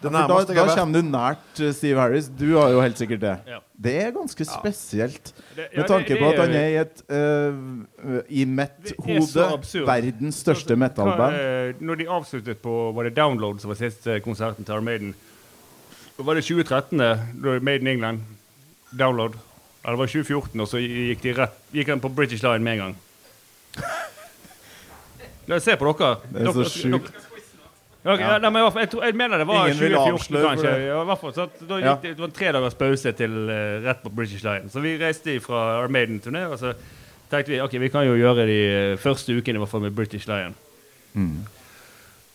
det 0.00 0.08
for 0.08 0.14
da, 0.16 0.20
nærmeste 0.24 0.54
jeg 0.54 0.56
da 0.56 0.62
har 0.62 0.68
vært 0.70 0.78
kommer 0.80 0.96
du 1.04 1.08
nært 1.12 1.60
eh, 1.60 1.72
Steve 1.76 2.00
Harris. 2.00 2.28
Du 2.40 2.46
har 2.56 2.70
jo 2.72 2.80
helt 2.80 2.96
sikkert 2.96 3.20
det. 3.20 3.34
Ja. 3.52 3.58
Det 3.84 3.92
er 4.00 4.14
ganske 4.16 4.46
spesielt. 4.48 5.30
Det- 5.54 5.66
ja, 5.66 5.68
Med 5.76 5.82
det- 5.84 5.90
tanke 5.92 6.14
det 6.14 6.20
på 6.22 6.30
at 6.32 6.38
han 6.40 6.54
er- 6.56 6.60
er 6.60 6.68
i 6.70 6.78
et 6.80 7.02
eh, 7.12 8.24
I 8.40 8.44
mitt 8.48 8.78
Det 8.88 8.94
er 8.96 9.20
så 9.20 9.44
hode 9.44 9.48
absurd. 9.60 9.86
verdens 9.86 10.40
største 10.40 10.72
Hva, 10.74 10.80
metal-band. 10.86 11.34
eh, 11.36 11.72
Når 11.84 12.00
de 12.00 12.06
avsluttet 12.16 12.62
på 12.64 12.78
Var 12.96 13.04
det 13.10 13.14
Download 13.20 13.60
som 13.60 13.68
var 13.74 13.76
siste 13.76 14.20
konserten 14.24 14.64
til? 14.64 14.74
Da 14.74 15.12
var 16.26 16.38
det 16.38 16.44
2013, 16.46 16.98
det. 16.98 17.10
Var 17.44 17.60
Maiden 17.60 17.86
England. 17.86 18.20
Download. 18.90 19.38
Eller 19.84 19.96
det 19.96 19.98
var 19.98 20.12
2014, 20.12 20.60
og 20.60 20.68
så 20.68 20.80
gikk 20.82 21.22
de 21.24 21.32
rett 21.38 21.58
Gikk 21.72 21.88
han 21.88 22.02
på 22.02 22.10
British 22.12 22.44
Line 22.44 22.64
med 22.64 22.72
en 22.76 22.78
gang. 22.84 22.96
La 25.48 25.56
oss 25.56 25.64
se 25.64 25.76
på 25.78 25.88
dere. 25.88 26.16
Det 26.30 26.42
er 26.46 26.52
så 26.52 26.64
sjukt. 26.68 27.10
dere- 27.10 27.26
ja. 28.04 28.38
nei, 28.40 28.48
men 28.48 28.62
jeg, 28.64 28.88
jeg 28.96 29.16
mener 29.16 29.42
det 29.42 29.46
var 29.48 29.66
Ingen 29.68 29.80
2014, 29.92 30.36
kanskje. 30.40 30.70
Ja, 30.86 31.00
hvert 31.04 31.34
så 31.36 31.46
da 31.68 31.80
gikk 31.82 32.02
det, 32.04 32.12
det 32.16 32.22
var 32.22 32.30
en 32.30 32.36
tre 32.38 32.52
dagers 32.56 32.76
pause 32.80 33.12
til 33.12 33.34
uh, 33.50 33.84
rett 33.84 34.00
på 34.02 34.12
British 34.16 34.44
Lion. 34.46 34.70
Så 34.72 34.80
vi 34.80 34.94
reiste 35.00 35.36
fra 35.44 35.82
Armaden-turné, 35.82 36.46
og 36.48 36.56
så 36.60 36.72
tenkte 37.30 37.52
vi 37.52 37.60
ok, 37.60 37.76
vi 37.82 37.90
kan 37.92 38.06
jo 38.08 38.16
gjøre 38.18 38.46
de 38.48 38.58
eh, 38.68 38.94
første 38.98 39.36
ukene 39.36 39.60
i 39.60 39.62
hvert 39.62 39.70
fall 39.70 39.84
med 39.84 39.94
British 39.94 40.26
Lion. 40.30 40.56
Mm. 41.12 41.44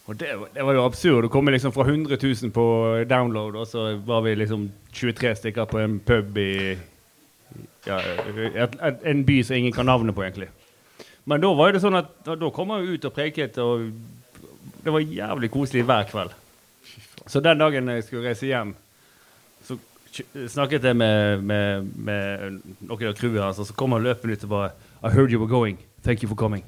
Og 0.05 0.19
det, 0.19 0.27
det 0.53 0.65
var 0.65 0.77
jo 0.77 0.83
absurd 0.85 1.25
å 1.25 1.31
komme 1.33 1.53
liksom 1.55 1.73
fra 1.73 1.87
100 1.87 2.19
000 2.21 2.51
på 2.53 2.65
download, 3.09 3.55
og 3.57 3.65
så 3.67 3.87
var 4.05 4.21
vi 4.25 4.35
liksom 4.37 4.67
23 4.93 5.31
stykker 5.39 5.65
på 5.69 5.79
en 5.81 5.97
pub 6.05 6.37
i 6.37 6.51
ja, 7.87 7.97
en 9.01 9.23
by 9.25 9.39
som 9.43 9.57
ingen 9.57 9.73
kan 9.73 9.89
navnet 9.89 10.15
på, 10.15 10.23
egentlig. 10.25 10.51
Men 11.25 11.41
da 11.41 11.49
var 11.57 11.73
det 11.73 11.81
sånn 11.81 11.97
at 11.97 12.11
da, 12.25 12.49
kom 12.53 12.73
jeg 12.75 12.97
ut 12.97 13.07
og 13.09 13.15
preket, 13.15 13.57
og 13.61 13.87
det 14.85 14.93
var 14.93 15.01
jævlig 15.01 15.49
koselig 15.53 15.85
hver 15.89 16.05
kveld. 16.11 16.35
Så 17.25 17.41
den 17.41 17.57
dagen 17.57 17.89
jeg 17.89 18.05
skulle 18.05 18.29
reise 18.29 18.45
hjem, 18.45 18.75
så 19.65 19.79
snakket 20.53 20.85
jeg 20.85 20.99
med, 21.01 21.41
med, 21.41 21.89
med 21.97 22.59
noen 22.85 23.09
av 23.09 23.17
crewet 23.17 23.41
hans, 23.41 23.63
og 23.63 23.65
så 23.71 23.77
kom 23.77 23.97
han 23.97 24.05
løpende 24.05 24.37
ut 24.37 24.45
og 24.45 24.53
bare 24.53 24.69
I 25.01 25.09
heard 25.17 25.33
you 25.33 25.41
were 25.41 25.49
going. 25.49 25.81
Thank 26.05 26.21
you 26.21 26.29
for 26.29 26.37
coming. 26.37 26.61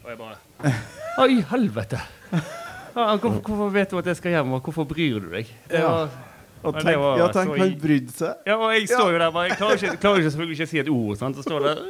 Og 0.00 0.14
jeg 0.14 0.18
bare 0.20 0.40
Å, 1.20 1.28
i 1.28 1.44
helvete! 1.52 2.00
Ja, 2.94 3.04
hvorfor, 3.16 3.40
hvorfor 3.46 3.70
vet 3.74 3.90
du 3.92 3.98
at 4.00 4.06
jeg 4.10 4.18
skal 4.18 4.34
hjem, 4.34 4.52
og 4.56 4.62
hvorfor 4.66 4.86
bryr 4.90 5.20
du 5.22 5.28
deg? 5.32 5.50
Det 5.70 5.82
var, 5.84 6.10
Og 6.62 6.74
tenk, 6.74 6.86
det 6.90 6.96
var 7.00 7.18
ja, 7.20 7.28
tenk 7.32 7.54
han 7.56 7.74
brydde 7.80 8.12
seg. 8.16 8.40
ja, 8.50 8.56
og 8.58 8.72
jeg 8.74 8.88
står 8.90 9.12
jo 9.14 9.18
der 9.22 9.30
bare 9.32 9.46
Jeg 9.48 9.56
klarer 9.60 9.78
ikke, 9.78 9.96
klarer 10.02 10.18
ikke 10.24 10.32
selvfølgelig 10.34 10.56
ikke 10.58 10.66
å 10.68 10.72
si 10.72 10.80
et 10.82 10.90
ord. 10.92 11.14
Sant? 11.20 11.38
Så 11.38 11.46
står 11.46 11.68
der. 11.68 11.84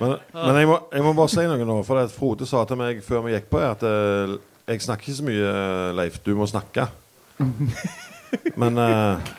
Men, 0.00 0.16
men 0.34 0.56
jeg, 0.58 0.66
må, 0.66 0.78
jeg 0.90 1.04
må 1.06 1.12
bare 1.14 1.30
si 1.30 1.44
noe 1.46 1.68
nå. 1.68 1.76
For 1.86 2.00
at 2.00 2.10
Frode 2.14 2.48
sa 2.50 2.64
til 2.66 2.80
meg 2.80 3.02
før 3.06 3.22
vi 3.28 3.36
gikk 3.36 3.46
på 3.52 3.60
er 3.60 3.68
at 3.76 3.84
eh, 3.86 4.34
jeg 4.72 4.82
snakker 4.82 5.06
ikke 5.12 5.18
så 5.20 5.26
mye, 5.28 5.50
eh, 5.52 5.90
Leif. 6.00 6.16
Du 6.24 6.32
må 6.38 6.48
snakke. 6.50 6.88
Men 8.58 8.80
eh, 8.82 9.30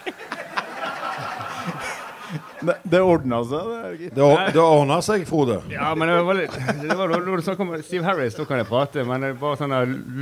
Det, 2.66 2.76
det 2.84 3.02
ordna 3.02 3.42
seg, 3.48 3.70
det. 4.00 4.10
det, 4.16 4.24
or- 4.24 4.52
det 4.54 4.62
ordner 4.64 5.04
seg, 5.06 5.26
Frode. 5.30 5.60
Ja, 5.72 5.92
men 5.98 6.10
det 6.12 6.18
var 6.28 6.40
litt 6.40 6.58
det 6.82 6.98
var, 6.98 7.14
Når 7.16 7.42
du 7.42 7.46
snakker 7.46 7.66
om 7.68 7.76
Steve 7.84 8.08
Harris, 8.08 8.36
da 8.38 8.46
kan 8.50 8.62
jeg 8.62 8.68
prate, 8.70 9.06
men 9.08 9.24
det 9.26 9.34
er 9.34 9.40
bare 9.40 9.60
sånn 9.62 9.76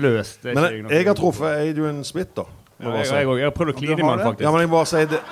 løst. 0.03 0.41
det 0.43 0.53
er 0.53 0.59
Men 0.59 0.69
ikke 0.69 0.83
jeg, 0.83 0.99
jeg 0.99 1.09
har 1.09 1.19
truffet 1.19 1.57
Adrian 1.63 2.03
Smith, 2.07 2.31
da. 2.37 2.45
ja, 2.79 2.93
jeg 2.97 3.07
jeg, 3.07 3.25
jeg, 3.25 3.37
jeg 3.39 3.49
har 3.49 3.57
prøvd 3.57 3.73
å 3.73 3.77
kline 3.79 3.97
har 3.97 4.03
med 4.03 4.13
han, 4.13 4.23
faktisk. 4.29 4.45
Ja, 4.47 4.53
men 4.55 4.65
jeg 4.65 4.71
bare 4.73 4.91
sier 4.93 5.11
det. 5.13 5.23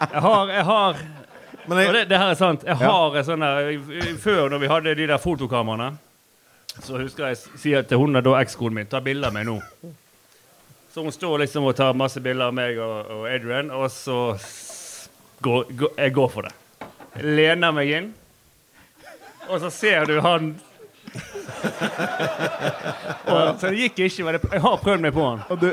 Jeg 0.00 0.22
har, 0.24 0.48
jeg 0.48 0.64
har 0.64 1.00
Men 1.68 1.78
og 1.86 1.94
det, 1.94 2.04
det 2.08 2.18
her 2.18 2.30
er 2.32 2.38
sant. 2.38 2.62
Jeg 2.66 2.76
har 2.80 3.16
ja. 3.16 3.24
sånn 3.26 3.44
der 3.44 4.14
Før, 4.18 4.48
når 4.50 4.62
vi 4.62 4.70
hadde 4.72 4.94
de 4.96 5.08
der 5.12 5.20
fotokameraene, 5.20 5.90
så 6.80 6.96
husker 7.00 7.28
jeg 7.28 7.40
sier 7.60 7.84
til 7.84 8.00
hun 8.00 8.16
da 8.16 8.36
ekskonen 8.40 8.80
min 8.80 8.88
Ta 8.90 9.02
bilde 9.04 9.28
av 9.28 9.34
meg 9.36 9.44
nå. 9.48 9.58
Så 10.90 11.04
hun 11.04 11.12
står 11.14 11.44
liksom 11.44 11.68
og 11.68 11.76
tar 11.78 11.94
masse 11.94 12.18
bilder 12.22 12.48
av 12.50 12.56
meg 12.56 12.78
og, 12.82 13.10
og 13.14 13.26
Adrian, 13.30 13.70
og 13.70 13.90
så 13.94 14.16
går, 15.42 15.64
går 15.76 15.94
jeg 15.98 16.14
går 16.14 16.28
for 16.32 16.48
det. 16.48 16.54
Lener 17.24 17.72
meg 17.74 17.92
inn, 17.96 18.10
og 19.48 19.60
så 19.60 19.70
ser 19.74 20.04
du 20.06 20.20
han 20.22 20.52
og, 23.26 23.58
Så 23.58 23.66
det 23.66 23.76
gikk 23.80 23.98
ikke, 24.06 24.24
men 24.24 24.36
jeg, 24.38 24.60
har 24.62 24.76
prøvd 24.78 25.02
meg 25.02 25.12
på 25.16 25.24
han. 25.26 25.40
Og 25.50 25.60
du, 25.60 25.72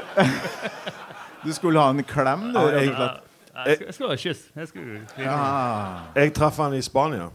du 1.46 1.52
skulle 1.54 1.82
ha 1.82 1.94
en 1.94 2.04
klem, 2.08 2.48
du, 2.56 2.60
Ja, 2.60 2.66
rett 2.74 2.88
jeg-. 2.88 3.84
Jeg 3.86 3.94
skal 3.94 4.08
ha 4.08 4.14
et 4.14 4.22
kyss. 4.22 4.42
Jeg 4.56 4.68
skal, 4.68 4.82
Ja. 5.18 5.38
jeg 6.16 6.34
traff 6.34 6.58
han 6.62 6.74
i 6.78 6.82
Spania. 6.82 7.30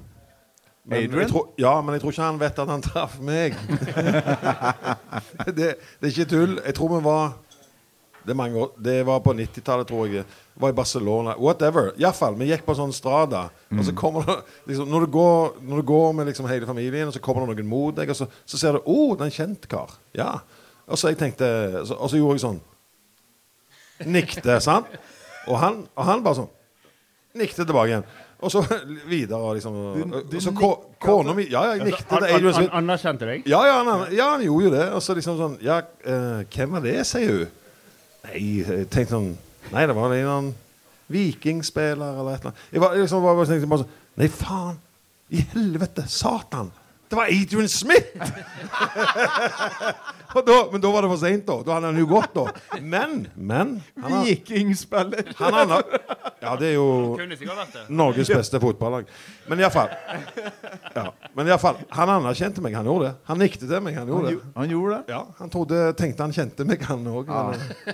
Men 0.84 1.14
jeg 1.14 1.28
tror, 1.30 1.54
ja, 1.58 1.80
men 1.80 1.94
jeg 1.94 2.00
tror 2.02 2.10
ikke 2.10 2.22
han 2.22 2.40
vet 2.40 2.58
at 2.58 2.68
han 2.68 2.82
traff 2.82 3.20
meg. 3.22 3.54
det, 5.46 5.74
det 6.00 6.02
er 6.02 6.10
ikke 6.10 6.30
tull. 6.30 6.58
Jeg 6.66 6.74
tror 6.74 6.96
vi 6.96 7.04
var 7.04 7.36
Det, 8.26 8.34
er 8.36 8.56
år, 8.56 8.70
det 8.78 8.96
var 9.06 9.20
på 9.20 9.34
90-tallet, 9.34 9.88
tror 9.88 10.06
jeg. 10.06 10.24
Var 10.54 10.70
i 10.70 10.76
Barcelona. 10.76 11.34
Whatever. 11.38 11.92
Iallfall. 11.98 12.36
Vi 12.38 12.50
gikk 12.50 12.64
på 12.66 12.74
sånn 12.78 12.92
strada. 12.94 13.48
Og 13.72 13.84
så 13.86 13.94
kommer 13.96 14.26
det 14.28 14.36
liksom, 14.70 14.90
når, 14.92 15.06
du 15.06 15.12
går, 15.16 15.54
når 15.62 15.82
du 15.82 15.86
går 15.92 16.12
med 16.18 16.30
liksom 16.30 16.48
hele 16.50 16.68
familien, 16.68 17.08
og 17.08 17.16
så 17.16 17.22
kommer 17.24 17.46
det 17.46 17.56
noen 17.56 17.70
mot 17.70 17.96
deg, 17.96 18.10
og 18.12 18.18
så, 18.18 18.28
så 18.46 18.60
ser 18.60 18.76
du 18.76 18.82
'Å, 18.82 18.84
oh, 18.86 19.14
det 19.16 19.26
er 19.26 19.30
en 19.30 19.38
kjent 19.38 19.68
kar'. 19.68 19.96
Ja. 20.14 20.32
Og 20.86 20.98
så 20.98 21.08
jeg 21.12 21.18
tenkte 21.18 21.46
så, 21.86 21.94
Og 21.94 22.10
så 22.10 22.18
gjorde 22.18 22.36
jeg 22.36 22.46
sånn. 22.46 22.60
Nikte, 24.06 24.60
sant? 24.60 24.86
Og 25.46 25.58
han, 25.58 25.86
og 25.96 26.04
han 26.04 26.22
bare 26.24 26.42
sånn 26.42 26.50
Nikte 27.38 27.64
tilbake 27.64 27.88
igjen. 27.88 28.04
Og 28.42 28.50
så 28.52 28.60
videre. 29.14 29.54
Liksom, 29.54 29.72
Du- 30.10 30.22
du 30.30 30.40
så 30.40 30.52
kona 31.00 31.32
mi 31.32 31.46
Ja, 31.50 31.62
jeg 31.72 31.84
nikte 31.86 32.10
han, 32.10 32.24
an, 32.24 32.46
an, 32.46 32.70
anerkjente 32.82 33.26
deg? 33.26 33.46
Ja, 33.48 33.62
ja, 33.66 33.82
han, 33.84 34.06
ja, 34.12 34.30
han 34.34 34.42
gjorde 34.44 34.64
jo 34.64 34.70
det. 34.74 34.86
Og 34.92 35.02
så 35.02 35.14
liksom 35.16 35.38
sånn 35.38 35.58
Ja, 35.64 35.80
uh, 36.06 36.42
hvem 36.50 36.76
var 36.76 36.84
det, 36.84 36.98
sier 37.06 37.30
hun? 37.30 37.58
Nei, 38.26 38.42
jeg 38.62 38.86
tenkte 38.92 39.16
sånn 39.16 39.32
Nei, 39.72 39.86
det 39.88 39.94
var 39.96 40.10
en 40.10 40.18
eller 40.18 40.36
annen 40.36 40.54
vikingspiller 41.12 42.18
eller 42.20 42.34
et 42.34 42.42
eller 42.42 42.52
annet. 42.52 42.62
Jeg 42.72 42.82
var, 42.82 42.94
liksom, 42.98 43.24
bare, 43.24 43.46
tenkte 43.48 43.70
bare 43.70 43.84
sånn 43.84 44.20
Nei, 44.20 44.28
faen! 44.32 44.78
I 45.32 45.44
helvete! 45.54 46.04
Satan! 46.12 46.70
Det 47.12 47.16
var 47.16 47.24
Adrian 47.28 47.68
Smith! 47.68 48.06
og 50.34 50.46
da, 50.46 50.54
men 50.72 50.80
da 50.80 50.88
var 50.94 51.04
det 51.04 51.10
for 51.10 51.20
seint, 51.20 51.42
da. 51.44 51.58
Da 51.60 51.74
hadde 51.76 51.90
han 51.90 51.98
jo 52.00 52.06
gått, 52.08 52.30
da. 52.38 52.44
Men, 52.80 53.26
men 53.36 53.74
han 54.00 54.14
har, 54.14 54.22
Vikingspiller. 54.30 55.28
han 55.36 55.52
har, 55.74 55.84
Ja, 56.40 56.54
det 56.56 56.70
er 56.70 56.78
jo. 56.78 56.86
Norges 57.92 58.32
beste 58.32 58.56
fotballag. 58.62 59.04
Men 59.44 59.60
iallfall 59.60 59.92
ja. 59.92 61.04
Men 61.36 61.50
i 61.50 61.52
alle 61.52 61.60
fall, 61.60 61.82
Han 61.98 62.08
anerkjente 62.14 62.64
meg, 62.64 62.78
han 62.80 62.88
gjorde 62.88 63.10
det. 63.10 63.14
Han 63.28 63.36
nikte 63.44 63.68
til 63.68 63.84
meg, 63.84 63.98
han 64.00 64.08
gjorde 64.08 64.32
det. 64.32 64.40
han 64.56 64.72
gjorde 64.72 64.96
det. 64.96 65.04
Ja, 65.12 65.20
Han 65.42 65.52
trodde, 65.52 65.82
tenkte 66.00 66.24
han 66.24 66.32
kjente 66.32 66.64
meg, 66.64 66.80
han 66.88 67.04
òg. 67.12 67.28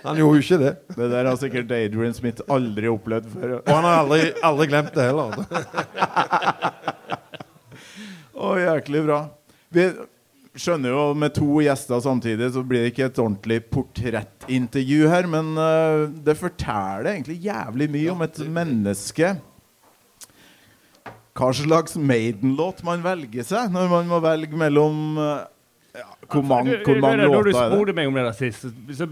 Han 0.05 0.15
gjorde 0.23 0.39
jo 0.39 0.47
ikke 0.47 0.61
det. 0.63 0.73
Det 0.95 1.11
der 1.11 1.27
har 1.33 1.43
sikkert 1.43 1.75
Adrian 1.75 2.15
Smith 2.15 2.47
aldri 2.47 2.87
opplevd 2.95 3.27
før. 3.35 3.59
Og 3.65 3.75
han 3.75 3.83
har 3.91 3.99
aldri, 4.05 4.31
aldri 4.47 4.71
glemt 4.71 4.95
det 4.95 5.11
heller. 5.11 5.35
Å, 8.39 8.55
jæklig 8.61 9.03
bra. 9.03 9.23
Vi 9.75 9.89
skjønner 10.59 10.95
jo 10.95 11.03
med 11.19 11.35
to 11.37 11.59
gjester 11.63 12.01
samtidig 12.03 12.53
så 12.55 12.63
blir 12.67 12.85
det 12.85 12.93
ikke 12.93 13.09
et 13.09 13.21
ordentlig 13.23 13.59
portrettintervju 13.73 15.11
her, 15.11 15.29
men 15.31 15.53
uh, 15.59 16.07
det 16.25 16.39
forteller 16.39 17.13
egentlig 17.13 17.41
jævlig 17.47 17.91
mye 17.95 18.15
om 18.15 18.25
et 18.27 18.41
menneske. 18.47 19.35
Hva 21.39 21.53
slags 21.55 21.95
Maiden-låt 21.99 22.83
man 22.87 23.03
velger 23.05 23.47
seg 23.47 23.75
når 23.75 23.91
man 23.93 24.09
må 24.11 24.19
velge 24.25 24.59
mellom 24.59 25.21
eh, 25.23 25.45
ja, 25.97 26.05
Hvor 26.29 26.43
mange, 26.45 26.79
hvor 26.85 27.01
mange 27.01 27.17
Når 27.25 27.29
du 27.29 27.33
låter 27.33 27.49
er 27.49 27.69
det? 27.71 27.77
spurte 27.79 27.95
meg 27.97 28.07
om 28.09 28.15
det 28.15 28.25
der 28.29 28.33
sist, 28.37 28.67
så, 28.99 29.07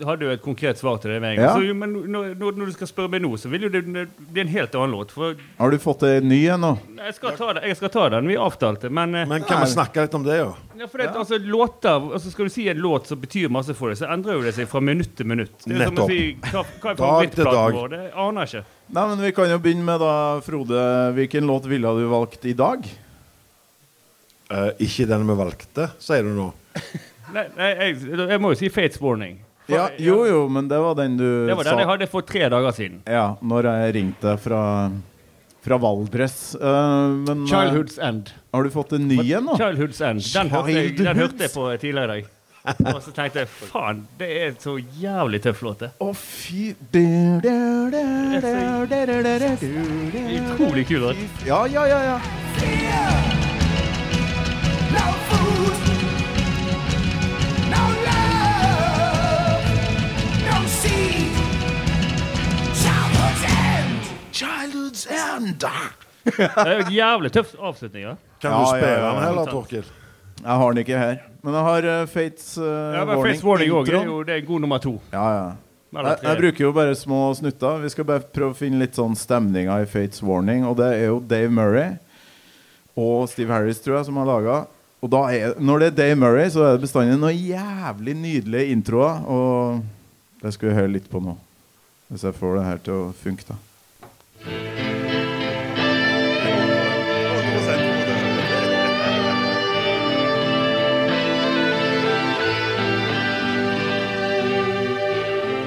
hadde 0.00 0.20
du 0.24 0.30
et 0.32 0.40
konkret 0.40 0.78
svar 0.80 0.96
til 1.02 1.10
det. 1.10 1.20
med 1.20 1.34
en 1.36 1.42
Ja. 1.44 1.54
gang. 1.58 1.76
Men 1.78 1.92
når, 2.08 2.34
når, 2.38 2.52
når 2.56 2.66
du 2.70 2.72
skal 2.72 2.86
spørre 2.88 3.10
meg 3.10 3.20
nå, 3.20 3.34
så 3.36 3.50
vil 3.52 3.66
jo 3.66 3.68
det 3.68 3.82
bli 3.84 4.40
en 4.40 4.48
helt 4.48 4.72
annen 4.74 4.94
låt. 4.94 5.10
For 5.12 5.34
Har 5.58 5.70
du 5.70 5.76
fått 5.78 6.02
en 6.08 6.28
ny 6.28 6.38
en 6.48 6.60
nå? 6.60 6.70
jeg 7.04 7.14
skal 7.18 7.36
ta, 7.36 7.52
det, 7.52 7.62
jeg 7.68 7.76
skal 7.76 7.88
ta 7.90 8.08
den. 8.08 8.26
Vi 8.30 8.36
avtalte. 8.40 8.88
Men, 8.90 9.14
eh, 9.14 9.26
Men 9.28 9.42
kan 9.44 9.60
vi 9.60 9.66
snakke 9.74 10.00
litt 10.06 10.14
om 10.14 10.24
det, 10.24 10.38
jo? 10.38 10.54
ja, 10.78 10.86
for 10.86 10.98
det, 10.98 11.10
altså, 11.14 11.36
låter, 11.38 12.12
altså, 12.14 12.30
skal 12.30 12.44
du 12.48 12.50
si 12.50 12.68
en 12.68 12.78
låt 12.80 13.06
som 13.08 13.20
betyr 13.20 13.50
masse 13.50 13.74
for 13.76 13.88
deg, 13.92 13.98
så 13.98 14.08
endrer 14.08 14.38
jo 14.38 14.42
det 14.42 14.54
seg 14.54 14.68
fra 14.68 14.80
minutt 14.80 15.12
til 15.16 15.26
minutt. 15.26 15.52
Det 15.66 15.76
er 15.76 15.84
som 15.90 15.98
å 15.98 16.08
si, 16.08 16.36
hva, 16.48 16.64
hva 16.80 16.90
er 16.90 16.96
Dag 16.96 17.30
til 17.36 17.44
dag. 17.44 17.74
vår? 17.74 17.88
Det 17.90 18.12
aner 18.16 18.46
jeg 18.46 18.48
ikke. 18.54 18.64
Nei, 18.96 19.06
men 19.08 19.18
Vi 19.26 19.32
kan 19.32 19.50
jo 19.50 19.58
begynne 19.58 19.84
med 19.84 20.00
da, 20.00 20.40
Frode. 20.40 21.12
Hvilken 21.14 21.44
låt 21.46 21.66
ville 21.66 21.92
du 22.00 22.06
valgt 22.08 22.44
i 22.46 22.52
dag? 22.56 22.88
Uh, 24.50 24.72
ikke 24.82 25.06
den 25.06 25.28
vi 25.28 25.36
valgte, 25.38 25.86
sier 26.02 26.26
du 26.26 26.32
nå? 26.34 26.48
nei, 27.36 27.44
nei 27.54 27.68
jeg, 27.70 28.00
jeg, 28.18 28.40
må 28.42 28.50
jo 28.50 28.58
si 28.58 28.70
Fates 28.72 28.98
Warning. 29.02 29.38
For, 29.68 29.76
ja, 29.76 29.84
jo, 30.02 30.24
jo, 30.26 30.40
men 30.50 30.66
det 30.70 30.80
var 30.82 30.96
den 30.98 31.14
du 31.20 31.28
sa 31.28 31.52
Det 31.52 31.58
var 31.60 31.68
den 31.68 31.76
sa. 31.76 31.84
jeg 31.84 31.90
hadde 31.92 32.08
for 32.10 32.26
tre 32.26 32.42
dager 32.50 32.74
siden. 32.74 32.98
Ja, 33.06 33.28
når 33.38 33.68
jeg 33.70 33.94
ringte 34.00 34.34
fra, 34.42 34.64
fra 35.62 35.78
Valdres. 35.84 36.40
Uh, 36.58 37.14
men, 37.28 37.46
Childhood's 37.46 38.00
End. 38.02 38.34
Har 38.50 38.66
du 38.66 38.74
fått 38.74 38.98
en 38.98 39.06
ny 39.06 39.20
en 39.22 39.46
nå? 39.52 39.56
Childhood's 39.60 40.02
End. 40.02 40.18
Den, 40.18 40.50
Childhood's? 40.50 40.74
Hørte, 40.74 40.76
jeg, 40.80 40.98
den 40.98 41.24
hørte 41.24 41.46
jeg 41.46 41.54
på 41.54 41.70
tidligere 41.78 42.04
i 42.04 42.14
dag. 42.16 42.36
Og 42.90 42.98
så 43.00 43.14
tenkte 43.16 43.44
jeg 43.44 43.48
faen, 43.48 44.02
det 44.20 44.28
er 44.36 44.50
en 44.50 44.58
så 44.60 44.74
jævlig 45.00 45.40
tøff 45.46 45.62
låt. 45.64 45.86
Å, 45.96 46.10
fy 46.12 46.74
Utrolig 50.50 50.88
kul 50.90 51.06
låt. 51.06 51.28
Ja, 51.46 51.64
ja, 51.70 51.86
ja. 51.88 52.00
ja. 52.10 53.39
Det 66.30 66.66
er 66.66 66.76
jo 66.80 66.94
jævlig 66.94 67.30
tøff 67.34 67.54
avslutning. 67.58 68.04
Ja. 68.04 68.14
Kan 68.40 68.52
Ja, 68.52 68.58
du 68.60 68.66
spille 68.66 68.92
ja, 68.92 69.08
den 69.14 69.22
heller. 69.24 69.50
Torkil? 69.50 69.84
Jeg 70.40 70.56
har 70.62 70.72
den 70.72 70.78
ikke 70.82 70.98
her. 70.98 71.16
Men 71.42 71.54
jeg 71.56 71.62
har 71.64 71.88
uh, 71.88 72.06
Fates 72.08 72.58
uh, 72.58 72.64
Ja, 72.64 73.04
men 73.04 73.16
Warning. 73.16 73.34
Face 73.34 73.46
Warning 73.46 73.72
også, 73.72 73.92
Det 73.92 74.00
er 74.00 74.04
jo 74.06 74.22
det 74.22 74.36
er 74.36 74.46
god 74.46 74.60
nummer 74.60 74.78
to. 74.78 75.00
Ja, 75.12 75.26
ja. 75.36 75.50
Jeg, 75.90 76.18
jeg 76.22 76.36
bruker 76.38 76.64
jo 76.64 76.72
bare 76.72 76.94
små 76.94 77.34
snutter. 77.34 77.80
Vi 77.82 77.88
skal 77.90 78.04
bare 78.06 78.22
prøve 78.22 78.54
å 78.54 78.58
finne 78.58 78.78
litt 78.78 78.94
sånn 78.94 79.16
stemninger 79.18 79.82
i 79.82 79.88
Fates 79.90 80.22
Warning. 80.22 80.64
Og 80.68 80.76
det 80.78 80.90
er 81.00 81.06
jo 81.08 81.18
Dave 81.20 81.50
Murray 81.50 81.96
og 83.00 83.26
Steve 83.32 83.52
Harris, 83.52 83.80
tror 83.82 83.98
jeg, 83.98 84.06
som 84.06 84.20
har 84.20 84.28
laga. 84.28 84.58
Og 85.00 85.08
da 85.08 85.20
er, 85.32 85.54
når 85.56 85.80
det 85.80 85.86
er 85.86 85.96
Dave 85.96 86.16
Murray, 86.20 86.50
så 86.52 86.64
er 86.64 86.74
det 86.76 86.84
bestandig 86.84 87.16
noen 87.16 87.36
jævlig 87.36 88.14
nydelige 88.20 88.74
introer. 88.74 89.22
Og 89.24 89.80
det 90.42 90.52
skal 90.52 90.68
vi 90.68 90.76
høre 90.76 90.92
litt 90.98 91.08
på 91.08 91.22
nå. 91.24 91.36
Hvis 92.10 92.26
jeg 92.26 92.36
får 92.36 92.58
det 92.58 92.66
her 92.66 92.84
til 92.84 92.98
å 92.98 93.12
funke, 93.16 93.48
da. 93.48 93.56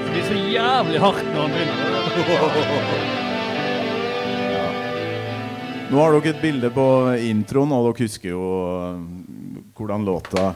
Det 0.04 0.14
blir 0.14 0.30
så 0.30 0.40
jævlig 0.54 1.04
hardt 1.08 1.28
når 1.34 1.42
han 1.42 1.58
begynner. 1.58 3.20
Nå 5.92 6.00
har 6.00 6.16
dere 6.16 6.32
et 6.34 6.42
bilde 6.42 6.70
på 6.74 6.86
introen, 7.28 7.74
og 7.76 7.90
dere 7.90 8.08
husker 8.08 8.32
jo 8.32 8.44
øh, 8.80 9.02
hvordan 9.78 10.06
låta 10.08 10.54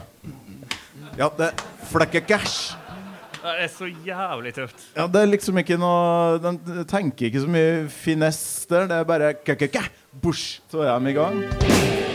Ja, 1.18 1.28
det 1.36 1.50
er 1.50 2.20
cash. 2.26 2.76
Det 3.38 3.54
er 3.64 3.70
så 3.70 3.86
jævlig 4.06 4.54
tøft. 4.54 4.82
Ja, 4.96 5.06
det 5.06 5.22
er 5.22 5.30
liksom 5.30 5.58
ikke 5.58 5.78
noe 5.78 6.38
Den 6.42 6.58
tenker 6.90 7.28
ikke 7.28 7.44
så 7.44 7.50
mye 7.50 7.88
finesse 7.90 8.68
der. 8.70 8.86
Det 8.90 8.98
er 8.98 9.08
bare 9.08 9.32
kæ-kæ-kæ, 9.44 9.86
bush, 10.22 10.60
så 10.70 10.82
er 10.86 10.98
de 10.98 11.10
i 11.10 11.18
gang. 11.18 12.07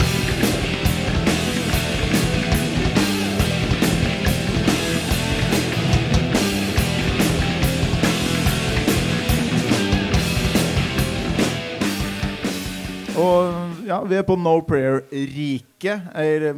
Ja, 13.94 14.02
vi 14.10 14.18
er 14.18 14.26
på 14.26 14.38
No 14.40 14.58
Prayer-riket. 14.66 16.12
Er 16.18 16.50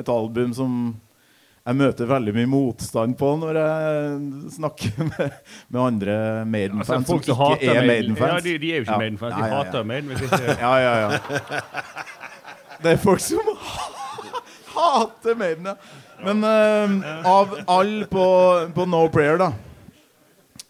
et 0.00 0.08
album 0.08 0.54
som 0.56 0.74
jeg 1.60 1.76
møter 1.76 2.08
veldig 2.08 2.32
mye 2.34 2.48
motstand 2.48 3.18
på 3.20 3.34
når 3.38 3.58
jeg 3.60 4.52
snakker 4.56 5.02
med, 5.10 5.38
med 5.68 5.80
andre 5.82 6.16
Maiden-fans 6.48 7.10
Altså, 7.10 7.18
som 7.28 7.52
ikke 7.52 7.68
er 7.68 7.86
Maiden-fans. 7.86 8.32
Maiden 8.32 8.36
ja, 8.36 8.44
de, 8.46 8.58
de 8.58 8.72
er 8.72 8.76
jo 8.80 8.86
ikke 8.86 8.92
Ja. 8.92 9.00
Maiden-fans. 9.04 9.34
De 9.34 9.40
ja, 9.40 9.46
ja. 9.46 9.62
hater 9.62 9.82
Maiden. 9.82 10.10
Ja, 10.64 10.74
ja, 10.80 10.94
ja. 11.04 11.10
Det 12.80 12.94
er 12.94 13.02
folk 13.02 13.20
som 13.20 13.52
hater 14.76 15.36
Maiden, 15.36 15.74
ja. 15.74 15.76
Men 16.20 16.44
uh, 16.44 17.26
av 17.28 17.58
alle 17.68 18.06
på, 18.08 18.24
på 18.76 18.84
No 18.88 19.06
Prayer, 19.12 19.40
da 19.40 19.52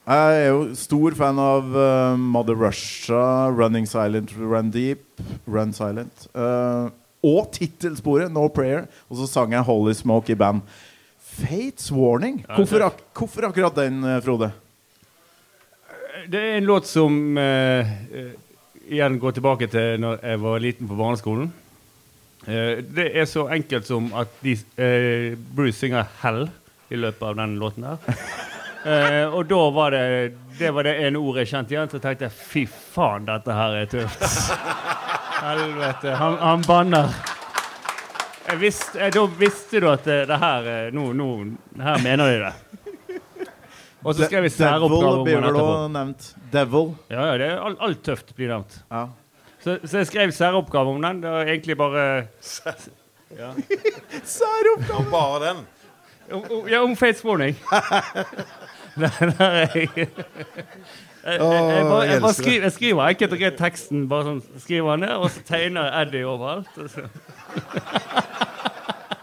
Jeg 0.09 0.37
er 0.41 0.47
jo 0.49 0.63
stor 0.81 1.15
fan 1.15 1.39
av 1.39 1.75
uh, 1.77 2.17
Mother 2.17 2.57
Russia, 2.57 3.51
Running 3.53 3.85
Silent, 3.87 4.33
Run 4.33 4.71
Deep, 4.73 5.05
Run 5.45 5.75
Silent. 5.77 6.25
Uh, 6.33 6.89
og 7.21 7.51
tittelsporet 7.53 8.33
No 8.33 8.47
Prayer. 8.49 8.87
Og 9.13 9.21
så 9.21 9.29
sang 9.29 9.53
jeg 9.53 9.67
Holy 9.67 9.93
Smoke 9.97 10.33
i 10.33 10.39
band. 10.41 10.65
Fates 11.21 11.93
Warning. 11.93 12.41
Hvorfor, 12.49 12.87
ak 12.89 13.05
hvorfor 13.17 13.51
akkurat 13.51 13.77
den, 13.77 14.01
eh, 14.05 14.23
Frode? 14.25 14.51
Det 16.29 16.41
er 16.41 16.57
en 16.57 16.69
låt 16.69 16.89
som 16.89 17.39
eh, 17.39 17.93
igjen 18.89 19.21
går 19.21 19.37
tilbake 19.37 19.69
til 19.71 20.01
når 20.01 20.25
jeg 20.25 20.41
var 20.43 20.65
liten 20.65 20.89
på 20.89 20.99
barneskolen. 20.99 21.53
Det 22.45 23.07
er 23.15 23.29
så 23.29 23.47
enkelt 23.53 23.87
som 23.87 24.09
at 24.17 24.33
de, 24.43 24.57
Bruce 25.55 25.79
synger 25.79 26.09
'Hell' 26.21 26.49
i 26.91 26.97
løpet 26.97 27.23
av 27.23 27.37
den 27.37 27.59
låten 27.61 27.85
der. 27.85 28.01
Eh, 28.85 29.27
og 29.29 29.45
da 29.45 29.59
var 29.77 29.93
det 29.93 30.33
Det 30.57 30.71
var 30.73 30.87
det 30.89 30.95
ene 31.05 31.21
ordet 31.21 31.45
jeg 31.45 31.51
kjente 31.55 31.75
igjen. 31.75 31.91
Så 31.93 32.01
tenkte 32.01 32.29
jeg 32.29 32.37
fy 32.37 32.65
faen, 32.69 33.27
dette 33.29 33.57
her 33.57 33.77
er 33.83 33.91
tøft. 33.91 34.25
Helvete. 35.41 36.17
Han, 36.21 36.39
han 36.41 36.65
banner. 36.67 37.13
Jeg 38.51 38.59
visste, 38.61 38.99
jeg, 38.99 39.15
da 39.15 39.23
visste 39.39 39.81
du 39.81 39.87
at 39.93 40.05
det, 40.09 40.19
det 40.29 40.39
her 40.43 40.67
eh, 40.67 40.91
nå, 40.97 41.13
nå, 41.17 41.29
Her 41.81 42.03
mener 42.03 42.33
de 42.33 42.39
det. 42.49 42.55
Og 44.01 44.15
så 44.17 44.25
skrev 44.27 44.47
vi 44.47 44.51
særoppgave 44.53 45.21
om 45.21 45.27
den 45.29 45.45
etterpå. 45.45 46.37
Devil. 46.53 46.95
Ja, 47.13 47.25
ja, 47.29 47.35
det 47.39 47.49
er 47.51 47.59
alt, 47.69 47.83
alt 47.85 48.01
tøft 48.05 48.33
blir 48.37 48.49
nevnt. 48.49 48.79
Ja. 48.89 49.03
Så, 49.61 49.77
så 49.85 50.01
jeg 50.01 50.09
skrev 50.09 50.33
særoppgave 50.33 50.95
om 50.95 51.03
den. 51.05 51.21
Det 51.23 51.31
var 51.31 51.53
egentlig 51.53 51.77
bare 51.77 52.27
Særoppgave! 54.25 55.05
Bare 55.15 55.45
den. 55.45 55.67
Ja, 56.71 56.81
om 56.83 56.97
Fates 56.97 57.25
Warning. 57.25 57.57
Jeg. 59.01 59.09
Jeg, 61.21 61.37
jeg, 61.37 61.37
jeg, 61.37 61.85
bare, 61.85 62.05
jeg, 62.09 62.21
bare 62.25 62.33
skriver, 62.37 62.63
jeg 62.65 62.73
skriver 62.73 63.11
enkelt 63.13 63.33
og 63.37 63.41
greit 63.43 63.59
teksten. 63.61 64.07
Bare 64.09 64.25
sånn, 64.25 64.39
skriver 64.63 64.97
ned, 65.03 65.13
og 65.21 65.29
så 65.35 65.43
tegner 65.45 65.93
Eddie 66.01 66.25
overalt. 66.25 66.73
og 66.81 66.89
så- 66.89 67.05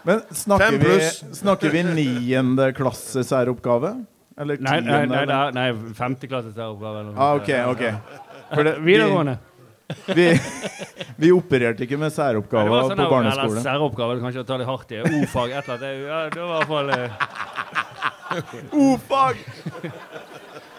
Men 0.08 0.20
snakker 0.32 0.78
vi, 0.80 0.92
snakker 1.36 1.68
vi 1.74 1.82
niende 1.84 2.70
klasse 2.76 3.20
særoppgave? 3.28 3.90
Eller 4.38 4.56
Nei, 4.62 4.78
nei, 4.86 5.02
nei, 5.10 5.24
nei, 5.26 5.50
nei 5.56 5.66
femteklasses 5.98 6.54
særoppgave. 6.54 6.96
eller 7.02 7.12
noe 7.12 7.18
Ah, 7.18 7.34
okay, 7.36 7.60
ok, 7.66 7.82
ok. 7.98 8.02
For 8.54 8.62
det, 8.64 8.76
Videregående. 8.86 9.34
Vi, 10.14 10.26
vi, 11.16 11.32
opererte 11.40 11.82
ikke 11.84 11.98
med 11.98 12.10
Ja, 12.12 12.16
særoppgaver 12.20 12.80
sånn, 12.86 12.96
på 13.02 13.18
Eller 13.18 13.30
særoppgaver, 13.34 13.62
særoppgave, 13.66 14.20
kanskje 14.22 14.40
å 14.44 14.46
ta 14.48 14.54
litt 14.60 14.68
hardt 14.70 14.90
i. 14.94 14.96
O-fag, 15.02 15.48
et 15.58 15.64
eller 15.68 15.76
annet. 15.76 15.92
Ja, 16.06 16.18
det 16.30 16.40
var 16.40 16.48
i 16.48 16.50
hvert 16.54 16.70
fall 16.72 16.88
eh, 18.36 18.76
O-fag! 18.76 19.36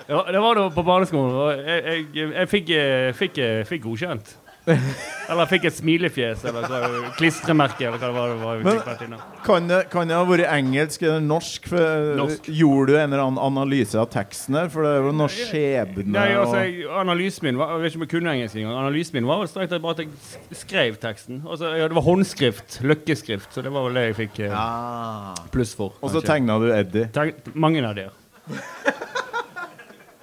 Ja, 0.09 0.23
det 0.31 0.39
var 0.41 0.57
da 0.57 0.69
på 0.73 0.83
barneskolen. 0.83 1.59
Jeg, 1.67 2.05
jeg, 2.15 2.31
jeg 2.33 2.49
fikk, 2.49 2.69
eh, 2.73 3.09
fikk, 3.13 3.37
eh, 3.37 3.59
fikk 3.69 3.83
godkjent. 3.85 4.31
Eller 5.29 5.45
fikk 5.45 5.67
et 5.69 5.75
smilefjes, 5.77 6.41
eller 6.49 7.03
klistremerke, 7.19 7.85
eller 7.85 7.99
hva 8.01 8.23
det 8.31 8.37
var. 8.41 8.61
Var 8.63 8.63
Men-. 8.65 9.19
Kan 9.45 9.67
det, 9.69 9.83
kan 9.91 10.09
det 10.09 10.15
ha 10.17 10.23
vært 10.25 10.47
engelsk 10.49 11.03
eller 11.05 11.21
norsk? 11.21 11.67
For, 11.69 12.07
Norsk. 12.17 12.49
Gjorde 12.49 12.87
du 12.89 12.97
en 12.97 13.11
eller 13.13 13.21
annen 13.27 13.37
analyse 13.43 13.99
av 14.01 14.07
teksten 14.09 14.57
her? 14.57 14.71
For 14.73 14.87
det 14.87 14.95
er 14.95 15.05
jo 15.05 15.13
noe 15.19 15.29
skjebne 15.29 16.15
Nei, 16.15 16.25
altså, 16.33 16.63
jeg, 16.65 16.87
Analysen 17.03 17.45
min 17.45 17.61
var, 17.61 17.75
Jeg 17.75 17.83
vet 17.83 17.93
ikke 17.93 18.01
om 18.01 18.07
jeg 18.07 18.13
kunne 18.15 18.33
engelsk 18.33 18.57
engang. 18.57 18.79
Analysen 18.81 19.19
min 19.19 19.29
var 19.29 19.43
vel 19.43 19.51
strengt 19.53 19.73
tatt 19.75 19.85
bare 19.85 19.99
at 19.99 20.03
jeg 20.07 20.59
skrev 20.63 20.97
teksten. 21.05 21.43
Altså, 21.45 21.75
ja, 21.77 21.85
det 21.93 21.99
var 21.99 22.07
håndskrift. 22.09 22.79
Løkkeskrift. 22.89 23.53
Så 23.53 23.61
det 23.65 23.75
var 23.77 23.85
vel 23.85 24.01
det 24.01 24.07
jeg 24.09 24.19
fikk 24.23 24.41
eh, 24.49 24.57
Ah. 24.59 25.37
pluss 25.53 25.75
for. 25.77 25.93
Og 26.01 26.09
så 26.15 26.25
tegna 26.25 26.57
du 26.57 26.71
Eddie. 26.73 27.05
Tenk, 27.13 27.53
mange 27.53 27.85
av 27.85 27.93
der. 28.01 28.09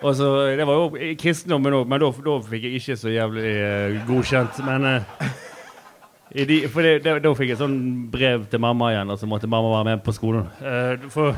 Så, 0.01 0.57
Det 0.57 0.67
var 0.69 0.75
jo 0.77 1.01
i 1.01 1.15
kristendommen 1.17 1.75
òg, 1.79 1.89
men 1.89 2.03
da, 2.03 2.11
fikk 2.45 2.67
jeg 2.69 2.81
ikke 2.81 2.97
så 3.01 3.13
jævlig 3.13 3.53
eh, 3.65 3.99
godkjent. 4.09 4.59
Men 4.67 4.89
eh, 4.91 5.29
i 6.37 6.45
de, 6.49 6.59
for 6.73 6.85
da 6.85 7.35
fikk 7.39 7.55
jeg 7.55 7.61
sånn 7.63 7.77
brev 8.13 8.45
til 8.53 8.61
mamma 8.63 8.93
igjen, 8.93 9.13
og 9.13 9.21
så 9.21 9.29
måtte 9.31 9.49
mamma 9.51 9.73
være 9.79 9.89
med 9.93 10.03
på 10.05 10.15
skolen. 10.17 10.51
Eh, 10.61 11.07
for 11.13 11.37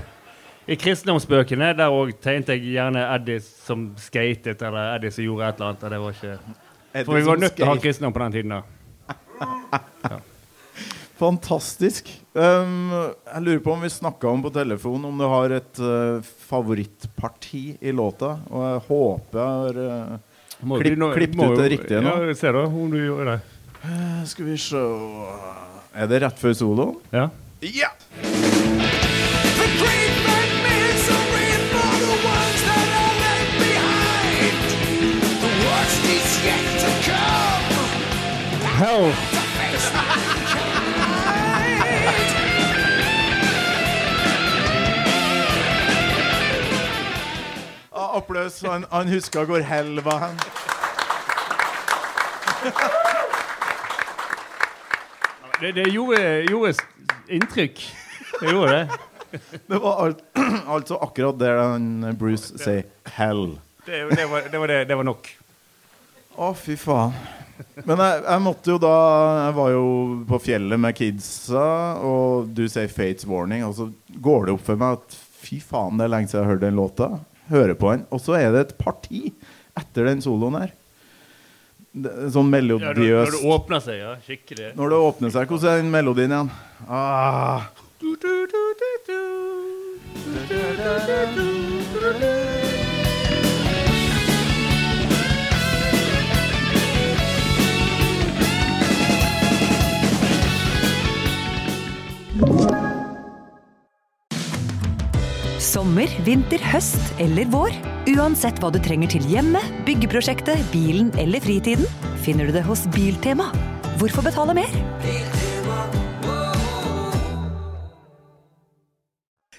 i 0.69 0.77
kristendomsbøkene 0.77 1.71
der 1.79 1.95
òg 1.95 2.17
tegnet 2.21 2.51
jeg 2.57 2.75
gjerne 2.75 3.07
Eddie 3.15 3.45
som 3.45 3.93
skatet, 4.01 4.65
eller 4.67 4.97
Eddie 4.97 5.15
som 5.15 5.25
gjorde 5.25 5.53
et 5.53 5.61
eller 5.61 5.71
annet. 5.71 5.85
og 5.85 5.95
det 5.95 6.03
var 6.03 6.19
ikke... 6.19 6.59
For 7.05 7.15
vi 7.15 7.29
var 7.29 7.41
nødt 7.45 7.55
til 7.57 7.65
å 7.65 7.71
ha 7.71 7.79
kristendom 7.79 8.17
på 8.17 8.25
den 8.27 8.37
tiden. 8.41 8.59
da. 8.59 10.19
Fantastisk. 11.19 12.11
Um, 12.39 12.93
jeg 13.27 13.43
lurer 13.43 13.63
på 13.65 13.73
om 13.75 13.81
vi 13.83 13.91
snakka 13.91 14.31
om 14.31 14.43
på 14.45 14.53
telefon 14.55 15.09
om 15.09 15.19
du 15.19 15.25
har 15.27 15.51
et 15.57 15.81
uh, 15.83 16.21
favorittparti 16.47 17.63
i 17.83 17.91
låta. 17.95 18.37
Og 18.53 18.63
jeg 18.69 18.85
håper 18.87 19.41
jeg 19.43 19.49
har 19.59 19.81
uh, 19.83 20.19
Klipp- 20.59 21.15
klippet 21.15 21.43
ut 21.43 21.59
det 21.59 21.69
riktige 21.75 22.01
nå. 22.03 22.15
Ja, 22.29 22.35
ser 22.39 22.55
da 22.59 22.65
om 22.67 22.91
du 22.95 22.99
gjør 23.03 23.33
det. 23.33 23.39
Uh, 23.83 24.23
Skal 24.27 24.49
vi 24.53 24.57
se 24.63 24.81
Er 25.99 26.11
det 26.11 26.23
rett 26.25 26.39
før 26.39 26.55
soloen? 26.59 26.97
Ja. 27.15 27.29
Ja! 27.63 27.93
The 38.81 39.38
Applaus. 48.39 48.63
Han, 48.63 48.87
han 48.91 49.09
huska 49.09 49.45
hvor 49.45 49.61
hell 49.61 50.01
var 50.01 50.19
hen. 50.19 50.37
Det, 55.61 55.73
det 55.73 55.89
gjorde, 55.91 56.21
gjorde 56.47 56.75
inntrykk. 57.29 57.83
Det 58.41 58.53
gjorde 58.53 58.77
det. 58.77 58.89
Det 59.67 59.79
var 59.79 60.05
alt, 60.05 60.23
altså 60.67 61.01
akkurat 61.03 61.39
der 61.39 61.59
han 61.59 62.17
Bruce 62.19 62.55
sier 62.59 62.85
'hell'. 63.05 63.59
Det, 63.87 64.05
det, 64.17 64.27
var, 64.27 64.43
det, 64.53 64.59
var 64.59 64.69
det, 64.69 64.85
det 64.85 64.97
var 64.97 65.05
nok. 65.05 65.29
Å, 66.37 66.55
fy 66.55 66.77
faen. 66.79 67.17
Men 67.83 67.99
jeg, 67.99 68.21
jeg 68.23 68.43
måtte 68.45 68.71
jo 68.71 68.77
da 68.79 68.93
Jeg 69.49 69.55
var 69.57 69.71
jo 69.73 69.87
på 70.29 70.39
fjellet 70.39 70.79
med 70.79 70.95
kidsa, 70.95 71.65
og 72.07 72.53
du 72.55 72.69
sier 72.69 72.87
'Fates 72.87 73.27
Warning', 73.27 73.67
og 73.67 73.75
så 73.75 73.89
går 74.23 74.47
det 74.47 74.55
opp 74.55 74.65
for 74.71 74.79
meg 74.79 75.01
at 75.01 75.19
fy 75.43 75.59
faen, 75.61 75.99
det 75.99 76.07
er 76.07 76.15
lenge 76.15 76.31
siden 76.31 76.41
jeg 76.41 76.47
har 76.47 76.55
hørt 76.55 76.67
den 76.69 76.79
låta. 76.79 77.11
Hører 77.49 77.77
på 77.79 77.93
han. 77.93 78.05
Og 78.15 78.21
så 78.23 78.37
er 78.39 78.53
det 78.55 78.61
et 78.67 78.77
parti 78.81 79.23
etter 79.79 80.11
den 80.11 80.23
soloen 80.25 80.59
her. 80.61 80.75
Er 81.99 82.29
Sånn 82.31 82.53
Ja, 82.53 82.61
når, 82.95 82.95
når 82.95 83.33
det 83.33 83.43
åpner 83.55 83.81
seg, 83.83 83.97
ja. 84.03 84.13
Skikkelig. 84.27 84.73
Når 84.79 84.93
det 84.93 84.99
åpner 85.09 85.35
seg, 85.35 85.49
hvordan 85.51 85.73
er 85.73 85.83
den 85.83 85.93
melodien 85.95 86.35
igjen? 86.35 86.51
Ah. 86.87 87.71
Du, 87.99 88.13
du, 88.15 88.35
du, 88.47 88.63
du, 88.79 88.91
du. 89.09 89.19
Sommer, 105.69 106.09
vinter, 106.25 106.63
høst 106.73 107.11
eller 107.21 107.49
vår. 107.53 107.75
Uansett 108.15 108.57
hva 108.63 108.71
du 108.73 108.79
trenger 108.81 109.11
til 109.13 109.25
hjemmet, 109.29 109.65
byggeprosjektet, 109.85 110.63
bilen 110.73 111.11
eller 111.21 111.43
fritiden, 111.45 111.85
finner 112.25 112.49
du 112.49 112.55
det 112.57 112.63
hos 112.65 112.87
Biltema. 112.95 113.51
Hvorfor 114.01 114.25
betale 114.25 114.55
mer? 114.57 114.73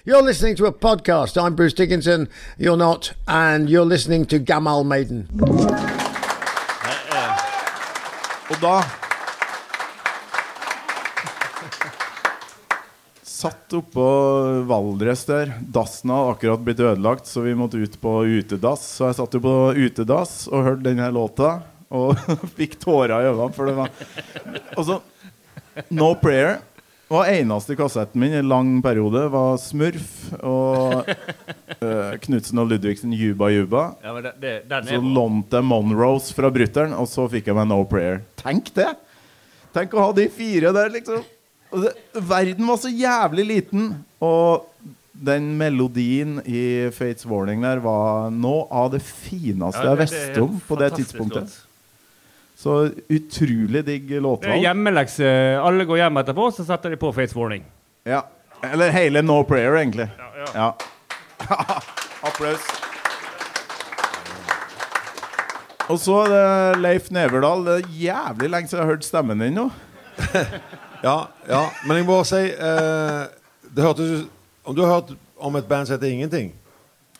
You're 0.02 0.22
listening 0.22 0.56
to 0.56 0.66
a 0.66 0.72
podcast. 0.72 1.36
I'm 1.38 1.54
Bruce 1.54 1.74
Dickinson. 1.74 2.26
You're 2.58 2.76
not. 2.76 3.12
And 3.28 3.68
you're 3.68 3.84
listening 3.84 4.26
to 4.26 4.38
Gamal 4.40 4.82
Maiden. 4.84 5.28
Og 8.50 8.56
da 8.58 8.82
Satt 13.40 13.72
oppå 13.72 14.06
Valdres 14.68 15.22
der. 15.24 15.54
Dassen 15.64 16.10
hadde 16.12 16.32
akkurat 16.34 16.64
blitt 16.64 16.80
ødelagt, 16.84 17.28
så 17.30 17.40
vi 17.40 17.54
måtte 17.56 17.80
ut 17.80 17.94
på 18.02 18.18
utedass. 18.28 18.82
Så 18.98 19.06
jeg 19.08 19.16
satt 19.16 19.36
jo 19.38 19.40
på 19.46 19.54
utedass 19.78 20.42
og 20.50 20.66
hørte 20.66 20.84
denne 20.90 21.06
låta, 21.14 21.54
og 21.88 22.20
fikk 22.58 22.76
tårer 22.82 23.14
i 23.16 23.30
øynene. 23.30 23.54
For 23.56 23.70
det 23.70 23.78
var 23.78 23.94
Og 24.76 24.84
så 24.90 24.98
No 25.88 26.10
Prayer. 26.20 26.58
Og 27.10 27.24
eneste 27.26 27.74
kassetten 27.80 28.20
min 28.22 28.36
i 28.36 28.42
en 28.42 28.50
lang 28.52 28.68
periode 28.84 29.24
var 29.32 29.56
Smurf 29.58 30.28
og 30.46 31.08
uh, 31.08 32.12
Knutsen 32.22 32.60
og 32.60 32.68
Ludvigsen 32.70 33.16
Juba 33.16 33.48
Juba. 33.50 33.88
Ja, 34.04 34.12
men 34.14 34.28
det, 34.28 34.52
det, 34.68 34.84
Så 34.92 35.00
lånte 35.00 35.58
jeg 35.58 35.70
Monrose 35.72 36.36
fra 36.36 36.52
brutter'n, 36.54 36.92
og 36.94 37.08
så 37.10 37.24
fikk 37.32 37.50
jeg 37.50 37.58
meg 37.58 37.72
No 37.72 37.80
Prayer. 37.88 38.20
Tenk 38.38 38.70
det! 38.76 38.92
Tenk 39.74 39.96
å 39.96 40.10
ha 40.10 40.14
de 40.14 40.28
fire 40.30 40.70
der, 40.76 40.92
liksom. 40.92 41.24
Og 41.70 41.84
det, 41.86 41.92
verden 42.26 42.66
var 42.66 42.78
så 42.82 42.90
jævlig 42.90 43.44
liten, 43.46 43.90
og 44.20 44.66
den 45.12 45.50
melodien 45.60 46.38
i 46.48 46.88
Fates 46.96 47.26
Warning 47.28 47.62
der 47.62 47.82
var 47.84 48.30
noe 48.32 48.64
av 48.72 48.88
det 48.94 49.02
fineste 49.04 49.82
jeg 49.84 49.98
visste 50.00 50.42
om 50.46 50.56
på 50.66 50.78
det 50.80 50.88
tidspunktet. 50.96 51.50
låt. 51.50 51.66
Så 52.60 52.74
utrolig 53.08 53.84
digg 53.86 54.10
låtvalg. 54.20 54.60
hjemmelekse. 54.64 55.28
Alle 55.64 55.86
går 55.88 56.02
hjem 56.02 56.20
etterpå, 56.20 56.50
så 56.56 56.64
setter 56.68 56.92
de 56.92 56.98
på 57.00 57.12
Fates 57.16 57.36
Warning. 57.36 57.62
Ja. 58.08 58.22
Eller 58.66 58.90
hele 58.92 59.22
No 59.24 59.42
Prayer, 59.48 59.76
egentlig. 59.80 60.08
ja. 60.18 60.52
Ja. 60.54 60.74
Applaus. 62.28 62.60
Og 65.90 65.98
så 65.98 66.18
er 66.26 66.28
det 66.34 66.82
Leif 66.84 67.08
Neverdal. 67.10 67.64
Det 67.66 67.78
er 67.78 67.88
jævlig 68.02 68.50
lenge 68.52 68.68
siden 68.68 68.78
jeg 68.82 68.86
har 68.86 68.92
hørt 68.94 69.06
stemmen 69.08 69.40
din 69.42 69.56
nå. 69.56 69.70
Ja, 71.02 71.28
ja, 71.48 71.62
men 71.88 71.96
jeg 71.96 72.04
må 72.04 72.18
si 72.28 72.40
eh, 72.52 73.20
Det 73.72 73.84
hørtes 73.84 74.26
Om 74.68 74.76
du 74.76 74.82
har 74.84 74.98
hørt 74.98 75.14
om 75.40 75.56
et 75.56 75.64
band 75.68 75.88
som 75.88 75.96
heter 75.96 76.10
Ingenting? 76.12 76.50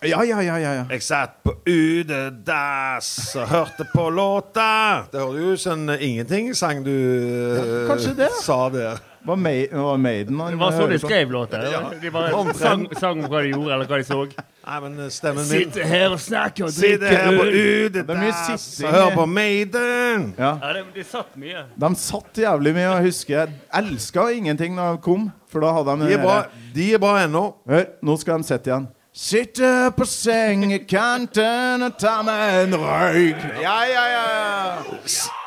Ja, 0.05 0.23
ja, 0.25 0.41
ja, 0.41 0.57
ja, 0.57 0.73
ja. 0.79 0.85
Jeg 0.91 1.03
satt 1.05 1.39
på 1.45 1.55
utedass 1.69 3.35
og 3.37 3.49
hørte 3.51 3.85
på 3.93 4.07
låta. 4.13 5.05
Det 5.13 5.21
høres 5.21 5.61
ut 5.61 5.61
som 5.61 5.83
en 5.89 6.01
ingenting-sang 6.01 6.81
du 6.85 6.93
eh, 6.93 7.83
kanskje 7.89 8.15
det. 8.17 8.31
sa 8.41 8.69
der. 8.73 9.01
Var, 9.23 9.37
Ma 9.37 9.51
var 9.77 9.99
Maiden 10.01 10.39
han 10.41 10.55
Det 10.55 10.59
var 10.61 10.73
sånn 10.73 10.89
de 10.89 10.97
på. 10.99 11.09
skrev 11.11 11.33
låter. 11.35 11.65
De 12.01 12.11
bare 12.11 12.55
sang, 12.57 12.87
sang 12.97 13.19
om 13.21 13.27
hva 13.29 13.43
de 13.45 13.51
gjorde, 13.53 13.73
eller 13.75 13.91
hva 13.91 13.99
de 14.01 14.05
så. 14.09 14.21
Nei, 14.65 14.79
men 14.81 14.95
eh, 15.05 15.11
stemmen 15.13 15.45
min 15.45 15.67
Sitte 15.67 15.85
her 15.91 16.15
og 16.15 16.21
snakke 16.25 16.65
og 16.65 16.73
drikke 16.73 17.03
drikke 17.03 17.19
her 17.27 17.37
på 17.37 17.45
øl. 17.51 17.91
Det 17.93 18.05
er 18.17 18.57
sitting. 18.57 19.13
på 19.19 19.27
Maiden. 19.27 20.25
Ja. 20.39 20.55
Ja, 20.63 20.73
de, 20.79 20.85
de 20.95 21.05
satt 21.05 21.37
mye. 21.37 21.67
De 21.85 21.91
satt 22.01 22.41
jævlig 22.45 22.73
mye. 22.79 22.89
og 22.89 22.97
Jeg 22.97 23.11
husker 23.11 23.37
jeg 23.37 23.59
elska 23.83 24.29
ingenting 24.39 24.77
da 24.81 24.93
de 24.95 25.03
kom. 25.05 25.29
For 25.51 25.61
da 25.61 25.73
hadde 25.75 25.99
de 26.01 26.07
De 26.09 26.15
er 26.15 26.23
bra, 26.25 26.39
de 26.75 26.89
er 26.95 26.99
bra 27.03 27.17
ennå. 27.25 27.45
Hør, 27.69 27.85
nå 28.07 28.17
skal 28.23 28.41
de 28.41 28.49
sitte 28.49 28.71
igjen. 28.73 28.89
Sitte 29.11 29.91
på 29.99 30.05
sengekanten 30.07 31.83
og 31.83 31.97
ta 31.99 32.21
meg 32.23 32.61
en 32.61 32.77
røyk. 32.79 33.41
Ja, 33.59 33.81
ja, 33.91 34.05
ja. 34.07 34.27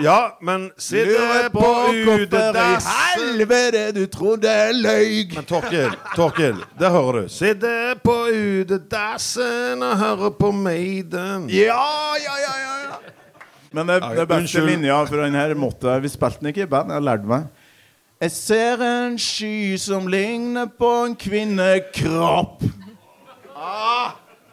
Ja, 0.04 0.18
men 0.44 0.66
sitte 0.76 1.48
på 1.54 1.70
i 1.96 2.02
utedass 2.04 2.90
helvete 3.16 3.86
du 3.96 4.02
trodde 4.12 4.52
jeg 4.52 4.76
løy. 4.82 5.16
Men 5.38 5.48
Torkil, 5.48 5.96
Torkil, 6.12 6.60
det 6.76 6.92
hører 6.92 7.22
du. 7.22 7.32
Sitte 7.32 7.74
på 8.04 8.18
utedassen 8.36 9.88
og 9.88 9.98
høre 10.04 10.36
på 10.44 10.52
Maiden. 10.52 11.48
Ja, 11.48 11.80
ja, 12.20 12.38
ja, 12.44 12.54
ja, 12.60 12.78
ja. 12.84 13.02
Men 13.72 13.88
det, 13.88 14.02
det 14.20 14.28
beste 14.28 14.68
linja 14.68 15.00
fra 15.08 15.24
den 15.24 15.40
her 15.40 15.56
måtte 15.58 15.96
Vi 16.04 16.12
spilte 16.12 16.44
den 16.44 16.52
ikke 16.52 16.68
i 16.68 16.72
band, 16.76 16.92
jeg 16.92 17.08
lærte 17.08 17.32
meg. 17.32 17.48
Jeg 18.20 18.32
ser 18.36 18.84
en 18.92 19.16
sky 19.20 19.78
som 19.80 20.12
ligner 20.12 20.68
på 20.68 20.98
en 21.08 21.16
kvinnekropp. 21.16 22.68
Ah, 23.64 24.10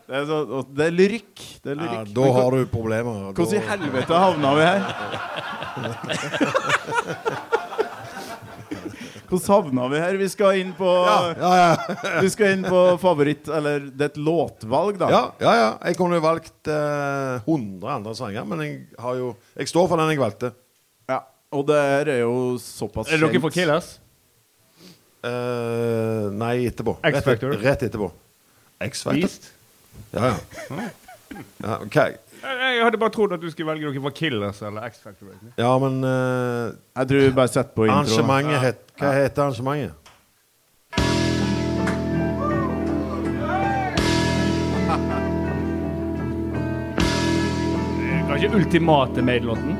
det, 0.06 0.14
er 0.20 0.24
så, 0.28 0.36
det 0.70 0.84
er 0.86 0.92
lyrikk. 0.94 1.34
Det 1.64 1.70
er 1.74 1.78
Ja, 1.82 2.04
da 2.06 2.26
har 2.36 2.50
du 2.54 2.60
problemer. 2.70 3.32
Hvordan 3.34 3.58
i 3.58 3.60
helvete 3.70 4.14
havna 4.24 4.50
vi 4.58 4.64
her? 4.68 4.80
Hvordan 9.30 9.46
havna 9.54 9.84
vi 9.92 9.98
her? 10.02 10.16
Vi 10.18 10.26
skal 10.32 10.56
inn 10.58 10.72
på 10.74 10.88
Ja, 11.06 11.18
ja, 11.38 12.18
Vi 12.24 12.30
skal 12.32 12.56
inn 12.56 12.64
på 12.66 12.80
favoritt 13.02 13.46
Eller 13.54 13.84
det 13.86 14.02
er 14.08 14.10
et 14.10 14.18
låtvalg, 14.18 14.96
da. 14.98 15.06
ja, 15.12 15.20
ja, 15.44 15.52
ja. 15.60 15.68
Jeg 15.86 15.94
kunne 16.00 16.18
valgt 16.24 16.66
eh, 16.70 17.36
100 17.46 17.92
andre 17.94 18.14
sanger, 18.18 18.44
men 18.50 18.58
jeg 18.64 18.72
har 18.98 19.14
jo 19.20 19.28
Jeg 19.54 19.70
står 19.70 19.86
for 19.92 19.96
den 20.02 20.10
jeg 20.14 20.18
valgte. 20.22 20.50
Ja, 21.10 21.20
Og 21.54 21.62
det 21.70 21.78
her 21.78 22.06
er 22.16 22.20
jo 22.24 22.34
såpass 22.62 23.06
kjent. 23.10 23.22
Er 23.22 23.26
dere 23.30 23.42
for 23.46 23.54
Killers? 23.54 23.88
Eh, 25.20 26.26
nei, 26.40 26.54
etterpå. 26.70 26.94
Rett, 27.04 27.26
rett 27.60 27.82
etterpå. 27.86 28.08
X-Factor? 28.80 29.30
Ja, 30.12 30.24
ja. 30.24 30.34
ja 31.64 31.82
okay. 31.82 32.16
Jeg 32.42 32.74
jeg 32.74 32.84
hadde 32.84 32.98
bare 32.98 33.12
trodd 33.12 33.32
at 33.36 33.42
du 33.42 33.50
skulle 33.52 33.68
velge 33.68 33.84
noe 33.90 34.02
fra 34.02 34.12
Killers 34.16 34.62
eller 34.64 34.86
X-Factor. 34.88 35.34
Ja, 35.58 35.78
men 35.78 36.04
uh, 36.04 36.72
Jeg 36.96 37.08
tror 37.08 37.24
vi 37.26 37.32
bare 37.36 37.48
setter 37.48 37.74
på 37.76 37.84
introen. 37.84 37.98
arrangementet 37.98 38.60
het, 38.60 38.84
Hva 38.98 39.12
heter 39.12 39.42
arrangementet? 39.42 39.96
Kanskje 48.30 48.48
ultimate 48.56 49.22
Maid-låten? 49.22 49.76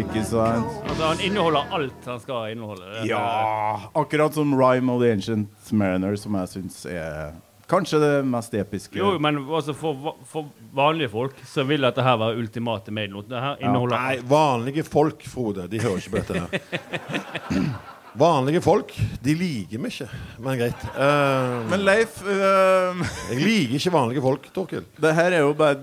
Ikke 0.00 0.24
sant? 0.24 0.79
Altså, 1.00 1.14
han 1.16 1.30
inneholder 1.30 1.70
alt 1.72 2.06
han 2.06 2.18
skal 2.20 2.50
inneholde. 2.52 2.84
Det 2.92 3.06
Ja! 3.08 3.80
Akkurat 3.94 4.34
som 4.34 4.50
Rhyme 4.52 4.92
of 4.92 5.00
the 5.00 5.12
Ancient 5.12 5.70
Mariner, 5.72 6.16
som 6.16 6.34
jeg 6.36 6.48
syns 6.52 6.82
er 6.84 7.38
kanskje 7.70 8.00
det 8.02 8.10
mest 8.28 8.52
episke. 8.52 8.98
Jo, 9.00 9.14
men 9.16 9.38
altså 9.48 9.72
for, 9.72 10.10
for 10.28 10.50
vanlige 10.76 11.08
folk 11.08 11.38
så 11.48 11.64
vil 11.64 11.86
dette 11.86 12.04
her 12.04 12.18
være 12.20 12.36
ultimate 12.42 12.92
made 12.92 13.14
note. 13.14 13.30
Det 13.32 13.40
her 13.40 13.62
inneholder 13.64 13.96
Nei, 13.96 14.18
vanlige 14.28 14.84
folk, 14.84 15.24
Frode, 15.24 15.64
de 15.72 15.80
hører 15.80 16.02
ikke 16.02 16.12
på 16.18 16.20
dette 16.20 16.42
her. 16.44 17.64
Vanlige 18.20 18.60
folk, 18.60 18.92
de 19.22 19.34
liker 19.38 19.78
meg 19.80 19.94
ikke. 19.94 20.08
Men 20.42 20.58
greit. 20.58 20.84
Uh, 20.98 21.62
Men 21.70 21.84
Leif, 21.86 22.16
uh, 22.26 23.04
jeg 23.30 23.38
liker 23.38 23.76
ikke 23.78 23.92
vanlige 23.94 24.24
folk, 24.24 24.48
Torkil. 24.52 24.84
det 25.00 25.14
her 25.14 25.38
er 25.38 25.44
jo 25.46 25.52
bare 25.54 25.78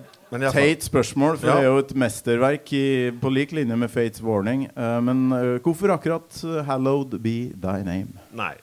teit 0.52 0.84
spørsmål, 0.84 1.38
for 1.40 1.48
Ja. 1.48 1.56
det 1.56 1.64
er 1.64 1.68
jo 1.72 1.78
et 1.82 1.96
mesterverk 1.96 2.72
i, 2.74 2.86
på 3.22 3.30
lik 3.32 3.52
linje 3.56 3.76
med 3.76 3.90
Fates 3.90 4.22
Warning. 4.24 4.68
Uh, 4.76 5.00
men 5.04 5.32
uh, 5.32 5.58
hvorfor 5.64 5.94
akkurat 5.94 6.44
øh, 6.44 6.64
'Hallowed 6.68 7.20
Be 7.20 7.52
Thy 7.56 7.84
Name'? 7.88 8.18
Nei. 8.36 8.54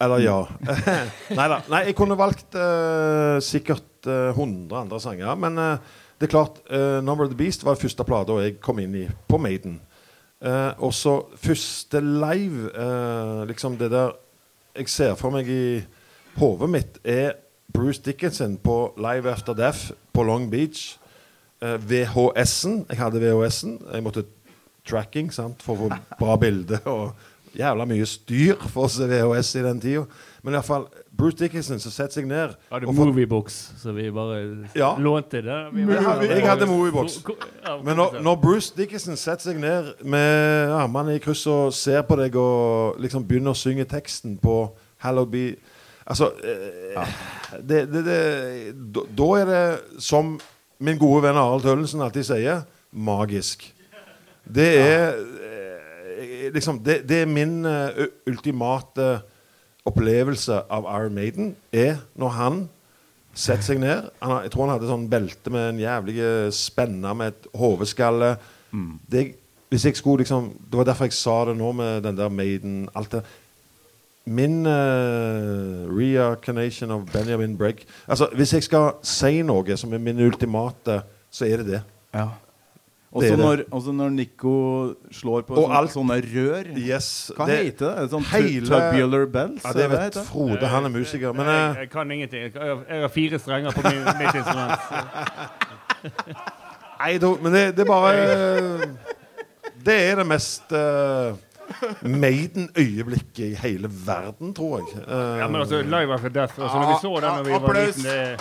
Eller 0.00 0.18
ja. 0.24 0.38
Nei 1.38 1.48
da. 1.48 1.60
Nei, 1.70 1.84
jeg 1.86 1.94
kunne 1.96 2.16
valgt 2.18 2.56
uh, 2.58 3.38
sikkert 3.40 4.06
eh, 4.10 4.32
100 4.34 4.74
andre 4.80 4.98
sanger. 5.00 5.34
Men 5.38 5.58
eh, 5.58 5.78
det 6.20 6.26
er 6.26 6.32
klart, 6.32 6.58
uh, 6.70 7.00
'Number 7.04 7.24
of 7.24 7.30
the 7.30 7.38
Beast' 7.38 7.64
var 7.64 7.78
første 7.78 8.04
plata 8.04 8.32
jeg 8.42 8.58
kom 8.60 8.78
inn 8.82 8.94
i 8.94 9.08
på 9.28 9.38
Maiden. 9.38 9.80
Uh, 10.44 10.72
og 10.82 10.92
så 10.92 11.22
første 11.40 12.00
live 12.02 12.68
eh, 12.76 13.46
Liksom 13.48 13.78
det 13.78 13.90
der 13.90 14.10
jeg 14.76 14.88
ser 14.88 15.14
for 15.14 15.30
meg 15.30 15.48
i 15.48 15.84
hodet 16.36 16.68
mitt, 16.68 16.98
er 17.04 17.36
Bruce 17.72 17.98
Dickinson 18.04 18.56
på 18.62 18.92
Live 18.96 19.30
After 19.30 19.52
Death 19.54 19.90
på 20.12 20.22
Long 20.22 20.50
Beach. 20.50 20.96
Eh, 21.62 21.78
VHS-en. 21.80 22.86
Jeg 22.88 22.98
hadde 22.98 23.20
VHS-en. 23.20 23.78
Jeg 23.92 24.02
måtte 24.02 24.24
tracking 24.86 25.32
sant, 25.32 25.62
for 25.64 25.74
å 25.74 25.88
få 25.88 26.18
bra 26.20 26.36
bilde 26.36 26.78
og 26.84 27.14
jævla 27.56 27.86
mye 27.88 28.04
styr 28.06 28.58
for 28.68 28.84
å 28.84 28.90
se 28.92 29.06
VHS 29.08 29.54
i 29.56 29.62
den 29.64 29.80
tida. 29.80 30.02
Men 30.44 30.54
iallfall 30.58 30.84
Bruce 31.16 31.38
Dickinson 31.40 31.78
som 31.80 31.90
setter 31.94 32.18
seg 32.20 32.26
ned 32.28 32.52
og 32.70 32.82
får- 32.84 32.92
Moviebox, 32.98 33.56
så 33.80 33.94
vi 33.96 34.10
bare 34.10 34.68
Ja. 34.76 34.90
lånte 34.98 35.40
det. 35.42 35.72
Vi 35.72 35.80
Jeg 35.86 36.02
hadde- 36.02 36.28
jeg 36.28 36.42
hadde 36.46 36.66
Moviebox. 36.66 37.24
Ja, 37.64 37.78
Men 37.82 37.96
når, 37.96 38.20
når 38.22 38.36
Bruce 38.42 38.72
Dickinson 38.76 39.16
setter 39.16 39.52
seg 39.52 39.56
ned 39.56 39.94
med 40.04 40.68
armene 40.70 41.14
i 41.14 41.18
kryss 41.18 41.46
og 41.46 41.72
ser 41.72 42.02
på 42.02 42.16
deg 42.16 42.36
og 42.36 42.98
liksom 43.00 43.24
begynner 43.26 43.50
å 43.52 43.56
synge 43.56 43.84
teksten 43.88 44.36
på 44.38 44.70
Hallow 44.98 45.24
Be 45.24 45.54
Altså 46.04 46.30
eh, 46.44 47.14
det, 47.64 47.84
det, 47.92 48.02
det, 48.04 48.18
da, 49.16 49.28
er 49.38 49.48
det, 49.48 49.64
som 50.04 50.34
min 50.84 51.00
gode 51.00 51.22
venn 51.24 51.38
Arald 51.40 51.64
Tønnesen 51.64 52.02
alltid 52.04 52.26
sier, 52.28 52.64
magisk. 52.92 53.64
Det 54.44 54.68
er 54.78 55.14
eh, 55.16 56.50
liksom 56.54 56.82
Det, 56.84 57.10
er 57.10 57.30
min 57.30 57.64
uh, 57.64 57.88
ultimate 58.28 59.22
opplevelse 59.88 60.60
av 60.72 60.88
Iron 60.98 61.16
Maiden, 61.16 61.54
er 61.72 62.02
når 62.20 62.34
han 62.36 62.58
setter 63.34 63.66
seg 63.66 63.80
ned. 63.82 64.10
Han, 64.22 64.42
jeg 64.44 64.52
tror 64.52 64.66
han 64.66 64.74
hadde 64.76 64.90
sånn 64.90 65.08
belte 65.10 65.52
med 65.52 65.70
en 65.72 65.80
jævlig 65.82 66.18
spenne 66.54 67.14
med 67.16 67.32
et 67.32 67.48
hodeskalle. 67.56 68.34
Det, 69.10 69.24
hvis 69.70 69.84
jeg 69.86 69.96
skulle 69.96 70.24
liksom 70.24 70.48
Det 70.70 70.78
var 70.78 70.86
derfor 70.88 71.06
jeg 71.06 71.14
sa 71.14 71.44
det 71.46 71.56
nå 71.58 71.68
med 71.72 72.02
den 72.02 72.16
der 72.18 72.28
Maiden 72.28 72.88
alt 72.94 73.12
det. 73.12 73.24
Min 74.26 74.66
uh, 74.66 74.72
reincarnation 75.92 76.90
of 76.90 77.02
Benjamin 77.12 77.58
Bragg 77.58 77.82
Altså, 78.08 78.28
Hvis 78.34 78.54
jeg 78.54 78.62
skal 78.62 78.92
si 79.04 79.42
noe 79.42 79.76
som 79.76 79.92
er 79.92 80.00
min 80.00 80.20
ultimate, 80.24 81.02
så 81.30 81.44
er 81.44 81.60
det 81.60 81.66
det. 81.66 81.82
Ja. 82.14 82.28
Også 83.14 83.28
det. 83.30 83.38
når, 83.38 83.60
også 83.70 83.92
når 83.94 84.08
Nico 84.10 84.94
slår 85.12 85.44
på 85.46 85.54
Og 85.54 85.60
sånne, 85.68 85.76
alt- 85.78 85.92
sånne 85.92 86.16
rør. 86.24 86.70
Yes, 86.76 87.30
Hva 87.36 87.46
det- 87.46 87.58
heter 87.64 88.00
det? 88.00 88.10
Sånn 88.10 88.24
hele- 88.32 88.66
tubular 88.66 89.26
bells? 89.26 89.62
Ja, 89.64 89.72
det 89.72 89.84
er 89.84 89.88
vet 89.88 90.14
det 90.14 90.24
Frode. 90.26 90.66
Han 90.66 90.84
er 90.84 90.88
musiker. 90.88 91.32
Men 91.32 91.46
jeg, 91.46 91.70
eh, 91.70 91.76
jeg 91.80 91.90
kan 91.90 92.10
ingenting. 92.10 92.42
Jeg 92.54 93.00
har, 93.02 93.08
fire 93.08 93.38
strenger 93.38 93.70
på 93.70 93.82
min, 93.86 94.04
mitt 94.18 94.34
instrument. 94.34 94.80
Nei, 96.98 97.18
men 97.42 97.52
det, 97.52 97.76
det 97.76 97.84
er 97.84 97.84
bare 97.84 98.14
eh, 98.16 98.88
Det 99.84 99.94
er 100.10 100.16
det 100.16 100.26
mest 100.26 100.72
uh, 100.72 101.36
Maiden-øyeblikket 102.02 103.44
i 103.44 103.54
hele 103.62 103.88
verden, 104.06 104.54
tror 104.54 104.78
jeg. 104.82 105.02
Eh, 105.06 105.38
Ja, 105.38 105.48
men 105.48 105.60
altså, 105.60 105.82
Live 105.82 106.14
After 106.14 106.28
Death 106.28 106.60
altså, 106.60 106.76
Når 106.80 106.88
vi 106.92 106.94
så 107.02 107.14
den 107.20 107.30
da 107.30 107.42
vi 107.42 107.52
var 107.52 107.72
liten 107.80 108.02
det, 108.02 108.38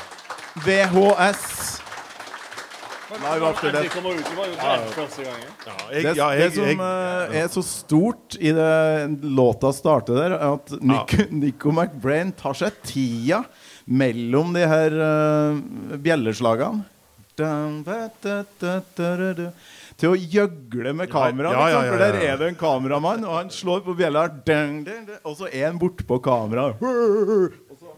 VHS. 0.65 1.79
Live 3.13 3.45
After 3.47 3.71
Death. 3.71 3.95
Det, 5.91 6.15
ja, 6.17 6.29
jeg, 6.33 6.39
det 6.39 6.53
som 6.55 6.65
jeg, 6.65 6.77
eh, 6.79 7.41
er 7.43 7.47
så 7.53 7.61
stort 7.65 8.37
i 8.39 8.53
det 8.55 9.19
låta 9.21 9.73
starter 9.75 10.17
der, 10.17 10.37
er 10.37 10.55
at 10.55 10.71
Nico, 10.81 11.27
Nico 11.43 11.71
McBrain 11.75 12.31
tar 12.37 12.57
seg 12.57 12.71
tida 12.87 13.43
mellom 13.85 14.53
de 14.55 14.63
her 14.65 14.95
uh, 14.97 15.97
bjelleslagene. 16.01 16.85
Til 20.03 20.11
å 20.11 20.19
gjøgle 20.19 20.91
med 20.99 21.07
kameraet. 21.07 21.55
Ja, 21.55 21.67
ja, 21.71 21.79
liksom, 21.79 21.85
ja, 21.85 21.91
For 21.93 22.01
ja, 22.01 22.07
der 22.11 22.31
er 22.33 22.39
det 22.41 22.47
en 22.51 22.57
kameramann, 22.59 23.21
og 23.23 23.37
han 23.37 23.51
slår 23.55 23.85
på 23.85 23.95
bjella, 23.95 24.25
og 25.23 25.37
så 25.39 25.47
er 25.47 25.69
han 25.69 25.79
bortpå 25.79 26.17
kameraet. 26.25 26.83
Og 26.83 27.77
så, 27.79 27.93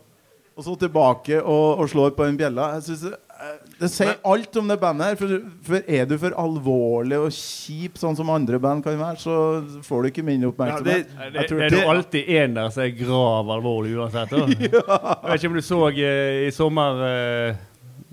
og 0.53 0.67
så 0.67 0.75
tilbake 0.85 1.41
og, 1.41 1.81
og 1.81 1.89
slår 1.89 2.13
på 2.13 2.27
en 2.27 2.37
bjella. 2.37 2.75
Jeg 2.77 2.85
synes 2.91 3.07
det, 3.07 3.11
eh, 3.41 3.57
det 3.81 3.89
sier 3.89 4.13
alt 4.21 4.61
om 4.61 4.69
det 4.69 4.77
bandet 4.85 5.09
her. 5.09 5.17
For, 5.23 5.49
for 5.65 5.91
er 5.97 6.05
du 6.11 6.15
for 6.21 6.37
alvorlig 6.45 7.23
og 7.25 7.33
kjip, 7.33 7.97
sånn 7.97 8.21
som 8.21 8.29
andre 8.37 8.61
band 8.61 8.85
kan 8.85 9.01
være, 9.01 9.23
så 9.25 9.41
får 9.89 10.05
du 10.05 10.13
ikke 10.13 10.29
min 10.29 10.45
oppmerksomhet. 10.51 11.09
Ja, 11.09 11.31
Det, 11.33 11.49
det 11.49 11.71
er 11.71 11.79
jo 11.81 11.93
alltid 11.97 12.33
en 12.37 12.59
der 12.61 12.69
som 12.75 12.85
er 12.85 12.93
grav 13.01 13.55
alvorlig 13.57 13.97
uansett. 13.97 14.37
Jeg 14.37 14.69
vet 14.69 15.39
ikke 15.41 15.55
om 15.55 15.57
du 15.57 15.65
så 15.73 15.87
eh, 15.89 16.43
i 16.45 16.53
sommer 16.53 17.07
eh, 17.09 17.65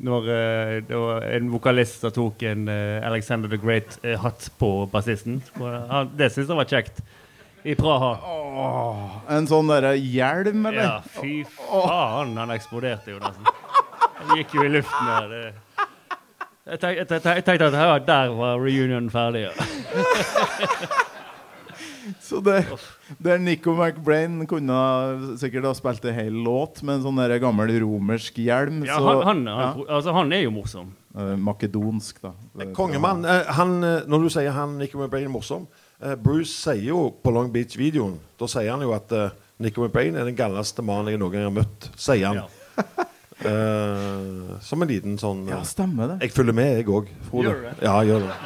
når 0.03 0.29
eh, 0.35 0.93
en 1.37 1.51
vokalist 1.53 2.05
tok 2.15 2.43
en 2.51 2.69
eh, 2.71 3.01
Alexander 3.07 3.51
the 3.51 3.59
Great-hatt 3.63 4.49
på 4.59 4.71
bassisten. 4.93 5.41
Det 6.19 6.31
syns 6.33 6.49
jeg 6.49 6.59
var 6.59 6.71
kjekt. 6.71 7.03
I 7.63 7.77
Praha. 7.79 8.17
En 9.31 9.47
sånn 9.47 9.71
derre 9.71 9.95
hjelm, 9.95 10.67
eller? 10.67 10.83
Ja, 10.83 10.97
fy 11.21 11.45
faen, 11.47 12.35
han 12.35 12.51
eksploderte 12.51 13.15
jo 13.15 13.21
nesten. 13.23 13.47
Han 14.19 14.35
gikk 14.41 14.57
jo 14.59 14.67
i 14.67 14.73
luften 14.75 15.13
der. 15.13 15.31
Det. 15.31 15.87
Jeg, 16.63 16.83
tenkte, 16.83 16.99
jeg, 16.99 17.09
tenk, 17.13 17.31
jeg 17.39 17.47
tenkte 17.47 17.71
at 17.71 17.79
her, 17.79 17.95
der 18.11 18.35
var 18.39 18.59
reunionen 18.63 19.11
ferdig. 19.15 19.47
Ja. 19.47 19.55
Så 22.23 22.41
det, 22.43 22.65
der 23.23 23.39
Nico 23.39 23.75
McBrain 23.79 24.41
kunne 24.51 24.79
sikkert 25.39 25.69
ha 25.69 25.73
spilt 25.79 26.05
en 26.11 26.17
hel 26.17 26.41
låt 26.47 26.81
med 26.83 26.99
en 26.99 27.05
sånn 27.07 27.21
der 27.23 27.37
gammel 27.43 27.71
romersk 27.85 28.41
hjelm. 28.43 28.81
Ja, 28.89 28.97
så, 28.99 29.21
han, 29.23 29.45
han, 29.47 29.47
ja. 29.47 29.69
altså, 29.99 30.15
han 30.17 30.33
er 30.35 30.43
jo 30.47 30.55
morsom. 30.57 30.91
Eh, 31.15 31.35
Makedonsk, 31.37 32.23
da. 32.25 32.33
Kongemann. 32.75 33.25
eh, 33.29 33.53
han, 33.59 33.77
eh, 33.85 34.03
når 34.09 34.27
du 34.27 34.33
sier 34.33 34.55
han 34.57 34.79
Nico 34.81 34.99
McBrain 34.99 35.29
er 35.29 35.33
morsom 35.35 35.67
eh, 36.01 36.15
Bruce 36.17 36.55
sier 36.57 36.87
jo 36.89 37.03
på 37.21 37.35
Long 37.37 37.51
Beach-videoen 37.53 38.15
Da 38.41 38.49
sier 38.49 38.71
han 38.73 38.81
jo 38.81 38.95
at 38.97 39.13
eh, 39.13 39.35
Nico 39.63 39.85
McBrain 39.85 40.17
er 40.17 40.25
den 40.25 40.39
galneste 40.39 40.81
mannen 40.83 41.13
jeg 41.13 41.21
noen 41.21 41.35
gang 41.37 41.45
har 41.51 41.57
møtt. 41.63 41.91
Sier 42.01 42.31
han. 42.33 42.45
Ja. 42.45 43.09
Eh, 43.43 44.59
som 44.63 44.85
en 44.85 44.87
liten 44.87 45.17
sånn 45.19 45.41
Ja, 45.51 45.57
eh, 45.59 45.67
stemmer 45.67 46.13
det. 46.13 46.19
Jeg 46.29 46.31
følger 46.37 46.55
med, 46.55 46.77
jeg 46.79 46.87
òg. 46.95 47.09
Gjør 47.35 47.57
det? 47.65 47.73
Ja, 47.83 47.97
gjør 48.07 48.29
det. 48.29 48.37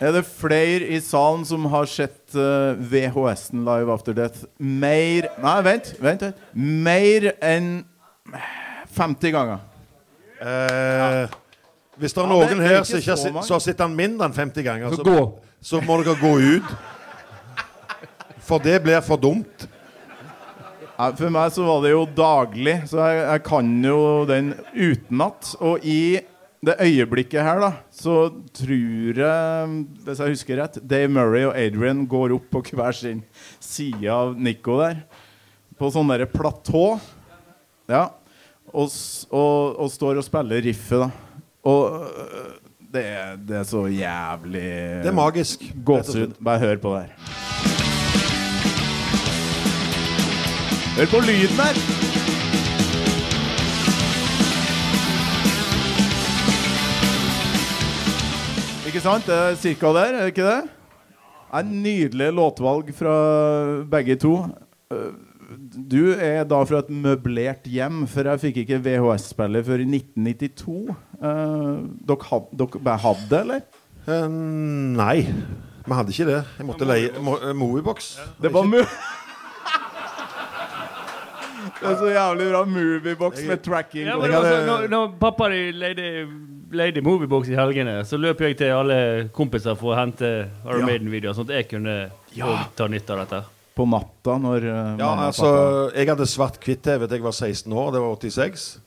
Er 0.00 0.12
det 0.14 0.24
flere 0.30 0.86
i 0.94 1.00
salen 1.02 1.42
som 1.48 1.64
har 1.72 1.88
sett 1.90 2.34
uh, 2.38 2.76
VHS-en 2.78 3.64
Live 3.66 3.90
After 3.92 4.14
Death 4.14 4.44
mer 4.62 5.26
Nei, 5.42 5.56
vent. 5.66 5.88
vent, 5.98 6.22
vent. 6.22 6.36
Mer 6.54 7.32
enn 7.42 7.70
50 8.94 9.32
ganger. 9.34 9.64
Eh, 10.38 11.24
hvis 11.98 12.14
det 12.14 12.20
er 12.22 12.28
Ja, 12.28 12.30
noen 12.30 12.46
det 12.46 12.58
er 12.60 12.62
her 12.68 12.76
ikke 12.78 12.86
som 12.92 12.98
ikke 13.00 13.10
har 13.10 13.16
så 13.18 13.22
sett- 13.24 13.34
mange. 13.34 13.46
som 13.48 13.54
har 13.56 13.64
sett 13.64 13.80
han 13.82 13.96
mindre 13.98 14.28
enn 14.28 14.36
50 14.36 14.62
ganger, 14.68 14.90
Så 14.90 14.96
så, 14.96 15.04
gå. 15.04 15.40
så 15.62 15.80
må 15.82 15.96
dere 16.04 16.14
gå 16.20 16.32
ut. 16.38 16.70
For 18.46 18.58
det 18.62 18.78
blir 18.84 19.00
for 19.02 19.16
dumt. 19.18 19.66
Ja, 20.98 21.10
for 21.14 21.30
meg 21.30 21.50
så 21.52 21.64
var 21.66 21.82
det 21.82 21.90
jo 21.92 22.06
daglig, 22.06 22.76
så 22.90 23.02
jeg, 23.02 23.18
jeg 23.28 23.42
kan 23.46 23.84
jo 23.84 23.98
den 24.26 24.54
utenat. 24.74 25.54
Og 25.60 25.78
i 25.84 26.20
det 26.64 26.74
øyeblikket 26.82 27.44
her, 27.44 27.60
da, 27.62 27.70
så 27.94 28.16
tror 28.56 29.20
jeg, 29.22 29.74
hvis 30.04 30.22
jeg 30.22 30.34
husker 30.34 30.58
rett, 30.58 30.78
Dave 30.82 31.08
Murray 31.12 31.44
og 31.46 31.54
Adrian 31.54 32.02
går 32.10 32.34
opp 32.34 32.48
på 32.50 32.62
hver 32.74 32.96
sin 32.98 33.22
side 33.62 34.10
av 34.10 34.34
Nico 34.34 34.80
der. 34.80 35.04
På 35.78 35.92
sånn 35.94 36.10
derre 36.10 36.26
platå. 36.26 36.98
Ja. 37.88 38.08
Og, 38.74 38.90
og, 39.30 39.78
og 39.78 39.92
står 39.94 40.18
og 40.18 40.26
spiller 40.26 40.66
riffet, 40.66 41.06
da. 41.06 41.10
Og 41.68 42.02
øh, 42.10 42.52
det, 42.90 43.06
det 43.46 43.56
er 43.60 43.66
så 43.68 43.86
jævlig 43.86 44.66
Det 45.04 45.12
er 45.12 45.16
magisk. 45.16 45.62
Gåsehud. 45.84 46.38
Bare 46.42 46.58
hør 46.58 46.76
på 46.82 46.96
det 46.96 47.06
her. 47.06 47.12
Hør 50.98 51.12
på 51.14 51.26
lyden 51.28 51.60
her! 51.62 52.17
Ikke 58.88 59.00
sant? 59.04 59.26
Det 59.28 59.34
er 59.36 59.56
cirka 59.60 59.90
der, 59.96 60.14
er 60.16 60.20
det 60.24 60.32
ikke 60.32 60.46
det? 60.48 60.60
Det 61.48 61.58
er 61.60 61.64
Nydelig 61.68 62.28
låtvalg 62.36 62.92
fra 62.96 63.14
begge 63.90 64.16
to. 64.20 64.34
Øh, 64.92 65.10
Du 65.90 66.10
er 66.12 66.42
da 66.44 66.58
fra 66.68 66.78
et 66.82 66.90
møblert 66.92 67.64
hjem, 67.72 68.02
for 68.06 68.26
jeg 68.28 68.40
fikk 68.42 68.56
ikke 68.62 68.78
VHS-spillet 68.84 69.64
før 69.64 69.80
i 69.80 69.86
1992. 69.88 70.90
Uh, 71.22 71.86
dere, 72.04 72.26
had, 72.28 72.98
hadde 73.00 73.28
det, 73.30 73.38
eller? 73.40 73.62
Uh, 74.04 74.28
nei, 74.98 75.22
vi 75.86 75.96
hadde 75.96 76.12
ikke 76.12 76.26
det. 76.28 76.42
Jeg 76.58 76.66
måtte 76.68 76.88
leie 76.88 77.08
Mo- 77.24 77.38
eh, 77.40 77.54
Moviebox. 77.56 78.10
Det 78.44 78.52
var 78.52 78.68
mu... 78.68 78.76
Det 81.78 81.86
er 81.86 81.96
så 82.00 82.08
jævlig 82.10 82.46
bra 82.52 82.60
moviebox 82.66 83.40
med 83.46 83.60
tracking. 83.62 84.04
Ja, 84.08 84.14
og- 84.16 84.22
men 84.22 84.30
Jeg 84.30 84.38
hadde- 84.40 84.54
altså, 84.56 84.66
når, 84.66 84.88
når 84.88 85.14
pappa 85.20 85.48
leide, 85.48 86.26
leide 86.72 87.00
Moviebox 87.04 87.48
i 87.48 87.56
helgene, 87.58 88.00
så 88.04 88.18
løp 88.20 88.40
jeg 88.44 88.56
til 88.60 88.72
alle 88.74 89.28
kompiser 89.34 89.76
for 89.78 89.94
å 89.94 89.98
hente 89.98 90.28
Iron 90.66 90.82
Ja. 90.82 90.86
Maiden-videoer, 90.90 91.34
sånn 91.36 91.48
at 91.48 91.54
jeg 91.56 91.68
kunne 91.70 92.10
Ja. 92.36 92.64
ta 92.76 92.86
nytte 92.88 93.10
av 93.14 93.22
dette. 93.24 93.44
På 93.78 93.86
natta 93.86 94.34
når 94.42 94.64
uh, 94.66 94.96
Ja, 94.98 95.12
altså, 95.28 95.92
jeg 95.94 96.08
hadde 96.08 96.26
svart-hvitt-TV 96.26 97.06
til 97.06 97.16
jeg 97.18 97.22
var 97.22 97.32
16 97.32 97.72
år. 97.72 97.92
Det 97.94 98.00
var 98.02 98.16
86. 98.16 98.80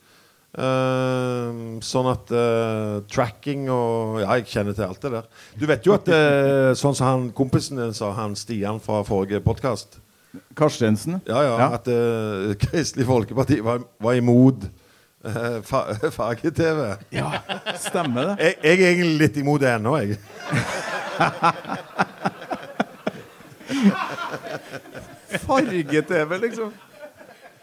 Uh, 0.52 1.78
sånn 1.80 2.08
at 2.12 2.28
uh, 2.36 3.00
tracking 3.08 3.70
og 3.72 4.18
Ja, 4.20 4.34
jeg 4.36 4.50
kjenner 4.52 4.76
til 4.76 4.84
alt 4.84 5.00
det 5.00 5.12
der. 5.14 5.30
Du 5.56 5.64
vet 5.70 5.86
jo 5.88 5.94
at 5.96 6.08
uh, 6.12 6.74
sånn 6.82 6.94
som 6.94 7.06
han 7.08 7.24
kompisen 7.32 7.80
din 7.80 7.94
sa, 7.96 8.10
han 8.18 8.36
Stian 8.36 8.80
fra 8.84 9.00
forrige 9.08 9.40
podkast 9.44 9.98
Karstensen. 10.56 11.18
Ja, 11.28 11.40
ja, 11.44 11.56
Ja. 11.60 11.70
at 11.76 11.88
Kristelig 12.62 13.04
Folkeparti 13.08 13.58
var, 13.64 13.82
var 14.00 14.14
imot 14.16 14.64
uh, 15.24 16.10
farge-TV. 16.10 16.80
Ja, 17.18 17.30
stemmer 17.78 18.32
det. 18.32 18.36
Jeg, 18.44 18.56
jeg 18.62 18.80
er 18.80 18.92
egentlig 18.94 19.18
litt 19.26 19.36
imot 19.42 19.60
det 19.62 19.72
ennå, 19.76 19.96
jeg. 20.02 20.18
Farge-TV, 25.42 26.38
liksom. 26.38 26.72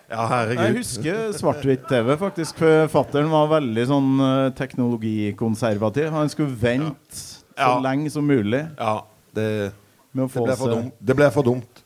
Ja, 0.09 0.25
Jeg 0.49 0.73
husker 0.79 1.29
svart-hvitt-TV, 1.37 2.15
faktisk. 2.17 2.57
For 2.57 2.87
fattern 2.89 3.29
var 3.29 3.49
veldig 3.51 3.83
sånn 3.91 4.07
eh, 4.25 4.47
teknologikonservativ. 4.57 6.09
Han 6.15 6.31
skulle 6.33 6.55
vente 6.57 7.13
så 7.19 7.43
Ja. 7.59 7.75
lenge 7.83 8.09
som 8.09 8.25
mulig 8.25 8.63
Ja, 8.79 9.03
det, 9.35 9.71
det 10.15 10.25
ble 10.25 10.55
for 10.57 10.73
dumt. 10.73 10.93
Det 10.99 11.15
ble 11.15 11.29
for 11.31 11.43
dumt. 11.43 11.78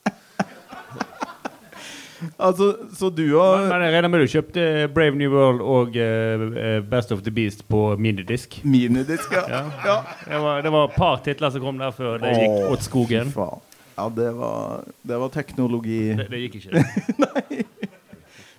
Altså, 2.38 2.68
så 2.96 3.10
du 3.14 3.24
har 3.38 3.68
Men 3.70 3.82
jeg 3.86 3.94
regner 3.96 4.12
med 4.14 4.24
du 4.24 4.32
kjøpte 4.34 4.66
Brave 4.94 5.16
New 5.20 5.32
World 5.34 5.62
og 5.62 5.98
eh, 5.98 6.46
eh, 6.64 6.80
Best 6.92 7.12
of 7.16 7.22
the 7.26 7.32
Beast 7.34 7.66
på 7.70 7.84
minidisk. 7.98 8.60
Minidisk, 8.64 9.32
ja. 9.34 9.44
Ja. 9.50 9.62
ja. 9.86 9.98
Det 10.28 10.42
var, 10.46 10.62
det 10.66 10.72
var 10.76 10.90
et 10.90 10.96
par 10.98 11.22
titler 11.26 11.54
som 11.56 11.62
kom 11.66 11.78
der 11.82 11.92
før 11.96 12.18
det 12.24 12.34
gikk 12.38 12.50
Åh, 12.58 12.72
åt 12.76 12.88
skogen. 12.88 13.32
fy 13.34 13.38
faen. 13.40 13.62
Ja, 13.94 14.08
det 14.10 14.32
var, 14.34 14.84
det 15.06 15.18
var 15.22 15.30
teknologi 15.30 16.00
Det, 16.18 16.26
det 16.32 16.40
gikk 16.48 16.56
ikke. 16.64 17.66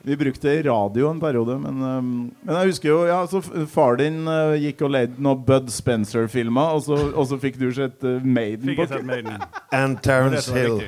Vi 0.05 0.17
brukte 0.21 0.53
radio 0.63 1.07
en 1.09 1.21
periode, 1.21 1.55
men, 1.59 1.79
um, 1.83 2.09
men 2.45 2.57
jeg 2.59 2.69
husker 2.75 2.91
jo 2.91 2.97
ja, 3.09 3.23
så 3.27 3.41
Far 3.73 3.97
din 3.97 4.19
uh, 4.29 4.53
gikk 4.61 4.83
og 4.85 4.93
leide 4.93 5.17
noen 5.25 5.41
Bud 5.49 5.71
Spencer-filmer, 5.73 6.75
og, 6.77 6.83
så- 6.85 7.09
og 7.17 7.25
så 7.31 7.39
fikk 7.41 7.57
du 7.57 7.71
sett 7.73 8.05
uh, 8.05 8.19
Maiden 8.21 8.69
Fikk 8.69 8.83
jeg 8.85 8.91
sett 8.93 9.07
Maiden. 9.09 9.41
And 9.73 10.03
Terence 10.05 10.53
Hill. 10.53 10.83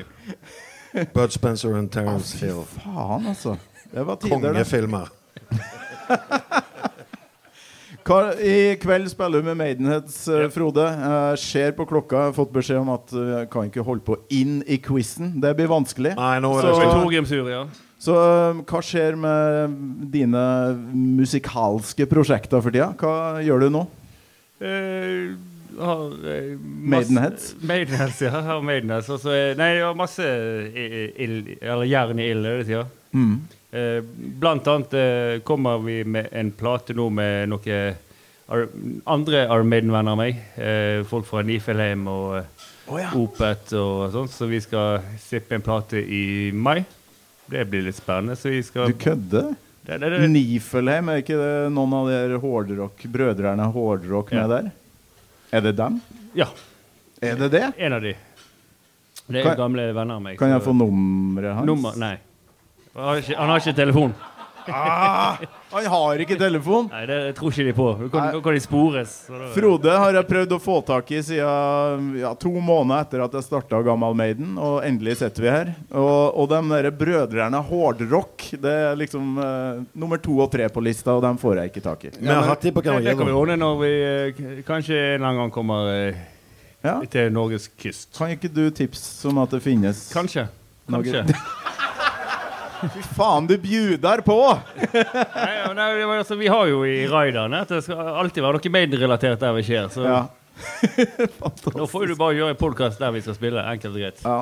Bud 1.13 1.33
Spencer 1.35 1.75
og 1.75 1.91
Terence 1.91 2.37
Hill. 2.41 2.63
Faen, 2.77 3.27
altså. 3.27 3.57
Det 3.91 4.05
var 4.07 4.15
tider. 4.21 4.39
Kongefilmer. 4.51 5.11
I 8.07 8.77
kveld 8.79 9.09
spiller 9.11 9.41
du 9.41 9.49
med 9.49 9.57
Maidenheads, 9.59 10.21
uh, 10.31 10.45
Frode. 10.51 10.85
Jeg 10.87 11.39
ser 11.43 11.73
på 11.75 11.83
klokka, 11.89 12.29
har 12.29 12.35
fått 12.35 12.53
beskjed 12.55 12.79
om 12.79 12.93
at 12.93 13.11
uh, 13.11 13.41
kan 13.51 13.67
ikke 13.67 13.83
holde 13.83 14.05
på 14.07 14.15
inn 14.31 14.61
i 14.63 14.77
quizen. 14.79 15.33
Det 15.43 15.51
blir 15.57 15.67
vanskelig. 15.67 16.13
Nei, 16.15 16.37
nå 16.39 16.53
er 16.55 16.61
Så- 16.61 16.71
det 16.71 16.77
slutt. 16.79 16.95
Torgrimsur, 17.01 17.49
ja. 17.51 17.65
Så 17.99 18.13
uh, 18.15 18.61
hva 18.63 18.81
skjer 18.85 19.17
med 19.19 19.75
dine 20.13 20.45
musikalske 20.93 22.07
prosjekter 22.07 22.63
for 22.63 22.71
tida? 22.71 22.93
Hva 22.95 23.43
gjør 23.43 23.65
du 23.65 23.69
nå? 23.73 23.87
Eh, 24.57 25.35
har, 25.79 26.05
eh, 26.25 26.55
masse- 26.57 27.11
Maidenheads? 27.11 27.55
Maidenheads, 27.61 28.21
ja. 28.21 28.29
Har 28.41 28.61
Maidenheads. 28.61 29.09
Og 29.09 29.19
så 29.21 29.29
er- 29.35 29.55
nei, 29.59 29.73
jeg 29.75 29.83
har 29.85 29.93
masse 29.95 30.23
i- 30.23 30.87
i- 31.03 31.11
ild, 31.23 31.47
eller 31.61 31.85
jern 31.85 32.19
i 32.19 32.29
ilden 32.31 32.51
hele 32.51 32.65
sier. 32.65 32.85
Mm. 33.13 33.39
Eh, 33.73 34.01
blant 34.39 34.67
annet 34.67 34.93
eh, 34.93 35.39
kommer 35.43 35.77
vi 35.83 36.03
med 36.03 36.29
en 36.31 36.51
plate 36.51 36.93
nå 36.95 37.09
med 37.11 37.49
noen 37.49 37.95
andre 39.05 39.41
Iron 39.45 39.67
Maiden-venner 39.69 40.11
av 40.13 40.17
meg. 40.17 40.37
Eh, 40.57 41.03
folk 41.09 41.25
fra 41.27 41.41
Nifelheim 41.43 42.07
og 42.07 42.37
eh, 42.39 43.13
Opet 43.19 43.73
og 43.75 44.11
sånn. 44.13 44.29
Så 44.31 44.47
vi 44.47 44.61
skal 44.63 45.01
sippe 45.19 45.57
en 45.57 45.61
plate 45.65 45.99
i 45.99 46.51
mai. 46.55 46.85
Det 47.51 47.65
blir 47.69 47.83
litt 47.83 47.95
spennende. 47.99 48.37
Så 48.39 48.49
vi 48.53 48.61
skal 48.63 48.87
Du 48.87 48.93
kødder? 48.93 49.53
det, 49.87 49.99
det, 49.99 50.09
det, 50.15 50.29
Nifelheim, 50.31 51.09
er 51.11 51.21
ikke 51.21 51.35
det 51.39 51.51
noen 51.75 51.93
av 51.95 52.07
de 52.11 52.39
hårdrock, 52.43 53.03
brødrene 53.11 53.67
hårdrock 53.73 54.31
med 54.31 54.41
Ja. 54.41 54.47
der? 54.47 54.71
Er 55.51 55.61
det 55.61 55.75
dem? 55.77 56.01
Ja, 56.35 56.47
Er 57.21 57.35
det 57.35 57.51
det? 57.51 57.73
en 57.77 57.93
av 57.93 58.01
de. 58.01 58.13
Det 59.27 59.39
er 59.39 59.43
Kan- 59.43 59.57
gamle 59.57 59.93
venner 59.93 60.15
av 60.15 60.21
meg. 60.21 60.37
Kan 60.39 60.49
jeg 60.49 60.61
få 60.61 60.73
nummeret 60.73 61.53
hans? 61.55 61.65
Nummer? 61.65 61.95
Nei. 61.97 62.17
Han 62.95 63.03
har 63.05 63.15
ikke, 63.21 63.35
han 63.37 63.49
har 63.49 63.57
ikke 63.59 63.75
telefon. 63.75 64.13
Ah, 64.73 65.37
han 65.71 65.85
har 65.91 66.21
ikke 66.23 66.37
telefon! 66.39 66.87
Nei, 66.91 67.03
det 67.09 67.17
tror 67.37 67.51
ikke 67.53 67.65
de 67.67 67.73
på. 67.77 67.87
Nå 68.01 68.09
kan, 68.13 68.27
nå 68.35 68.41
kan 68.45 68.55
de 68.57 68.61
spores. 68.63 69.13
Frode 69.55 69.93
har 69.99 70.17
jeg 70.19 70.27
prøvd 70.29 70.55
å 70.55 70.59
få 70.63 70.77
tak 70.87 71.11
i 71.15 71.21
siden 71.25 72.09
ja, 72.19 72.31
to 72.39 72.51
måneder 72.53 73.03
etter 73.05 73.23
at 73.25 73.37
jeg 73.39 73.47
starta 73.47 73.81
Gammal 73.85 74.15
Maiden, 74.17 74.55
og 74.59 74.79
endelig 74.87 75.17
sitter 75.21 75.45
vi 75.47 75.51
her. 75.53 75.73
Og, 75.91 76.37
og 76.43 76.49
de 76.53 76.61
der 76.73 76.89
brødrene 76.99 77.61
Hårdrock, 77.69 78.47
det 78.63 78.75
er 78.91 78.97
liksom 78.99 79.37
eh, 79.43 79.83
nummer 79.97 80.21
to 80.23 80.37
og 80.43 80.51
tre 80.53 80.69
på 80.73 80.83
lista, 80.85 81.15
og 81.17 81.23
dem 81.25 81.39
får 81.41 81.61
jeg 81.63 81.73
ikke 81.73 81.85
tak 81.89 82.07
i. 82.09 82.13
Har 82.27 82.49
hatt 82.53 82.63
de 82.67 82.73
på 82.75 82.83
Det, 82.85 82.97
det 83.07 83.17
kan 83.19 83.27
vi 83.29 83.35
ordne 83.35 83.59
når 83.61 83.77
vi 83.83 83.93
eh, 84.07 84.41
kanskje 84.67 84.95
en 84.97 85.13
eller 85.19 85.27
annen 85.31 85.43
gang 85.45 85.55
kommer 85.55 85.91
eh, 85.93 86.25
Ja. 86.85 86.99
til 87.09 87.31
Norges 87.33 87.69
kyst. 87.81 88.11
Kan 88.17 88.31
ikke 88.35 88.51
du 88.53 88.67
tipse 88.71 89.27
om 89.27 89.39
at 89.43 89.51
det 89.55 89.63
finnes 89.65 90.07
Kanskje. 90.13 90.47
Kanskje. 90.87 91.25
Fy 92.77 93.01
faen, 93.15 93.47
du 93.49 93.55
bjuder 93.57 94.21
på! 94.25 94.37
nei, 94.93 95.53
nei, 95.73 95.87
det 95.97 96.05
var, 96.05 96.19
altså, 96.21 96.37
vi 96.37 96.49
har 96.51 96.67
jo 96.69 96.83
i 96.85 97.07
raiderne 97.09 97.63
at 97.65 97.71
det 97.73 97.81
skal 97.85 98.11
alltid 98.21 98.45
være 98.45 98.59
noe 98.59 98.73
Maiden-relatert 98.75 99.41
der 99.41 99.55
vi 99.57 99.63
skjer. 99.65 99.89
Så 99.93 100.05
Ja. 100.05 100.27
nå 101.77 101.85
får 101.85 102.07
du 102.09 102.15
bare 102.17 102.33
gjøre 102.33 102.55
en 102.55 102.59
podkast 102.59 103.01
der 103.01 103.13
vi 103.13 103.21
skal 103.25 103.37
spille. 103.37 103.61
Enkelt 103.61 103.93
og 103.93 104.01
greit. 104.01 104.21
Ja. 104.23 104.37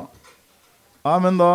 ja, 1.04 1.14
men 1.20 1.36
da 1.40 1.50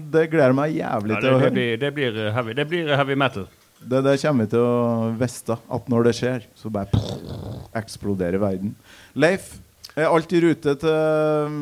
Det 0.00 0.30
gleder 0.32 0.56
meg 0.56 0.76
jævlig 0.76 1.16
Ja, 1.16 1.22
til 1.24 1.34
å 1.34 1.40
høre. 1.42 1.54
Det, 1.56 1.66
det, 1.84 1.92
blir 1.96 2.16
eh, 2.16 2.30
heavy, 2.36 2.56
det 2.56 2.68
blir 2.70 2.92
heavy 2.96 3.16
metal. 3.20 3.48
Det 3.78 4.00
det 4.02 4.16
kommer 4.22 4.44
vi 4.48 4.52
til 4.56 4.64
å 4.64 5.10
vite 5.20 5.58
at 5.76 5.90
når 5.92 6.08
det 6.08 6.14
skjer, 6.18 6.46
så 6.58 6.72
bare 6.72 7.02
eksploderer 7.78 8.40
verden. 8.42 8.72
Leif, 9.14 9.52
er 9.98 10.08
alt 10.08 10.32
i 10.34 10.40
rute 10.42 10.74
til 10.78 11.60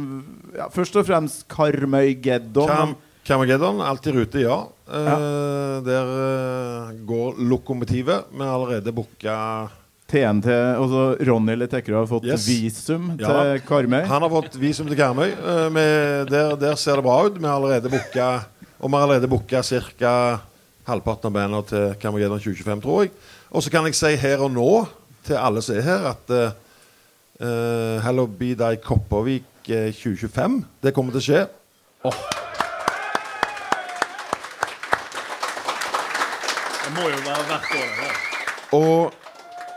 ja, 0.57 0.71
Først 0.73 0.97
og 0.99 1.07
fremst 1.09 1.45
Karmøygeddon. 1.53 2.97
Carmageddon, 3.27 3.81
alt 3.83 4.07
i 4.07 4.12
rute, 4.14 4.39
ja. 4.45 4.61
Eh, 4.87 5.81
Der 5.87 6.11
eh, 6.14 6.93
går 7.09 7.41
lokomotivet. 7.51 8.24
Vi 8.33 8.43
har 8.45 8.55
allerede 8.55 8.93
booka 8.95 9.68
TNT 10.07 10.47
Altså 10.79 11.16
Ronny 11.27 11.57
Letekkerud 11.59 11.99
har 11.99 12.07
fått 12.07 12.24
Yes. 12.29 12.47
visum 12.47 13.16
Ja. 13.18 13.27
til 13.27 13.62
Karmøy. 13.66 14.05
Han 14.07 14.22
har 14.22 14.31
fått 14.31 14.55
visum 14.62 14.87
til 14.87 14.97
Karmøy. 14.97 15.31
Eh, 15.33 16.24
der, 16.31 16.55
der 16.57 16.74
ser 16.77 16.97
det 16.97 17.05
bra 17.05 17.24
ut. 17.27 17.35
Vi 17.39 17.45
har 17.45 17.57
allerede 17.59 17.91
booka 17.91 18.45
Og 18.81 18.91
vi 18.91 18.95
har 18.97 19.03
allerede 19.03 19.29
booka 19.29 19.62
ca. 19.62 20.41
halvparten 20.87 21.27
av 21.27 21.33
bandene 21.33 21.64
til 21.66 21.95
Carmageddon 22.01 22.39
2025, 22.39 22.81
tror 22.83 23.03
jeg. 23.03 23.11
Og 23.51 23.62
så 23.62 23.70
kan 23.70 23.85
jeg 23.87 23.95
si 23.95 24.14
her 24.16 24.39
og 24.39 24.53
nå 24.53 24.87
til 25.24 25.35
alle 25.35 25.61
som 25.62 25.74
er 25.74 25.83
her, 25.83 26.05
at 26.12 26.31
uh, 26.31 27.99
Hello 28.05 28.27
Be 28.27 28.55
Deg 28.55 28.81
Kopervik 28.85 29.43
eh, 29.68 29.91
2025, 29.91 30.64
det 30.85 30.95
kommer 30.95 31.11
til 31.11 31.18
å 31.18 31.27
skje. 31.27 31.49
Det 36.85 36.93
må 36.95 37.09
jo 37.11 37.16
være 37.27 37.27
hvert 37.27 37.27
år. 37.27 37.45
det. 37.45 37.45
Og 38.72 39.12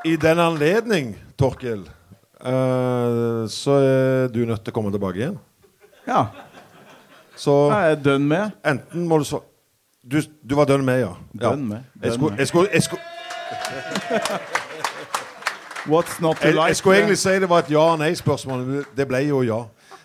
i 0.05 0.15
den 0.19 0.39
anledning, 0.39 1.13
Torkil, 1.39 1.83
uh, 2.41 3.45
så 3.51 3.77
er 3.83 4.31
du 4.33 4.41
nødt 4.45 4.63
til 4.63 4.73
å 4.73 4.75
komme 4.75 4.91
tilbake 4.95 5.21
igjen. 5.21 5.37
Ja, 6.07 6.25
Så 7.39 7.53
jeg 7.71 7.91
er 7.91 7.99
dønn 8.03 8.25
med. 8.27 8.51
enten 8.67 9.05
må 9.07 9.19
du 9.21 9.23
svare 9.27 9.45
du, 10.09 10.17
du 10.41 10.55
var 10.57 10.65
dønn 10.65 10.81
med, 10.85 11.01
ja. 11.03 11.11
ja. 11.35 11.51
Dønn 11.51 11.67
med. 11.69 11.83
Jeg 12.01 12.15
skulle, 12.15 12.37
jeg, 12.39 12.47
skulle, 12.47 12.69
jeg, 12.73 12.83
skulle, 12.83 13.01
What's 15.91 16.21
not 16.21 16.39
to 16.41 16.47
like? 16.47 16.67
jeg 16.71 16.79
skulle 16.79 16.97
egentlig 16.97 17.17
si 17.17 17.35
det 17.39 17.49
var 17.49 17.59
et 17.65 17.71
ja- 17.71 17.91
og 17.93 17.99
nei-spørsmål. 17.99 18.85
det 18.97 19.07
ble 19.07 19.21
jo 19.27 19.41
ja. 19.45 19.59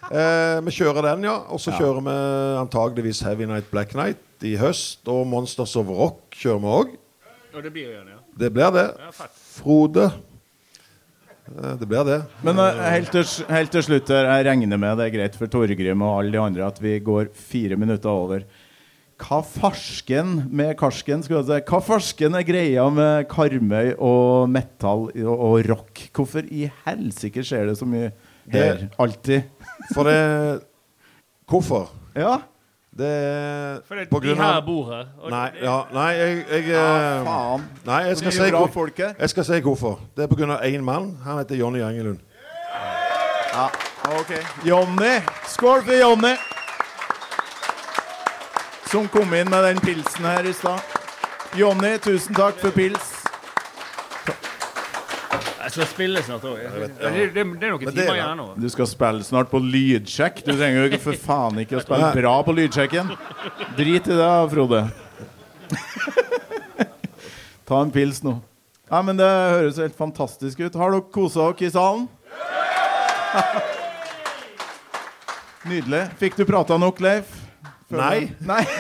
Eh, 0.05 0.59
vi 0.67 0.75
kjører 0.77 1.03
den, 1.09 1.25
ja. 1.25 1.39
Og 1.49 1.61
så 1.61 1.73
kjører 1.73 2.03
vi 2.05 2.17
antageligvis 2.61 3.23
Heavy 3.25 3.47
Night 3.49 3.71
Black 3.71 3.95
Night 3.97 4.45
i 4.45 4.57
høst. 4.61 5.01
Og 5.09 5.27
Monsters 5.27 5.77
of 5.81 5.89
Rock 5.89 6.37
kjører 6.37 6.61
vi 6.61 6.75
òg. 6.79 6.93
Og 7.55 7.63
det 7.63 7.71
blir 7.75 7.91
ja. 7.95 8.21
Det 8.39 8.51
blir 8.53 8.73
det. 8.75 8.87
ja. 8.99 9.29
Frode. 9.55 10.09
Eh, 11.45 11.75
det 11.79 11.87
blir 11.87 12.05
det. 12.09 12.21
Men 12.43 12.59
eh, 12.59 12.83
helt, 12.97 13.13
til, 13.15 13.25
helt 13.53 13.73
til 13.75 13.85
slutt 13.87 14.13
her, 14.13 14.29
jeg 14.33 14.47
regner 14.49 14.81
med 14.81 14.99
det 14.99 15.09
er 15.09 15.15
greit 15.15 15.39
for 15.39 15.51
Torgrim 15.53 16.03
og 16.05 16.19
alle 16.19 16.35
de 16.35 16.43
andre 16.43 16.67
at 16.67 16.81
vi 16.83 16.99
går 17.05 17.31
fire 17.37 17.79
minutter 17.81 18.11
over. 18.11 18.47
Hva 19.25 19.39
farsken 19.47 20.49
med 20.51 20.73
karsken 20.81 21.23
si, 21.23 21.31
Hva 21.33 21.81
farsken 21.87 22.35
er 22.35 22.47
greia 22.47 22.89
med 22.91 23.29
Karmøy 23.31 23.93
og 24.03 24.51
metal 24.51 25.07
og, 25.13 25.35
og 25.35 25.69
rock? 25.71 26.09
Hvorfor 26.17 26.49
i 26.51 26.67
helsike 26.89 27.45
skjer 27.47 27.71
det 27.71 27.77
så 27.79 27.87
mye 27.87 28.11
her 28.51 28.89
alltid? 28.99 29.47
For 29.95 30.11
det 30.11 30.19
Hvorfor? 31.51 31.93
Ja, 32.17 32.39
Det 32.99 33.07
er 33.07 34.05
på 34.11 34.21
grunn 34.23 34.39
her 34.39 34.61
av 34.61 34.67
bor 34.67 34.91
her. 34.93 35.09
Nei, 35.31 35.49
ja, 35.63 35.79
nei 35.91 36.11
jeg, 36.15 36.37
jeg 36.51 36.69
ja 36.69 36.83
eh, 36.85 37.25
faen. 37.27 37.65
Nei, 37.89 38.01
jeg 38.07 38.21
skal, 38.21 38.35
si 38.37 38.51
bra 38.55 38.61
hvor, 38.71 38.93
jeg 39.01 39.33
skal 39.33 39.47
si 39.49 39.59
hvorfor. 39.65 39.97
Det 40.15 40.27
er 40.27 40.31
på 40.31 40.39
grunn 40.39 40.55
av 40.55 40.63
én 40.63 40.85
mann. 40.87 41.09
Han 41.25 41.41
heter 41.41 41.59
Jonny 41.59 41.83
Engelund. 41.83 42.23
Ja, 43.55 43.67
ok. 44.21 44.33
Jonny. 44.67 45.17
Skål 45.51 45.83
for 45.83 45.99
Jonny! 45.99 46.37
Som 48.93 49.11
kom 49.11 49.35
inn 49.35 49.51
med 49.51 49.67
den 49.67 49.83
pilsen 49.83 50.31
her 50.31 50.47
i 50.47 50.55
stad. 50.55 50.95
Jonny, 51.59 51.97
tusen 51.99 52.35
takk 52.35 52.63
for 52.63 52.71
pils. 52.75 53.14
Jeg 55.65 55.73
skal 55.75 55.87
spille 55.89 56.23
snart 56.25 56.45
òg. 56.45 56.57
Det, 56.61 56.67
ja. 57.01 57.11
det, 57.11 57.33
det, 57.33 57.41
er 57.41 57.45
noen 57.73 57.85
timer 57.85 58.05
er- 58.05 58.19
igjen 58.19 58.37
nå. 58.41 58.47
Du 58.61 58.69
skal 58.73 58.87
spille 58.91 59.23
snart 59.27 59.49
på 59.53 59.59
lydsjekk. 59.65 60.37
Du 60.45 60.53
trenger 60.53 60.79
jo 60.83 60.87
ikke 60.91 61.03
for 61.07 61.15
faen 61.25 61.55
ikke 61.65 61.77
å 61.79 61.81
spille 61.85 62.09
bra 62.19 62.35
på 62.45 62.53
lydsjekken. 62.57 63.07
Drit 63.79 64.05
i 64.11 64.15
det, 64.21 64.33
Frode. 64.53 64.81
Ta 67.65 67.77
en 67.81 67.91
pils 67.95 68.21
nå. 68.25 68.33
Nei, 68.93 69.03
men 69.09 69.17
Det 69.17 69.29
høres 69.29 69.79
helt 69.81 69.97
fantastisk 69.97 70.61
ut. 70.61 70.75
Har 70.77 70.93
dere 70.93 71.03
kosa 71.15 71.41
dere 71.49 71.67
i 71.67 71.71
salen? 71.73 72.05
Nydelig. 75.71 76.03
Fikk 76.21 76.37
du 76.37 76.45
prata 76.45 76.77
nok, 76.77 77.01
Leif? 77.01 77.25
Nei. 77.95 78.29
Nei. 78.45 78.65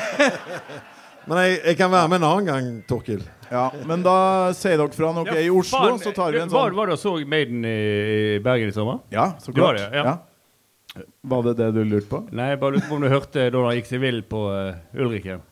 Men 1.25 1.39
jeg, 1.41 1.57
jeg 1.65 1.77
kan 1.79 1.89
være 1.89 2.09
med 2.13 2.21
en 2.21 2.27
annen 2.29 2.49
gang, 2.51 2.67
Torkil. 2.85 3.23
Ja, 3.55 3.65
men 3.87 4.03
da 4.03 4.15
sier 4.57 4.77
dere 4.81 4.91
fra 4.97 5.13
når 5.15 5.29
dere 5.31 5.41
er 5.45 5.47
i 5.47 5.51
Oslo, 5.55 5.79
faen, 5.79 5.99
så 6.03 6.11
tar 6.17 6.33
vi 6.35 6.41
en 6.43 6.51
sånn 6.51 6.75
var 6.75 6.91
du 6.91 6.95
og 6.97 6.99
så 6.99 7.13
Maiden 7.31 7.63
i, 7.69 8.39
Bergen 8.43 8.73
i 8.73 8.75
sommer? 8.75 8.99
Ja, 9.15 9.29
så 9.39 9.53
Det 9.55 9.63
var 9.63 9.77
klart. 9.79 9.93
det, 9.93 10.03
ja. 10.03 11.05
Var 11.35 11.43
det 11.47 11.53
det 11.59 11.69
du 11.75 11.81
lurte 11.87 12.09
på? 12.11 12.21
Nei, 12.35 12.49
jeg 12.53 12.61
bare 12.63 12.77
lurte 12.77 12.89
på 12.91 12.97
om 12.99 13.03
du 13.07 13.09
hørte 13.13 13.47
da 13.55 13.63
han 13.67 13.77
gikk 13.79 13.89
seg 13.91 14.03
vill 14.03 14.21
på 14.31 14.43
uh, 14.51 14.77
Ulriken. 14.99 15.43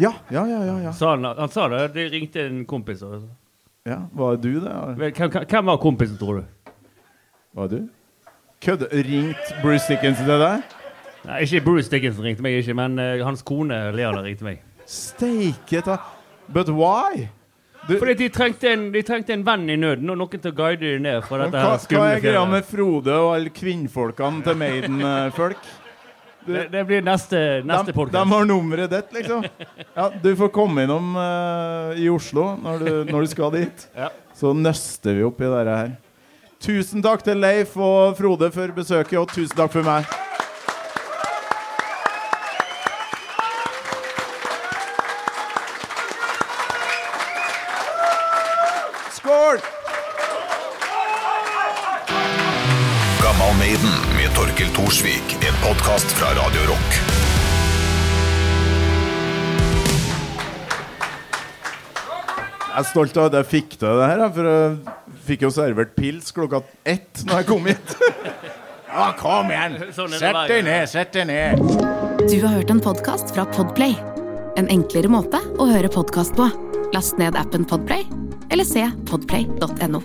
Ja, 0.00 0.10
ja, 0.32 0.42
ja. 0.48 0.58
ja, 0.66 0.76
ja. 0.88 0.92
Sa 0.96 1.12
han, 1.14 1.24
han 1.24 1.52
sa 1.52 1.68
det. 1.72 1.82
Det 1.94 2.08
ringte 2.12 2.46
en 2.48 2.64
kompis. 2.68 3.02
og- 3.04 3.28
ja. 3.88 4.00
Var 4.12 4.36
det 4.36 4.42
du 4.42 4.60
det? 4.60 4.72
Vel, 4.98 5.12
Hvem, 5.12 5.30
hvem- 5.30 5.46
hvem 5.52 5.66
var 5.70 5.78
kompisen, 5.82 6.18
tror 6.20 6.40
du? 6.40 6.72
Var 7.54 7.68
det 7.68 7.80
du? 7.82 7.88
Kødde? 8.62 8.88
Ringt 8.92 9.54
Bruce 9.62 9.88
Dickinson 9.90 10.24
til 10.26 10.38
deg? 10.38 10.62
Nei, 11.24 11.40
Ikke 11.44 11.60
Bruce 11.64 11.90
Dickinson 11.90 12.24
ringte 12.24 12.42
meg, 12.42 12.60
ikke, 12.62 12.74
men 12.74 12.98
eh, 12.98 13.22
hans 13.24 13.42
kone 13.42 13.78
Leana 13.94 14.22
ringte 14.24 14.44
meg. 14.46 14.60
Steike 14.86 15.82
ta 15.86 15.98
But 16.52 16.68
why? 16.68 17.28
Du, 17.88 17.96
Fordi 17.98 18.14
de 18.14 18.28
trengte, 18.30 18.70
en, 18.70 18.92
de 18.94 19.02
trengte 19.02 19.34
en 19.34 19.42
venn 19.42 19.66
i 19.72 19.76
nøden 19.76 20.10
og 20.12 20.18
noen 20.20 20.42
til 20.42 20.52
å 20.52 20.54
guide 20.54 20.84
dem 20.84 21.02
ned 21.02 21.24
fra 21.26 21.40
dette 21.42 21.56
hva, 21.56 21.62
her 21.62 21.72
hva 21.72 21.78
skumle 21.82 22.10
er 22.14 22.20
greia 22.22 22.42
med 22.46 22.66
Frode 22.68 23.16
og 23.18 23.30
alle 23.34 23.54
kvinnfolkene 23.54 24.44
til 24.46 24.60
Maiden-folk? 24.60 25.70
Det, 26.42 26.64
det 26.72 26.80
blir 26.88 27.04
neste, 27.06 27.38
neste 27.62 27.92
De, 27.94 28.18
har 28.18 28.46
nummeret 28.50 28.90
ditt, 28.90 29.12
liksom. 29.14 29.44
Ja, 29.94 30.08
du 30.10 30.32
får 30.34 30.48
komme 30.50 30.82
innom 30.82 31.12
uh, 31.14 31.94
i 31.94 32.08
Oslo 32.10 32.56
når 32.58 32.82
du, 32.82 32.90
når 33.12 33.20
du 33.22 33.30
skal 33.30 33.52
dit. 33.54 33.84
Ja. 34.02 34.08
Så 34.34 34.50
nøster 34.56 35.14
vi 35.14 35.22
opp 35.22 35.38
i 35.38 35.46
dette 35.46 35.76
her. 35.76 35.92
Tusen 36.62 37.04
takk 37.04 37.22
til 37.22 37.38
Leif 37.38 37.76
og 37.78 38.16
Frode 38.18 38.50
for 38.50 38.74
besøket, 38.74 39.20
og 39.20 39.30
tusen 39.30 39.54
takk 39.54 39.70
for 39.70 39.86
meg. 39.86 40.08
Torkil 54.92 55.48
En 55.48 55.54
podkast 55.62 56.10
fra 56.12 56.26
Radio 56.36 56.60
Rock. 56.68 56.96
Jeg 62.66 62.80
er 62.80 62.88
stolt 62.90 63.16
av 63.16 63.30
at 63.30 63.36
jeg 63.38 63.48
fikk 63.48 63.78
til 63.80 64.02
det 64.02 64.10
her, 64.10 64.24
for 64.36 64.50
jeg 64.50 65.22
fikk 65.30 65.46
jo 65.46 65.50
servert 65.54 65.94
pils 65.96 66.28
klokka 66.36 66.60
ett 66.84 67.24
når 67.24 67.40
jeg 67.40 67.48
kom 67.48 67.70
hit. 67.70 67.96
Ja, 68.92 69.06
kom 69.16 69.48
igjen! 69.48 69.78
Sånn 69.96 70.12
Sett 70.20 70.36
deg 70.50 70.66
ned, 70.66 70.84
sett 70.92 71.14
deg 71.16 71.30
ned. 71.30 71.62
Du 72.28 72.36
har 72.42 72.58
hørt 72.58 72.74
en 72.74 72.82
podkast 72.84 73.32
fra 73.32 73.46
Podplay. 73.48 73.96
En 74.60 74.68
enklere 74.68 75.08
måte 75.08 75.40
å 75.56 75.70
høre 75.72 75.88
podkast 75.88 76.36
på. 76.36 76.50
Last 76.92 77.16
ned 77.16 77.40
appen 77.40 77.64
Podplay, 77.64 78.04
eller 78.52 78.68
se 78.68 78.84
podplay.no. 79.08 80.04